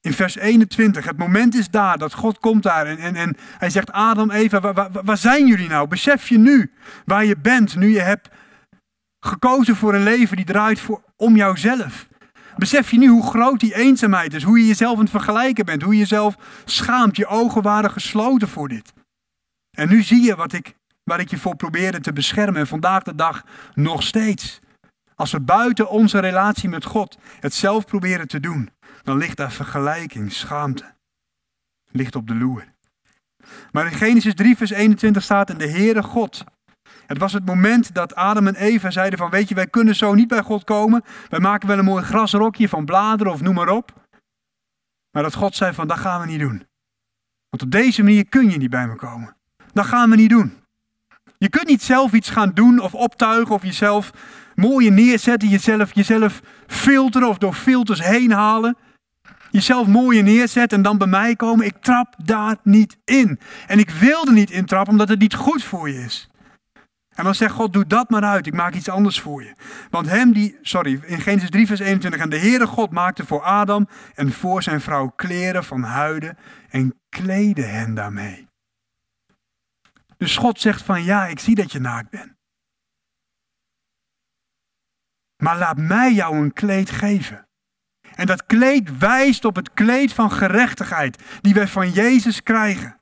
In 0.00 0.12
vers 0.12 0.36
21, 0.36 1.04
het 1.04 1.16
moment 1.16 1.54
is 1.54 1.68
daar 1.68 1.98
dat 1.98 2.14
God 2.14 2.38
komt 2.38 2.62
daar 2.62 2.86
en, 2.86 2.98
en, 2.98 3.16
en 3.16 3.36
hij 3.58 3.70
zegt 3.70 3.92
Adam, 3.92 4.30
Eva, 4.30 4.60
waar, 4.60 4.74
waar, 4.74 4.90
waar 4.92 5.16
zijn 5.16 5.46
jullie 5.46 5.68
nou? 5.68 5.88
Besef 5.88 6.28
je 6.28 6.38
nu 6.38 6.72
waar 7.04 7.24
je 7.24 7.36
bent, 7.36 7.76
nu 7.76 7.90
je 7.92 8.00
hebt 8.00 8.28
gekozen 9.20 9.76
voor 9.76 9.94
een 9.94 10.02
leven 10.02 10.36
die 10.36 10.44
draait 10.44 10.80
voor, 10.80 11.02
om 11.16 11.36
jouzelf. 11.36 12.08
Besef 12.56 12.90
je 12.90 12.98
nu 12.98 13.08
hoe 13.08 13.30
groot 13.30 13.60
die 13.60 13.74
eenzaamheid 13.74 14.34
is, 14.34 14.42
hoe 14.42 14.58
je 14.58 14.66
jezelf 14.66 14.94
aan 14.94 15.02
het 15.02 15.10
vergelijken 15.10 15.64
bent, 15.64 15.82
hoe 15.82 15.92
je 15.92 15.98
jezelf 15.98 16.36
schaamt, 16.64 17.16
je 17.16 17.26
ogen 17.26 17.62
waren 17.62 17.90
gesloten 17.90 18.48
voor 18.48 18.68
dit. 18.68 18.92
En 19.70 19.88
nu 19.88 20.02
zie 20.02 20.22
je 20.22 20.36
wat 20.36 20.52
ik, 20.52 20.74
waar 21.04 21.20
ik 21.20 21.30
je 21.30 21.38
voor 21.38 21.56
probeerde 21.56 22.00
te 22.00 22.12
beschermen 22.12 22.60
en 22.60 22.66
vandaag 22.66 23.02
de 23.02 23.14
dag 23.14 23.44
nog 23.74 24.02
steeds. 24.02 24.60
Als 25.14 25.30
we 25.30 25.40
buiten 25.40 25.90
onze 25.90 26.18
relatie 26.18 26.68
met 26.68 26.84
God 26.84 27.18
het 27.40 27.54
zelf 27.54 27.84
proberen 27.84 28.28
te 28.28 28.40
doen, 28.40 28.70
dan 29.02 29.18
ligt 29.18 29.36
daar 29.36 29.52
vergelijking, 29.52 30.32
schaamte. 30.32 30.94
Ligt 31.90 32.16
op 32.16 32.26
de 32.26 32.34
loer. 32.34 32.64
Maar 33.72 33.86
in 33.86 33.92
Genesis 33.92 34.34
3, 34.34 34.56
vers 34.56 34.70
21 34.70 35.22
staat: 35.22 35.50
En 35.50 35.58
de 35.58 35.68
Heere 35.68 36.02
God 36.02 36.44
het 37.10 37.18
was 37.18 37.32
het 37.32 37.46
moment 37.46 37.94
dat 37.94 38.14
Adam 38.14 38.46
en 38.46 38.54
Eva 38.54 38.90
zeiden 38.90 39.18
van 39.18 39.30
weet 39.30 39.48
je, 39.48 39.54
wij 39.54 39.66
kunnen 39.66 39.96
zo 39.96 40.14
niet 40.14 40.28
bij 40.28 40.42
God 40.42 40.64
komen. 40.64 41.04
Wij 41.28 41.40
maken 41.40 41.68
wel 41.68 41.78
een 41.78 41.84
mooi 41.84 42.04
grasrokje 42.04 42.68
van 42.68 42.84
bladeren 42.84 43.32
of 43.32 43.40
noem 43.40 43.54
maar 43.54 43.68
op. 43.68 43.92
Maar 45.10 45.22
dat 45.22 45.34
God 45.34 45.54
zei 45.54 45.72
van 45.72 45.88
dat 45.88 45.98
gaan 45.98 46.20
we 46.20 46.26
niet 46.26 46.40
doen. 46.40 46.66
Want 47.48 47.62
op 47.62 47.70
deze 47.70 48.02
manier 48.02 48.28
kun 48.28 48.50
je 48.50 48.56
niet 48.56 48.70
bij 48.70 48.86
me 48.86 48.96
komen. 48.96 49.36
Dat 49.72 49.86
gaan 49.86 50.10
we 50.10 50.16
niet 50.16 50.30
doen. 50.30 50.52
Je 51.38 51.48
kunt 51.48 51.66
niet 51.66 51.82
zelf 51.82 52.12
iets 52.12 52.30
gaan 52.30 52.50
doen 52.54 52.78
of 52.78 52.94
optuigen 52.94 53.54
of 53.54 53.62
jezelf 53.62 54.12
mooier 54.54 54.92
neerzetten, 54.92 55.48
jezelf, 55.48 55.94
jezelf 55.94 56.40
filteren 56.66 57.28
of 57.28 57.38
door 57.38 57.54
filters 57.54 58.02
heen 58.02 58.32
halen. 58.32 58.76
Jezelf 59.50 59.86
mooier 59.86 60.22
neerzetten 60.22 60.76
en 60.76 60.84
dan 60.84 60.98
bij 60.98 61.06
mij 61.06 61.36
komen. 61.36 61.66
Ik 61.66 61.76
trap 61.80 62.14
daar 62.24 62.56
niet 62.62 62.96
in. 63.04 63.40
En 63.66 63.78
ik 63.78 63.90
wilde 63.90 64.32
niet 64.32 64.50
intrappen 64.50 64.92
omdat 64.92 65.08
het 65.08 65.18
niet 65.18 65.34
goed 65.34 65.64
voor 65.64 65.88
je 65.88 66.04
is. 66.04 66.29
En 67.20 67.26
dan 67.26 67.34
zegt 67.34 67.54
God, 67.54 67.72
doe 67.72 67.86
dat 67.86 68.10
maar 68.10 68.22
uit, 68.22 68.46
ik 68.46 68.54
maak 68.54 68.74
iets 68.74 68.88
anders 68.88 69.20
voor 69.20 69.42
je. 69.42 69.54
Want 69.90 70.06
hem 70.06 70.32
die, 70.32 70.58
sorry, 70.62 71.00
in 71.04 71.20
Genesis 71.20 71.50
3 71.50 71.66
vers 71.66 71.80
21, 71.80 72.20
en 72.20 72.30
de 72.30 72.38
Heere 72.38 72.66
God 72.66 72.90
maakte 72.90 73.26
voor 73.26 73.42
Adam 73.42 73.88
en 74.14 74.32
voor 74.32 74.62
zijn 74.62 74.80
vrouw 74.80 75.08
kleren 75.08 75.64
van 75.64 75.82
huiden 75.82 76.38
en 76.68 77.00
kleedde 77.08 77.62
hen 77.62 77.94
daarmee. 77.94 78.48
Dus 80.16 80.36
God 80.36 80.60
zegt 80.60 80.82
van 80.82 81.04
ja, 81.04 81.26
ik 81.26 81.38
zie 81.38 81.54
dat 81.54 81.72
je 81.72 81.78
naakt 81.78 82.10
bent. 82.10 82.32
Maar 85.42 85.58
laat 85.58 85.78
mij 85.78 86.12
jou 86.12 86.36
een 86.36 86.52
kleed 86.52 86.90
geven. 86.90 87.48
En 88.14 88.26
dat 88.26 88.46
kleed 88.46 88.98
wijst 88.98 89.44
op 89.44 89.56
het 89.56 89.72
kleed 89.72 90.12
van 90.12 90.32
gerechtigheid 90.32 91.22
die 91.40 91.54
wij 91.54 91.68
van 91.68 91.90
Jezus 91.90 92.42
krijgen. 92.42 92.99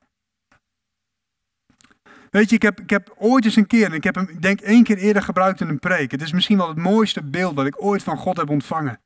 Weet 2.29 2.49
je, 2.49 2.55
ik 2.55 2.61
heb, 2.61 2.79
ik 2.79 2.89
heb 2.89 3.15
ooit 3.17 3.45
eens 3.45 3.55
een 3.55 3.67
keer, 3.67 3.85
en 3.85 3.93
ik 3.93 4.03
heb 4.03 4.15
hem 4.15 4.39
denk 4.39 4.61
één 4.61 4.83
keer 4.83 4.97
eerder 4.97 5.21
gebruikt 5.21 5.61
in 5.61 5.67
een 5.67 5.79
preek. 5.79 6.11
Het 6.11 6.21
is 6.21 6.31
misschien 6.33 6.57
wel 6.57 6.67
het 6.67 6.77
mooiste 6.77 7.23
beeld 7.23 7.55
dat 7.55 7.65
ik 7.65 7.83
ooit 7.83 8.03
van 8.03 8.17
God 8.17 8.37
heb 8.37 8.49
ontvangen. 8.49 8.99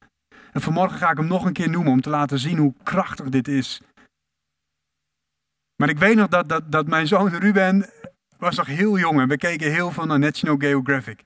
En 0.51 0.61
vanmorgen 0.61 0.97
ga 0.97 1.11
ik 1.11 1.17
hem 1.17 1.27
nog 1.27 1.45
een 1.45 1.53
keer 1.53 1.69
noemen 1.69 1.91
om 1.91 2.01
te 2.01 2.09
laten 2.09 2.39
zien 2.39 2.57
hoe 2.57 2.73
krachtig 2.83 3.29
dit 3.29 3.47
is. 3.47 3.81
Maar 5.75 5.89
ik 5.89 5.97
weet 5.97 6.15
nog 6.15 6.27
dat, 6.27 6.49
dat, 6.49 6.71
dat 6.71 6.87
mijn 6.87 7.07
zoon 7.07 7.29
Ruben 7.29 7.89
was 8.37 8.55
nog 8.55 8.67
heel 8.67 8.97
jong 8.97 9.19
en 9.19 9.27
we 9.27 9.37
keken 9.37 9.71
heel 9.71 9.91
veel 9.91 10.05
naar 10.05 10.19
National 10.19 10.57
Geographic. 10.57 11.23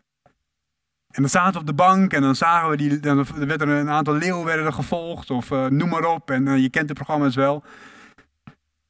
En 1.08 1.22
dan 1.22 1.30
zaten 1.30 1.54
we 1.54 1.60
op 1.60 1.66
de 1.66 1.74
bank 1.74 2.14
en 2.14 2.22
dan 2.22 2.36
zagen 2.36 2.70
we 2.70 2.78
die, 2.78 3.00
dan 3.00 3.26
werd 3.36 3.62
er 3.62 3.70
een 3.70 3.90
aantal 3.90 4.14
leeuwen 4.14 4.46
werden 4.46 4.74
gevolgd 4.74 5.30
of 5.30 5.52
uh, 5.52 5.66
noem 5.66 5.90
maar 5.90 6.06
op. 6.06 6.32
En 6.32 6.46
uh, 6.46 6.58
je 6.58 6.70
kent 6.70 6.88
de 6.88 6.94
programma's 6.94 7.36
wel. 7.36 7.64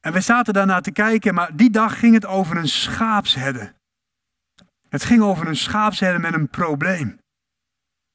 En 0.00 0.12
we 0.12 0.20
zaten 0.20 0.54
daarna 0.54 0.80
te 0.80 0.92
kijken, 0.92 1.34
maar 1.34 1.56
die 1.56 1.70
dag 1.70 1.98
ging 1.98 2.14
het 2.14 2.26
over 2.26 2.56
een 2.56 2.68
schaapsherder. 2.68 3.74
Het 4.88 5.04
ging 5.04 5.22
over 5.22 5.46
een 5.46 5.56
schaapsherder 5.56 6.20
met 6.20 6.34
een 6.34 6.48
probleem. 6.48 7.18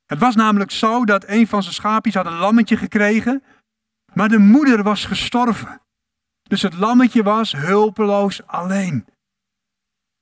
Het 0.06 0.20
was 0.20 0.36
namelijk 0.36 0.72
zo 0.72 1.06
dat 1.06 1.28
een 1.28 1.48
van 1.48 1.64
zijn 1.64 1.74
schaapjes 1.74 2.14
had 2.14 2.26
een 2.26 2.38
lammetje 2.38 2.78
gekregen, 2.78 3.44
maar 4.14 4.30
de 4.30 4.38
moeder 4.38 4.84
was 4.84 5.06
gestorven. 5.06 5.82
Dus 6.44 6.62
het 6.62 6.74
lammetje 6.74 7.24
was 7.24 7.52
hulpeloos 7.52 8.48
alleen. 8.48 9.06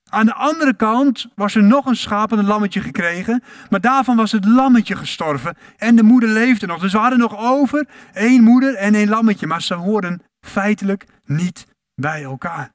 Aan 0.10 0.26
de 0.26 0.34
andere 0.34 0.76
kant 0.76 1.28
was 1.36 1.56
er 1.56 1.64
nog 1.64 1.86
een 1.86 1.96
schaap 1.96 2.32
en 2.32 2.38
een 2.38 2.46
lammetje 2.46 2.82
gekregen, 2.82 3.44
maar 3.70 3.82
daarvan 3.82 4.16
was 4.16 4.32
het 4.32 4.46
lammetje 4.46 4.96
gestorven 4.96 5.58
en 5.78 5.96
de 5.96 6.04
moeder 6.04 6.30
leefde 6.30 6.66
nog. 6.66 6.82
Dus 6.82 6.92
we 6.92 6.98
hadden 6.98 7.20
nog 7.20 7.38
over 7.38 7.88
één 8.14 8.44
moeder 8.44 8.76
en 8.76 8.96
één 8.96 9.10
lammetje, 9.10 9.48
maar 9.48 9.62
ze 9.62 9.74
hoorden 9.74 10.22
feitelijk 10.46 11.06
niet 11.24 11.68
bij 11.96 12.24
elkaar. 12.24 12.72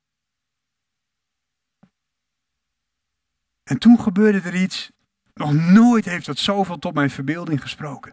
En 3.63 3.79
toen 3.79 4.01
gebeurde 4.01 4.41
er 4.41 4.55
iets, 4.55 4.91
nog 5.35 5.53
nooit 5.53 6.05
heeft 6.05 6.27
dat 6.27 6.39
zoveel 6.39 6.79
tot 6.79 6.95
mijn 6.95 7.11
verbeelding 7.11 7.63
gesproken. 7.63 8.13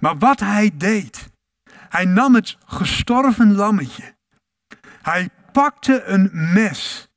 Maar 0.00 0.18
wat 0.18 0.40
hij 0.40 0.70
deed, 0.74 1.30
hij 1.70 2.04
nam 2.04 2.34
het 2.34 2.56
gestorven 2.66 3.54
lammetje. 3.54 4.14
Hij 5.02 5.28
pakte 5.52 6.02
een 6.02 6.30
mes 6.32 7.08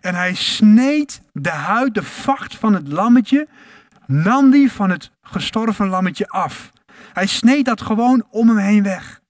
en 0.00 0.14
hij 0.14 0.34
sneed 0.34 1.22
de 1.32 1.50
huid, 1.50 1.94
de 1.94 2.02
vacht 2.02 2.56
van 2.56 2.74
het 2.74 2.88
lammetje, 2.88 3.48
nam 4.06 4.50
die 4.50 4.72
van 4.72 4.90
het 4.90 5.10
gestorven 5.22 5.88
lammetje 5.88 6.28
af. 6.28 6.70
Hij 7.12 7.26
sneed 7.26 7.64
dat 7.64 7.80
gewoon 7.80 8.26
om 8.30 8.48
hem 8.48 8.58
heen 8.58 8.82
weg. 8.82 9.21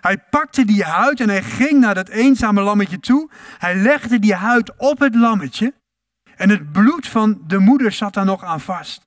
Hij 0.00 0.18
pakte 0.18 0.64
die 0.64 0.84
huid 0.84 1.20
en 1.20 1.28
hij 1.28 1.42
ging 1.42 1.80
naar 1.80 1.94
dat 1.94 2.08
eenzame 2.08 2.60
lammetje 2.60 3.00
toe. 3.00 3.30
Hij 3.58 3.74
legde 3.76 4.18
die 4.18 4.34
huid 4.34 4.76
op 4.76 4.98
het 4.98 5.14
lammetje. 5.14 5.74
En 6.36 6.50
het 6.50 6.72
bloed 6.72 7.08
van 7.08 7.40
de 7.46 7.58
moeder 7.58 7.92
zat 7.92 8.14
daar 8.14 8.24
nog 8.24 8.44
aan 8.44 8.60
vast. 8.60 9.06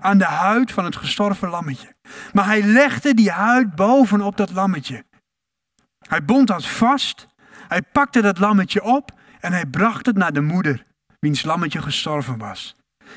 Aan 0.00 0.18
de 0.18 0.24
huid 0.24 0.72
van 0.72 0.84
het 0.84 0.96
gestorven 0.96 1.48
lammetje. 1.48 1.94
Maar 2.32 2.44
hij 2.44 2.62
legde 2.62 3.14
die 3.14 3.30
huid 3.30 3.74
bovenop 3.74 4.36
dat 4.36 4.52
lammetje. 4.52 5.04
Hij 6.08 6.24
bond 6.24 6.46
dat 6.46 6.66
vast. 6.66 7.26
Hij 7.68 7.82
pakte 7.82 8.20
dat 8.22 8.38
lammetje 8.38 8.82
op 8.82 9.14
En 9.40 9.52
hij 9.52 9.66
bracht 9.66 10.06
het 10.06 10.16
naar 10.16 10.32
de 10.32 10.40
moeder, 10.40 10.86
wiens 11.18 11.42
lammetje 11.42 11.82
gestorven 11.82 12.38
was. 12.38 12.76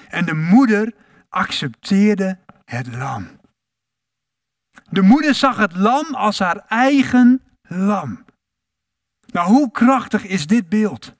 En 0.09 0.25
de 0.25 0.33
moeder 0.33 0.93
accepteerde 1.29 2.37
het 2.65 2.95
lam. 2.95 3.38
De 4.89 5.01
moeder 5.01 5.35
zag 5.35 5.57
het 5.57 5.75
lam 5.75 6.15
als 6.15 6.39
haar 6.39 6.65
eigen 6.67 7.41
lam. 7.61 8.25
Nou, 9.25 9.47
hoe 9.47 9.71
krachtig 9.71 10.25
is 10.25 10.47
dit 10.47 10.69
beeld? 10.69 11.17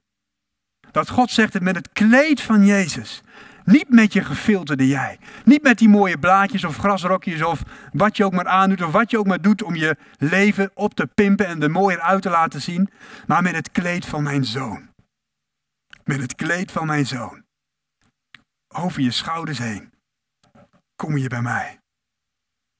Dat 0.91 1.09
God 1.09 1.32
zegt 1.32 1.53
het 1.53 1.63
met 1.63 1.76
het 1.76 1.89
kleed 1.89 2.41
van 2.41 2.65
Jezus. 2.65 3.22
Niet 3.63 3.89
met 3.89 4.13
je 4.13 4.24
gefilterde 4.24 4.88
jij. 4.88 5.20
Niet 5.45 5.61
met 5.61 5.78
die 5.78 5.89
mooie 5.89 6.20
blaadjes 6.20 6.63
of 6.63 6.78
grasrokjes 6.78 7.41
of 7.43 7.63
wat 7.91 8.17
je 8.17 8.26
ook 8.26 8.34
maar 8.34 8.47
aandoet 8.47 8.82
of 8.82 8.91
wat 8.91 9.11
je 9.11 9.17
ook 9.17 9.28
maar 9.28 9.41
doet 9.41 9.63
om 9.63 9.76
je 9.76 9.97
leven 10.17 10.72
op 10.74 10.93
te 10.93 11.07
pimpen 11.07 11.45
en 11.45 11.63
er 11.63 11.72
mooier 11.72 11.99
uit 11.99 12.22
te 12.22 12.30
laten 12.30 12.61
zien. 12.61 12.89
Maar 13.28 13.41
met 13.41 13.55
het 13.55 13.72
kleed 13.72 14.05
van 14.05 14.24
mijn 14.24 14.45
zoon. 14.45 14.89
Met 16.03 16.22
het 16.22 16.36
kleed 16.36 16.72
van 16.72 16.86
mijn 16.86 17.05
zoon. 17.05 17.43
Over 18.67 19.01
je 19.01 19.11
schouders 19.11 19.57
heen. 19.57 19.93
Kom 20.95 21.17
je 21.17 21.28
bij 21.28 21.41
mij. 21.41 21.78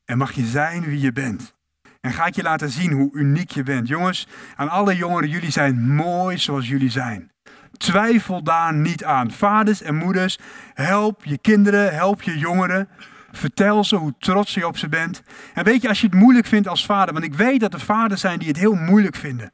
En 0.10 0.18
mag 0.18 0.32
je 0.32 0.45
zijn 0.45 0.84
wie 0.84 0.99
je 0.99 1.12
bent. 1.12 1.55
En 2.01 2.14
ga 2.14 2.26
ik 2.26 2.36
je 2.36 2.41
laten 2.41 2.70
zien 2.70 2.91
hoe 2.91 3.14
uniek 3.14 3.51
je 3.51 3.64
bent. 3.64 3.88
Jongens, 3.88 4.28
aan 4.55 4.70
alle 4.70 4.95
jongeren, 4.95 5.30
jullie 5.30 5.51
zijn 5.51 5.95
mooi 5.95 6.38
zoals 6.38 6.68
jullie 6.68 6.89
zijn. 6.89 7.32
Twijfel 7.78 8.43
daar 8.43 8.74
niet 8.74 9.03
aan. 9.03 9.32
Vaders 9.32 9.82
en 9.82 9.95
moeders, 9.95 10.39
help 10.74 11.26
je 11.26 11.38
kinderen, 11.38 11.93
help 11.93 12.22
je 12.22 12.38
jongeren. 12.38 12.89
Vertel 13.32 13.84
ze 13.84 13.95
hoe 13.95 14.14
trots 14.20 14.53
je 14.53 14.68
op 14.68 14.78
ze 14.78 14.89
bent. 14.89 15.24
En 15.53 15.64
weet 15.64 15.82
je, 15.82 15.88
als 15.88 16.01
je 16.01 16.07
het 16.07 16.16
moeilijk 16.16 16.45
vindt 16.45 16.68
als 16.68 16.86
vader, 16.86 17.14
want 17.14 17.26
ik 17.26 17.34
weet 17.34 17.60
dat 17.60 17.74
er 17.74 17.80
vaders 17.80 18.22
zijn 18.22 18.39
die 18.39 18.47
het 18.47 18.57
heel 18.57 18.76
moeilijk 18.76 19.16
vinden 19.16 19.53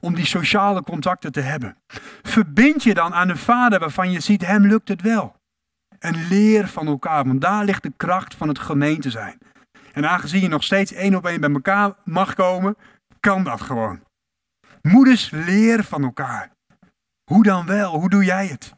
om 0.00 0.14
die 0.14 0.26
sociale 0.26 0.82
contacten 0.82 1.32
te 1.32 1.40
hebben. 1.40 1.76
Verbind 2.22 2.82
je 2.82 2.94
dan 2.94 3.14
aan 3.14 3.28
een 3.28 3.36
vader 3.36 3.78
waarvan 3.78 4.10
je 4.10 4.20
ziet, 4.20 4.46
hem 4.46 4.66
lukt 4.66 4.88
het 4.88 5.02
wel. 5.02 5.36
En 5.98 6.28
leer 6.28 6.68
van 6.68 6.86
elkaar, 6.86 7.24
want 7.24 7.40
daar 7.40 7.64
ligt 7.64 7.82
de 7.82 7.92
kracht 7.96 8.34
van 8.34 8.48
het 8.48 8.58
gemeente 8.58 9.10
zijn. 9.10 9.38
En 9.98 10.08
aangezien 10.08 10.40
je 10.40 10.48
nog 10.48 10.64
steeds 10.64 10.92
één 10.92 11.14
op 11.14 11.26
één 11.26 11.40
bij 11.40 11.50
elkaar 11.50 11.94
mag 12.04 12.34
komen, 12.34 12.76
kan 13.20 13.44
dat 13.44 13.60
gewoon. 13.60 14.02
Moeders, 14.82 15.30
leer 15.30 15.84
van 15.84 16.04
elkaar. 16.04 16.50
Hoe 17.24 17.42
dan 17.42 17.66
wel? 17.66 17.98
Hoe 17.98 18.08
doe 18.08 18.24
jij 18.24 18.46
het? 18.46 18.72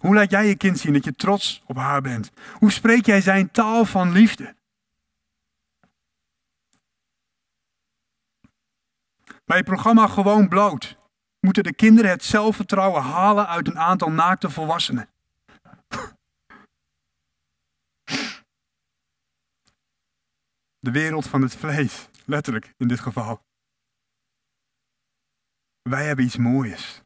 Hoe 0.00 0.14
laat 0.14 0.30
jij 0.30 0.46
je 0.46 0.56
kind 0.56 0.78
zien 0.78 0.92
dat 0.92 1.04
je 1.04 1.12
trots 1.12 1.62
op 1.66 1.76
haar 1.76 2.00
bent? 2.00 2.30
Hoe 2.52 2.70
spreek 2.70 3.06
jij 3.06 3.20
zijn 3.20 3.50
taal 3.50 3.84
van 3.84 4.12
liefde? 4.12 4.54
Bij 9.44 9.56
het 9.56 9.66
programma 9.66 10.06
Gewoon 10.06 10.48
Bloot 10.48 10.98
moeten 11.40 11.62
de 11.62 11.74
kinderen 11.74 12.10
het 12.10 12.24
zelfvertrouwen 12.24 13.02
halen 13.02 13.48
uit 13.48 13.68
een 13.68 13.78
aantal 13.78 14.10
naakte 14.10 14.50
volwassenen. 14.50 15.08
De 20.78 20.90
wereld 20.90 21.26
van 21.26 21.42
het 21.42 21.56
vlees, 21.56 22.08
letterlijk 22.24 22.74
in 22.76 22.88
dit 22.88 23.00
geval. 23.00 23.46
Wij 25.82 26.06
hebben 26.06 26.24
iets 26.24 26.36
moois. 26.36 27.02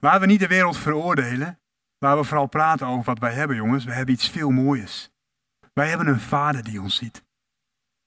Waar 0.00 0.20
we 0.20 0.26
niet 0.26 0.40
de 0.40 0.46
wereld 0.46 0.76
veroordelen, 0.76 1.60
waar 1.98 2.16
we 2.16 2.24
vooral 2.24 2.46
praten 2.46 2.86
over 2.86 3.04
wat 3.04 3.18
wij 3.18 3.32
hebben, 3.32 3.56
jongens, 3.56 3.84
we 3.84 3.92
hebben 3.92 4.14
iets 4.14 4.28
veel 4.28 4.50
moois. 4.50 5.10
Wij 5.72 5.88
hebben 5.88 6.06
een 6.06 6.20
vader 6.20 6.64
die 6.64 6.80
ons 6.80 6.96
ziet. 6.96 7.24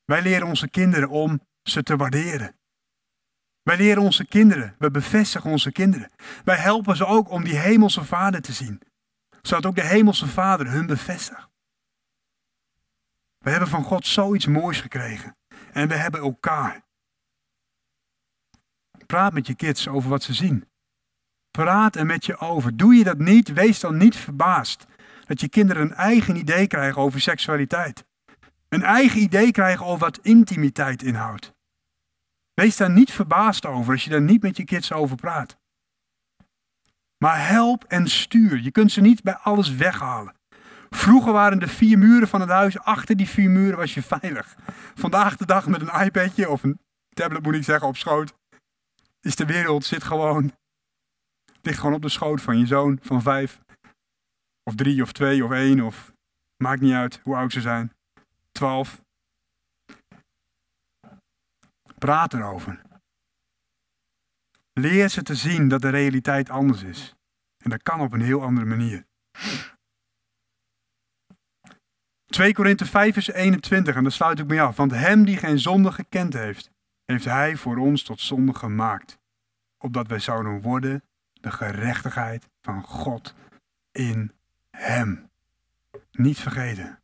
Wij 0.05 0.21
leren 0.21 0.47
onze 0.47 0.69
kinderen 0.69 1.09
om 1.09 1.41
ze 1.63 1.83
te 1.83 1.95
waarderen. 1.95 2.59
Wij 3.61 3.77
leren 3.77 4.03
onze 4.03 4.25
kinderen, 4.25 4.75
we 4.79 4.91
bevestigen 4.91 5.49
onze 5.49 5.71
kinderen. 5.71 6.11
Wij 6.43 6.57
helpen 6.57 6.95
ze 6.95 7.05
ook 7.05 7.29
om 7.29 7.43
die 7.43 7.57
hemelse 7.57 8.03
vader 8.03 8.41
te 8.41 8.53
zien, 8.53 8.81
zodat 9.41 9.65
ook 9.65 9.75
de 9.75 9.85
hemelse 9.85 10.27
vader 10.27 10.71
hun 10.71 10.85
bevestigt. 10.85 11.50
We 13.41 13.49
hebben 13.49 13.67
van 13.67 13.83
God 13.83 14.05
zoiets 14.05 14.45
moois 14.45 14.81
gekregen 14.81 15.37
en 15.71 15.87
we 15.87 15.95
hebben 15.95 16.21
elkaar. 16.21 16.83
Praat 19.05 19.33
met 19.33 19.47
je 19.47 19.55
kids 19.55 19.87
over 19.87 20.09
wat 20.09 20.23
ze 20.23 20.33
zien. 20.33 20.69
Praat 21.51 21.95
er 21.95 22.05
met 22.05 22.25
je 22.25 22.37
over. 22.37 22.77
Doe 22.77 22.95
je 22.95 23.03
dat 23.03 23.17
niet, 23.17 23.53
wees 23.53 23.79
dan 23.79 23.97
niet 23.97 24.15
verbaasd 24.15 24.85
dat 25.25 25.41
je 25.41 25.49
kinderen 25.49 25.81
een 25.81 25.93
eigen 25.93 26.35
idee 26.35 26.67
krijgen 26.67 27.01
over 27.01 27.21
seksualiteit. 27.21 28.05
Een 28.69 28.83
eigen 28.83 29.21
idee 29.21 29.51
krijgen 29.51 29.85
over 29.85 29.99
wat 29.99 30.19
intimiteit 30.21 31.03
inhoudt. 31.03 31.53
Wees 32.53 32.77
daar 32.77 32.91
niet 32.91 33.11
verbaasd 33.11 33.65
over 33.65 33.93
als 33.93 34.03
je 34.03 34.09
daar 34.09 34.21
niet 34.21 34.41
met 34.41 34.57
je 34.57 34.63
kids 34.63 34.91
over 34.91 35.15
praat. 35.15 35.57
Maar 37.17 37.47
help 37.47 37.83
en 37.83 38.07
stuur. 38.07 38.61
Je 38.61 38.71
kunt 38.71 38.91
ze 38.91 39.01
niet 39.01 39.23
bij 39.23 39.35
alles 39.35 39.75
weghalen. 39.75 40.35
Vroeger 40.95 41.33
waren 41.33 41.59
de 41.59 41.67
vier 41.67 41.97
muren 41.97 42.27
van 42.27 42.41
het 42.41 42.49
huis, 42.49 42.79
achter 42.79 43.15
die 43.15 43.29
vier 43.29 43.49
muren 43.49 43.77
was 43.77 43.93
je 43.93 44.01
veilig. 44.01 44.55
Vandaag 44.95 45.37
de 45.37 45.45
dag 45.45 45.67
met 45.67 45.81
een 45.81 46.01
iPadje 46.01 46.49
of 46.49 46.63
een 46.63 46.79
tablet 47.09 47.43
moet 47.43 47.55
ik 47.55 47.63
zeggen 47.63 47.87
op 47.87 47.97
schoot, 47.97 48.33
is 49.21 49.35
de 49.35 49.45
wereld 49.45 49.85
zit 49.85 50.03
gewoon 50.03 50.51
ligt 51.61 51.79
gewoon 51.79 51.93
op 51.95 52.01
de 52.01 52.09
schoot 52.09 52.41
van 52.41 52.59
je 52.59 52.65
zoon 52.65 52.99
van 53.01 53.21
vijf, 53.21 53.61
of 54.63 54.75
drie, 54.75 55.01
of 55.01 55.11
twee, 55.11 55.43
of 55.43 55.51
één, 55.51 55.81
of 55.81 56.13
maakt 56.57 56.81
niet 56.81 56.93
uit 56.93 57.19
hoe 57.23 57.35
oud 57.35 57.51
ze 57.51 57.61
zijn. 57.61 57.93
Twaalf. 58.51 59.01
Praat 61.97 62.33
erover. 62.33 62.81
Leer 64.73 65.09
ze 65.09 65.23
te 65.23 65.35
zien 65.35 65.67
dat 65.67 65.81
de 65.81 65.89
realiteit 65.89 66.49
anders 66.49 66.83
is. 66.83 67.15
En 67.57 67.69
dat 67.69 67.83
kan 67.83 67.99
op 67.99 68.13
een 68.13 68.21
heel 68.21 68.41
andere 68.41 68.65
manier. 68.65 69.05
2 72.31 72.53
Korinthe 72.53 72.85
5 72.85 73.13
vers 73.13 73.31
21, 73.31 73.95
en 73.95 74.03
daar 74.03 74.11
sluit 74.11 74.39
ik 74.39 74.47
mee 74.47 74.61
af. 74.61 74.75
Want 74.75 74.91
hem 74.91 75.25
die 75.25 75.37
geen 75.37 75.59
zonde 75.59 75.91
gekend 75.91 76.33
heeft, 76.33 76.71
heeft 77.05 77.25
hij 77.25 77.55
voor 77.55 77.77
ons 77.77 78.03
tot 78.03 78.21
zonde 78.21 78.53
gemaakt. 78.53 79.17
Opdat 79.77 80.07
wij 80.07 80.19
zouden 80.19 80.61
worden 80.61 81.03
de 81.33 81.51
gerechtigheid 81.51 82.49
van 82.61 82.83
God 82.83 83.35
in 83.91 84.31
Hem. 84.69 85.29
Niet 86.11 86.39
vergeten. 86.39 86.99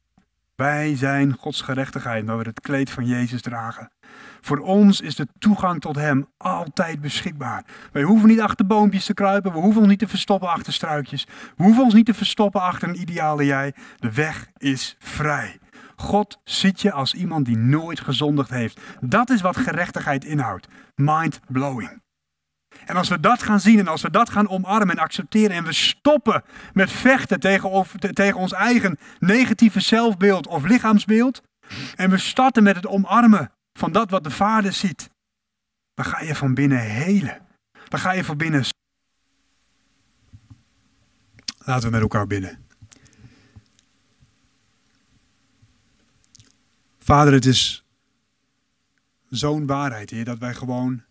Wij 0.55 0.95
zijn 0.95 1.33
Gods 1.33 1.61
gerechtigheid, 1.61 2.25
waar 2.25 2.37
we 2.37 2.43
het 2.43 2.59
kleed 2.59 2.89
van 2.89 3.05
Jezus 3.05 3.41
dragen. 3.41 3.91
Voor 4.41 4.57
ons 4.59 5.01
is 5.01 5.15
de 5.15 5.27
toegang 5.39 5.81
tot 5.81 5.95
Hem 5.95 6.27
altijd 6.37 7.01
beschikbaar. 7.01 7.65
Wij 7.91 8.03
hoeven 8.03 8.29
niet 8.29 8.41
achter 8.41 8.67
boompjes 8.67 9.05
te 9.05 9.13
kruipen, 9.13 9.51
we 9.51 9.59
hoeven 9.59 9.81
ons 9.81 9.89
niet 9.89 9.99
te 9.99 10.07
verstoppen 10.07 10.49
achter 10.49 10.73
struikjes, 10.73 11.27
we 11.55 11.63
hoeven 11.63 11.83
ons 11.83 11.93
niet 11.93 12.05
te 12.05 12.13
verstoppen 12.13 12.61
achter 12.61 12.89
een 12.89 13.01
ideale 13.01 13.45
jij. 13.45 13.73
De 13.97 14.11
weg 14.11 14.47
is 14.57 14.95
vrij. 14.99 15.59
God 15.95 16.39
ziet 16.43 16.81
je 16.81 16.91
als 16.91 17.13
iemand 17.13 17.45
die 17.45 17.57
nooit 17.57 17.99
gezondigd 17.99 18.49
heeft. 18.49 18.79
Dat 19.01 19.29
is 19.29 19.41
wat 19.41 19.57
gerechtigheid 19.57 20.25
inhoudt. 20.25 20.67
Mind 20.95 21.39
blowing. 21.47 22.01
En 22.85 22.95
als 22.95 23.09
we 23.09 23.19
dat 23.19 23.43
gaan 23.43 23.59
zien 23.59 23.79
en 23.79 23.87
als 23.87 24.01
we 24.01 24.09
dat 24.09 24.29
gaan 24.29 24.49
omarmen 24.49 24.95
en 24.95 25.03
accepteren 25.03 25.55
en 25.55 25.63
we 25.63 25.73
stoppen 25.73 26.43
met 26.73 26.91
vechten 26.91 27.39
tegen, 27.39 27.85
tegen 28.13 28.39
ons 28.39 28.53
eigen 28.53 28.97
negatieve 29.19 29.79
zelfbeeld 29.79 30.47
of 30.47 30.65
lichaamsbeeld 30.65 31.41
en 31.95 32.09
we 32.09 32.17
starten 32.17 32.63
met 32.63 32.75
het 32.75 32.87
omarmen 32.87 33.51
van 33.77 33.91
dat 33.91 34.09
wat 34.09 34.23
de 34.23 34.29
Vader 34.29 34.73
ziet, 34.73 35.09
dan 35.93 36.05
ga 36.05 36.21
je 36.21 36.35
van 36.35 36.53
binnen 36.53 36.81
helen. 36.81 37.47
Dan 37.87 37.99
ga 37.99 38.11
je 38.11 38.23
van 38.23 38.37
binnen. 38.37 38.65
Laten 41.57 41.83
we 41.85 41.89
met 41.89 42.01
elkaar 42.01 42.27
bidden. 42.27 42.65
Vader, 46.99 47.33
het 47.33 47.45
is 47.45 47.85
zo'n 49.29 49.65
waarheid, 49.65 50.09
Heer, 50.09 50.25
dat 50.25 50.37
wij 50.37 50.53
gewoon 50.53 51.03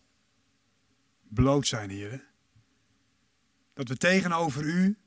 bloot 1.29 1.67
zijn, 1.67 1.91
Heer. 1.91 2.25
Dat 3.75 3.89
we 3.89 3.97
tegenover 3.97 4.65
U 4.65 4.99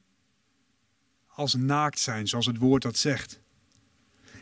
als 1.27 1.53
naakt 1.53 1.99
zijn, 1.99 2.27
zoals 2.27 2.45
het 2.45 2.57
woord 2.57 2.81
dat 2.81 2.97
zegt. 2.97 3.41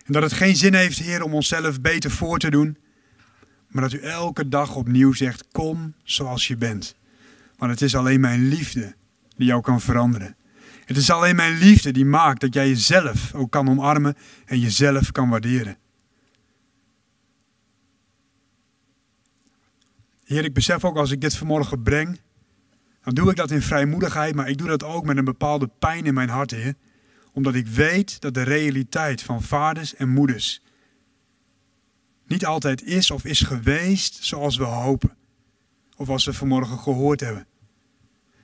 En 0.06 0.14
dat 0.14 0.24
het 0.24 0.34
geen 0.34 0.56
zin 0.56 0.74
heeft, 0.74 0.98
Heer, 0.98 1.24
om 1.24 1.34
onszelf 1.34 1.82
beter 1.82 2.12
voor 2.12 2.40
te 2.40 2.50
doen, 2.50 2.78
maar 3.68 3.82
dat 3.82 3.94
U 3.94 4.00
elke 4.00 4.50
dag 4.50 4.76
opnieuw 4.76 5.14
zegt, 5.14 5.48
kom 5.52 5.94
zoals 6.04 6.48
je 6.48 6.58
bent. 6.58 6.96
Want 7.58 7.72
het 7.72 7.82
is 7.82 7.96
alleen 7.96 8.20
mijn 8.20 8.48
liefde 8.48 8.96
die 9.36 9.48
jou 9.48 9.62
kan 9.62 9.82
veranderen. 9.82 10.36
Het 10.86 10.98
is 10.98 11.10
alleen 11.10 11.36
mijn 11.36 11.58
liefde 11.58 11.92
die 11.92 12.06
maakt 12.06 12.42
dat 12.42 12.54
jij 12.54 12.68
jezelf 12.68 13.34
ook 13.34 13.52
kan 13.52 13.70
omarmen 13.70 14.16
en 14.46 14.60
jezelf 14.60 15.12
kan 15.12 15.30
waarderen. 15.30 15.78
Heer, 20.24 20.44
ik 20.44 20.54
besef 20.54 20.86
ook 20.86 20.98
als 20.98 21.12
ik 21.12 21.22
dit 21.22 21.36
vanmorgen 21.36 21.84
breng, 21.84 22.20
dan 23.04 23.14
doe 23.14 23.30
ik 23.30 23.36
dat 23.36 23.52
in 23.52 23.62
vrijmoedigheid, 23.62 24.36
maar 24.36 24.50
ik 24.50 24.58
doe 24.58 24.68
dat 24.68 24.84
ook 24.84 25.06
met 25.06 25.18
een 25.18 25.26
bepaalde 25.26 25.70
pijn 25.80 26.06
in 26.06 26.14
mijn 26.14 26.30
hart, 26.30 26.52
Heer. 26.52 26.74
Omdat 27.34 27.56
ik 27.56 27.68
weet 27.68 28.22
dat 28.22 28.34
de 28.34 28.42
realiteit 28.42 29.22
van 29.22 29.44
vaders 29.44 29.96
en 29.96 30.10
moeders 30.10 30.62
niet 32.28 32.46
altijd 32.46 32.84
is 32.84 33.12
of 33.12 33.26
is 33.26 33.42
geweest 33.42 34.24
zoals 34.24 34.58
we 34.58 34.64
hopen. 34.64 35.18
Of 35.96 36.10
als 36.10 36.26
we 36.26 36.34
vanmorgen 36.34 36.80
gehoord 36.80 37.20
hebben. 37.20 37.48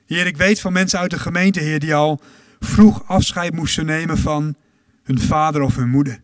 Heer, 0.06 0.26
ik 0.26 0.36
weet 0.36 0.60
van 0.60 0.72
mensen 0.72 0.98
uit 0.98 1.10
de 1.10 1.18
gemeente, 1.18 1.60
Heer, 1.60 1.78
die 1.78 1.94
al 1.94 2.20
vroeg 2.60 3.08
afscheid 3.08 3.54
moesten 3.54 3.86
nemen 3.86 4.18
van 4.18 4.56
hun 5.02 5.18
vader 5.18 5.62
of 5.62 5.76
hun 5.76 5.90
moeder. 5.90 6.22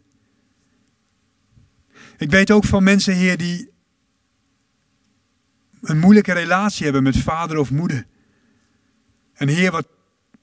Ik 2.19 2.31
weet 2.31 2.51
ook 2.51 2.65
van 2.65 2.83
mensen, 2.83 3.15
Heer, 3.15 3.37
die 3.37 3.71
een 5.81 5.99
moeilijke 5.99 6.33
relatie 6.33 6.85
hebben 6.85 7.03
met 7.03 7.17
vader 7.17 7.59
of 7.59 7.71
moeder. 7.71 8.07
En 9.33 9.49
Heer, 9.49 9.71
wat, 9.71 9.89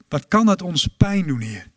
wat 0.08 0.28
kan 0.28 0.46
het 0.46 0.62
ons 0.62 0.86
pijn 0.86 1.26
doen, 1.26 1.40
Heer? 1.40 1.70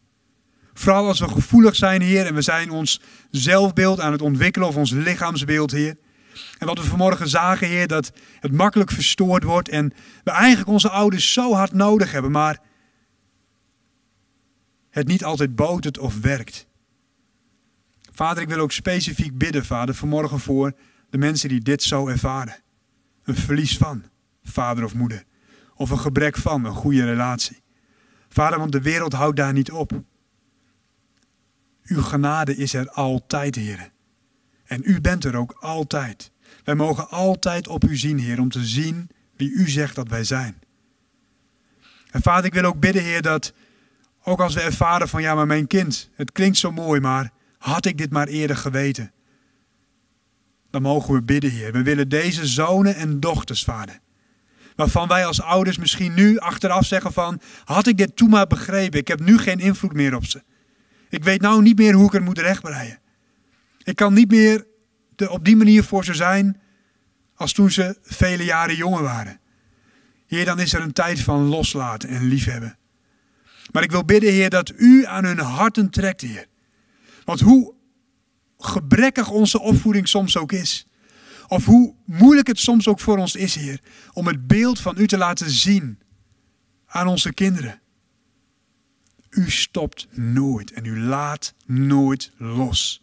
Vooral 0.82 1.08
als 1.08 1.20
we 1.20 1.30
gevoelig 1.30 1.76
zijn, 1.76 2.02
Heer, 2.02 2.26
en 2.26 2.34
we 2.34 2.42
zijn 2.42 2.70
ons 2.70 3.02
zelfbeeld 3.32 4.00
aan 4.00 4.12
het 4.12 4.22
ontwikkelen 4.22 4.68
of 4.68 4.76
ons 4.76 4.92
lichaamsbeeld, 4.92 5.72
Heer. 5.72 5.98
En 6.58 6.68
wat 6.68 6.78
we 6.78 6.84
vanmorgen 6.84 7.28
zagen, 7.28 7.68
Heer, 7.68 7.88
dat 7.88 8.12
het 8.40 8.52
makkelijk 8.52 8.92
verstoord 8.92 9.44
wordt 9.44 9.70
en 9.70 9.94
we 10.24 10.32
eigenlijk 10.32 10.70
onze 10.70 10.90
ouders 10.90 11.34
zo 11.34 11.54
hard 11.54 11.74
nodig 11.74 12.12
hebben, 12.12 12.32
maar 12.32 12.60
het 14.90 15.08
niet 15.08 15.24
altijd 15.24 15.56
botert 15.56 15.98
of 15.98 16.20
werkt. 16.20 16.68
Vader, 18.12 18.44
ik 18.44 18.50
wil 18.50 18.60
ook 18.60 18.72
specifiek 18.72 19.38
bidden, 19.38 19.66
Vader, 19.66 19.96
vanmorgen 19.96 20.40
voor 20.40 20.74
de 21.10 21.18
mensen 21.18 21.50
die 21.50 21.62
dit 21.62 21.84
zo 21.84 22.08
ervaren. 22.08 22.56
Een 23.24 23.36
verlies 23.36 23.78
van 23.78 24.04
vader 24.44 24.84
of 24.84 24.94
moeder. 24.94 25.24
Of 25.76 25.90
een 25.90 26.00
gebrek 26.00 26.38
van 26.38 26.66
een 26.66 26.74
goede 26.74 27.06
relatie. 27.06 27.62
Vader, 28.30 28.60
want 28.60 28.72
de 28.72 28.82
wereld 28.82 29.14
houdt 29.14 29.38
daar 29.38 29.54
niet 29.54 29.72
op. 29.72 30.04
Uw 31.86 32.02
genade 32.02 32.56
is 32.56 32.74
er 32.74 32.90
altijd, 32.90 33.56
Heer. 33.56 33.92
En 34.66 34.82
u 34.84 35.02
bent 35.02 35.26
er 35.26 35.36
ook 35.36 35.52
altijd. 35.60 36.32
Wij 36.64 36.76
mogen 36.76 37.10
altijd 37.10 37.68
op 37.68 37.84
u 37.84 37.98
zien, 37.98 38.20
Heer, 38.20 38.40
om 38.40 38.50
te 38.50 38.66
zien 38.66 39.10
wie 39.38 39.52
u 39.52 39.70
zegt 39.70 39.96
dat 39.96 40.08
wij 40.08 40.24
zijn. 40.24 40.60
En 42.12 42.22
Vader, 42.22 42.46
ik 42.46 42.54
wil 42.54 42.64
ook 42.64 42.80
bidden, 42.80 43.04
Heer, 43.04 43.22
dat 43.22 43.54
ook 44.24 44.40
als 44.40 44.54
we 44.54 44.62
ervaren 44.62 45.08
van 45.08 45.22
ja, 45.22 45.36
maar 45.36 45.48
mijn 45.48 45.68
kind, 45.68 46.10
het 46.14 46.32
klinkt 46.32 46.58
zo 46.58 46.72
mooi, 46.72 47.00
maar 47.00 47.32
had 47.58 47.86
ik 47.86 47.98
dit 47.98 48.12
maar 48.12 48.28
eerder 48.28 48.56
geweten? 48.56 49.12
Dan 50.70 50.82
mogen 50.82 51.14
we 51.14 51.22
bidden, 51.22 51.52
Heer. 51.52 51.72
We 51.72 51.84
willen 51.84 52.10
deze 52.10 52.48
zonen 52.48 52.96
en 52.96 53.20
dochters, 53.20 53.64
Vader. 53.64 54.00
Waarvan 54.76 55.08
wij 55.08 55.26
als 55.26 55.42
ouders 55.42 55.78
misschien 55.78 56.14
nu 56.14 56.38
achteraf 56.38 56.86
zeggen 56.86 57.14
van, 57.14 57.42
had 57.64 57.88
ik 57.88 57.98
dit 57.98 58.16
toen 58.16 58.30
maar 58.30 58.48
begrepen, 58.48 59.00
ik 59.00 59.08
heb 59.08 59.20
nu 59.20 59.38
geen 59.38 59.60
invloed 59.60 59.94
meer 59.94 60.16
op 60.16 60.26
ze. 60.26 60.44
Ik 61.12 61.24
weet 61.24 61.42
nou 61.42 61.62
niet 61.62 61.78
meer 61.78 61.94
hoe 61.94 62.06
ik 62.06 62.12
het 62.12 62.24
moet 62.24 62.40
rechtbreien. 62.40 63.00
Ik 63.84 63.96
kan 63.96 64.14
niet 64.14 64.32
meer 64.32 64.66
de, 65.16 65.30
op 65.30 65.46
die 65.46 65.56
manier 65.56 65.84
voor 65.84 66.06
ze 66.06 66.14
zijn 66.14 66.62
als 67.36 67.54
toen 67.54 67.72
ze 67.72 67.98
vele 68.02 68.44
jaren 68.44 68.76
jonger 68.76 69.04
waren. 69.04 69.40
Heer, 70.28 70.46
dan 70.46 70.60
is 70.60 70.74
er 70.74 70.82
een 70.82 70.94
tijd 70.94 71.20
van 71.20 71.42
loslaten 71.42 72.10
en 72.10 72.24
liefhebben. 72.24 72.78
Maar 73.72 73.84
ik 73.84 73.92
wil 73.92 74.06
bidden, 74.06 74.32
Heer, 74.32 74.50
dat 74.50 74.74
u 74.78 75.06
aan 75.06 75.26
hun 75.26 75.40
harten 75.40 75.90
trekt, 75.90 76.22
Heer. 76.22 76.46
Want 77.26 77.40
hoe 77.40 77.74
gebrekkig 78.58 79.30
onze 79.30 79.60
opvoeding 79.60 80.08
soms 80.08 80.38
ook 80.38 80.52
is, 80.52 80.88
of 81.48 81.66
hoe 81.66 81.96
moeilijk 82.06 82.48
het 82.48 82.60
soms 82.60 82.88
ook 82.88 83.00
voor 83.00 83.18
ons 83.18 83.36
is, 83.36 83.56
Heer, 83.56 83.80
om 84.14 84.28
het 84.28 84.48
beeld 84.48 84.80
van 84.80 84.96
u 84.98 85.08
te 85.08 85.18
laten 85.18 85.50
zien 85.50 86.00
aan 86.86 87.08
onze 87.08 87.34
kinderen. 87.34 87.81
U 89.32 89.50
stopt 89.50 90.08
nooit 90.12 90.72
en 90.72 90.86
u 90.86 91.00
laat 91.00 91.54
nooit 91.66 92.32
los. 92.38 93.02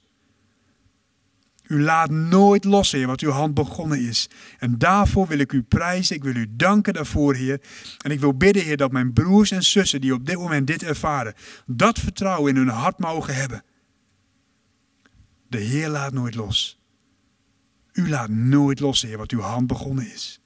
U 1.68 1.82
laat 1.82 2.10
nooit 2.10 2.64
los, 2.64 2.92
Heer, 2.92 3.06
wat 3.06 3.20
uw 3.20 3.30
hand 3.30 3.54
begonnen 3.54 4.00
is. 4.00 4.28
En 4.58 4.78
daarvoor 4.78 5.26
wil 5.26 5.38
ik 5.38 5.52
u 5.52 5.62
prijzen. 5.62 6.16
Ik 6.16 6.22
wil 6.22 6.36
u 6.36 6.46
danken 6.50 6.94
daarvoor, 6.94 7.34
Heer. 7.34 7.60
En 7.98 8.10
ik 8.10 8.20
wil 8.20 8.36
bidden, 8.36 8.62
Heer, 8.62 8.76
dat 8.76 8.92
mijn 8.92 9.12
broers 9.12 9.50
en 9.50 9.62
zussen 9.62 10.00
die 10.00 10.14
op 10.14 10.26
dit 10.26 10.36
moment 10.36 10.66
dit 10.66 10.82
ervaren, 10.82 11.34
dat 11.66 11.98
vertrouwen 11.98 12.50
in 12.50 12.56
hun 12.56 12.68
hart 12.68 12.98
mogen 12.98 13.34
hebben. 13.34 13.64
De 15.48 15.58
Heer 15.58 15.88
laat 15.88 16.12
nooit 16.12 16.34
los. 16.34 16.78
U 17.92 18.08
laat 18.08 18.28
nooit 18.28 18.80
los, 18.80 19.02
Heer, 19.02 19.16
wat 19.16 19.30
uw 19.30 19.40
hand 19.40 19.66
begonnen 19.66 20.12
is. 20.12 20.40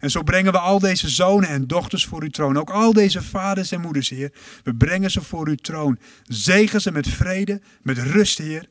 En 0.00 0.10
zo 0.10 0.22
brengen 0.22 0.52
we 0.52 0.58
al 0.58 0.78
deze 0.78 1.08
zonen 1.08 1.48
en 1.48 1.66
dochters 1.66 2.06
voor 2.06 2.22
uw 2.22 2.28
troon. 2.28 2.56
Ook 2.56 2.70
al 2.70 2.92
deze 2.92 3.22
vaders 3.22 3.72
en 3.72 3.80
moeders, 3.80 4.08
Heer. 4.08 4.32
We 4.62 4.74
brengen 4.74 5.10
ze 5.10 5.22
voor 5.22 5.48
uw 5.48 5.54
troon. 5.54 5.98
Zegen 6.22 6.80
ze 6.80 6.90
met 6.90 7.08
vrede, 7.08 7.62
met 7.82 7.98
rust, 7.98 8.38
Heer. 8.38 8.68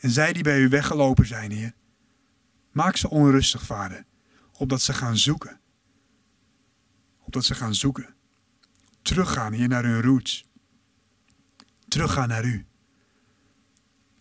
En 0.00 0.10
zij 0.10 0.32
die 0.32 0.42
bij 0.42 0.60
u 0.60 0.68
weggelopen 0.68 1.26
zijn, 1.26 1.50
Heer. 1.50 1.74
Maak 2.72 2.96
ze 2.96 3.10
onrustig, 3.10 3.62
Vader. 3.62 4.04
Opdat 4.52 4.82
ze 4.82 4.92
gaan 4.92 5.16
zoeken. 5.16 5.60
Opdat 7.24 7.44
ze 7.44 7.54
gaan 7.54 7.74
zoeken. 7.74 8.14
Teruggaan, 9.02 9.52
hier 9.52 9.68
naar 9.68 9.84
hun 9.84 10.02
roots. 10.02 10.44
Teruggaan 11.88 12.28
naar 12.28 12.44
u. 12.44 12.66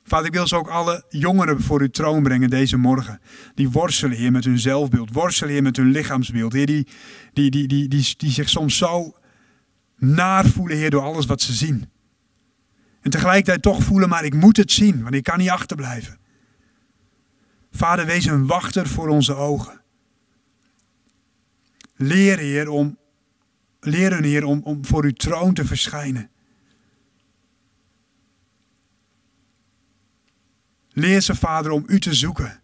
Vader, 0.03 0.25
ik 0.25 0.33
wil 0.33 0.47
ze 0.47 0.55
ook 0.55 0.67
alle 0.67 1.05
jongeren 1.09 1.61
voor 1.61 1.81
uw 1.81 1.89
troon 1.89 2.23
brengen 2.23 2.49
deze 2.49 2.77
morgen. 2.77 3.21
Die 3.55 3.69
worstelen, 3.69 4.17
Heer, 4.17 4.31
met 4.31 4.43
hun 4.43 4.59
zelfbeeld. 4.59 5.11
Worstelen, 5.11 5.53
Heer, 5.53 5.63
met 5.63 5.77
hun 5.77 5.91
lichaamsbeeld. 5.91 6.51
Die, 6.51 6.65
die, 6.65 6.87
die, 7.33 7.67
die, 7.67 7.87
die, 7.87 8.31
zich 8.31 8.49
soms 8.49 8.77
zo 8.77 9.13
naar 9.97 10.45
voelen, 10.45 10.77
Heer, 10.77 10.89
door 10.89 11.01
alles 11.01 11.25
wat 11.25 11.41
ze 11.41 11.53
zien. 11.53 11.89
En 13.01 13.11
tegelijkertijd 13.11 13.61
toch 13.61 13.83
voelen, 13.83 14.09
maar 14.09 14.25
ik 14.25 14.33
moet 14.33 14.57
het 14.57 14.71
zien, 14.71 15.03
want 15.03 15.15
ik 15.15 15.23
kan 15.23 15.37
niet 15.37 15.49
achterblijven. 15.49 16.17
Vader, 17.71 18.05
wees 18.05 18.25
een 18.25 18.47
wachter 18.47 18.87
voor 18.87 19.07
onze 19.07 19.35
ogen. 19.35 19.81
Leer, 21.95 22.37
Heer, 22.37 22.69
om, 22.69 22.97
leer 23.79 24.11
hun, 24.11 24.45
om, 24.45 24.61
om 24.63 24.85
voor 24.85 25.03
uw 25.03 25.13
troon 25.13 25.53
te 25.53 25.65
verschijnen. 25.65 26.29
Leer 30.93 31.21
ze, 31.21 31.35
Vader, 31.35 31.71
om 31.71 31.83
u 31.87 31.99
te 31.99 32.13
zoeken. 32.13 32.61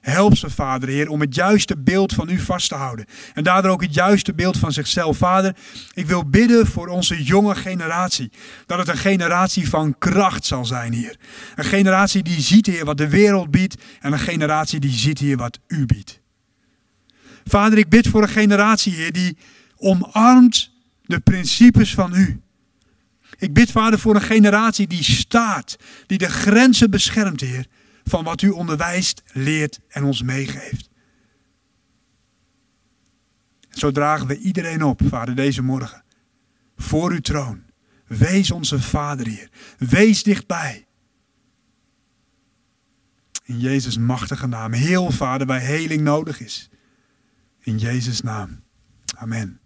Help 0.00 0.36
ze, 0.36 0.50
Vader, 0.50 0.88
Heer, 0.88 1.08
om 1.08 1.20
het 1.20 1.34
juiste 1.34 1.78
beeld 1.78 2.12
van 2.12 2.28
u 2.28 2.38
vast 2.38 2.68
te 2.68 2.74
houden. 2.74 3.06
En 3.34 3.44
daardoor 3.44 3.70
ook 3.70 3.82
het 3.82 3.94
juiste 3.94 4.34
beeld 4.34 4.58
van 4.58 4.72
zichzelf. 4.72 5.16
Vader, 5.16 5.56
ik 5.94 6.06
wil 6.06 6.28
bidden 6.28 6.66
voor 6.66 6.88
onze 6.88 7.22
jonge 7.22 7.54
generatie. 7.54 8.32
Dat 8.66 8.78
het 8.78 8.88
een 8.88 8.96
generatie 8.96 9.68
van 9.68 9.98
kracht 9.98 10.44
zal 10.44 10.64
zijn, 10.64 10.92
Heer. 10.92 11.16
Een 11.54 11.64
generatie 11.64 12.22
die 12.22 12.40
ziet, 12.40 12.66
Heer, 12.66 12.84
wat 12.84 12.96
de 12.96 13.08
wereld 13.08 13.50
biedt. 13.50 13.82
En 14.00 14.12
een 14.12 14.18
generatie 14.18 14.80
die 14.80 14.92
ziet, 14.92 15.18
Heer, 15.18 15.36
wat 15.36 15.58
u 15.66 15.86
biedt. 15.86 16.20
Vader, 17.44 17.78
ik 17.78 17.88
bid 17.88 18.08
voor 18.08 18.22
een 18.22 18.28
generatie, 18.28 18.92
Heer, 18.92 19.12
die 19.12 19.36
omarmt 19.76 20.72
de 21.02 21.20
principes 21.20 21.94
van 21.94 22.14
u. 22.14 22.40
Ik 23.38 23.52
bid, 23.52 23.70
Vader, 23.70 23.98
voor 23.98 24.14
een 24.14 24.20
generatie 24.20 24.86
die 24.86 25.02
staat, 25.02 25.76
die 26.06 26.18
de 26.18 26.28
grenzen 26.28 26.90
beschermt, 26.90 27.40
Heer, 27.40 27.66
van 28.04 28.24
wat 28.24 28.42
u 28.42 28.48
onderwijst, 28.48 29.22
leert 29.32 29.80
en 29.88 30.04
ons 30.04 30.22
meegeeft. 30.22 30.90
Zo 33.70 33.90
dragen 33.90 34.26
we 34.26 34.38
iedereen 34.38 34.82
op, 34.82 35.00
Vader, 35.08 35.34
deze 35.34 35.62
morgen. 35.62 36.04
Voor 36.76 37.10
uw 37.10 37.20
troon. 37.20 37.62
Wees 38.06 38.50
onze 38.50 38.80
Vader, 38.80 39.26
Heer. 39.26 39.50
Wees 39.78 40.22
dichtbij. 40.22 40.86
In 43.44 43.60
Jezus' 43.60 43.98
machtige 43.98 44.46
naam. 44.46 44.72
Heel, 44.72 45.10
Vader, 45.10 45.46
waar 45.46 45.60
heling 45.60 46.02
nodig 46.02 46.40
is. 46.40 46.70
In 47.60 47.78
Jezus' 47.78 48.20
naam. 48.20 48.62
Amen. 49.16 49.60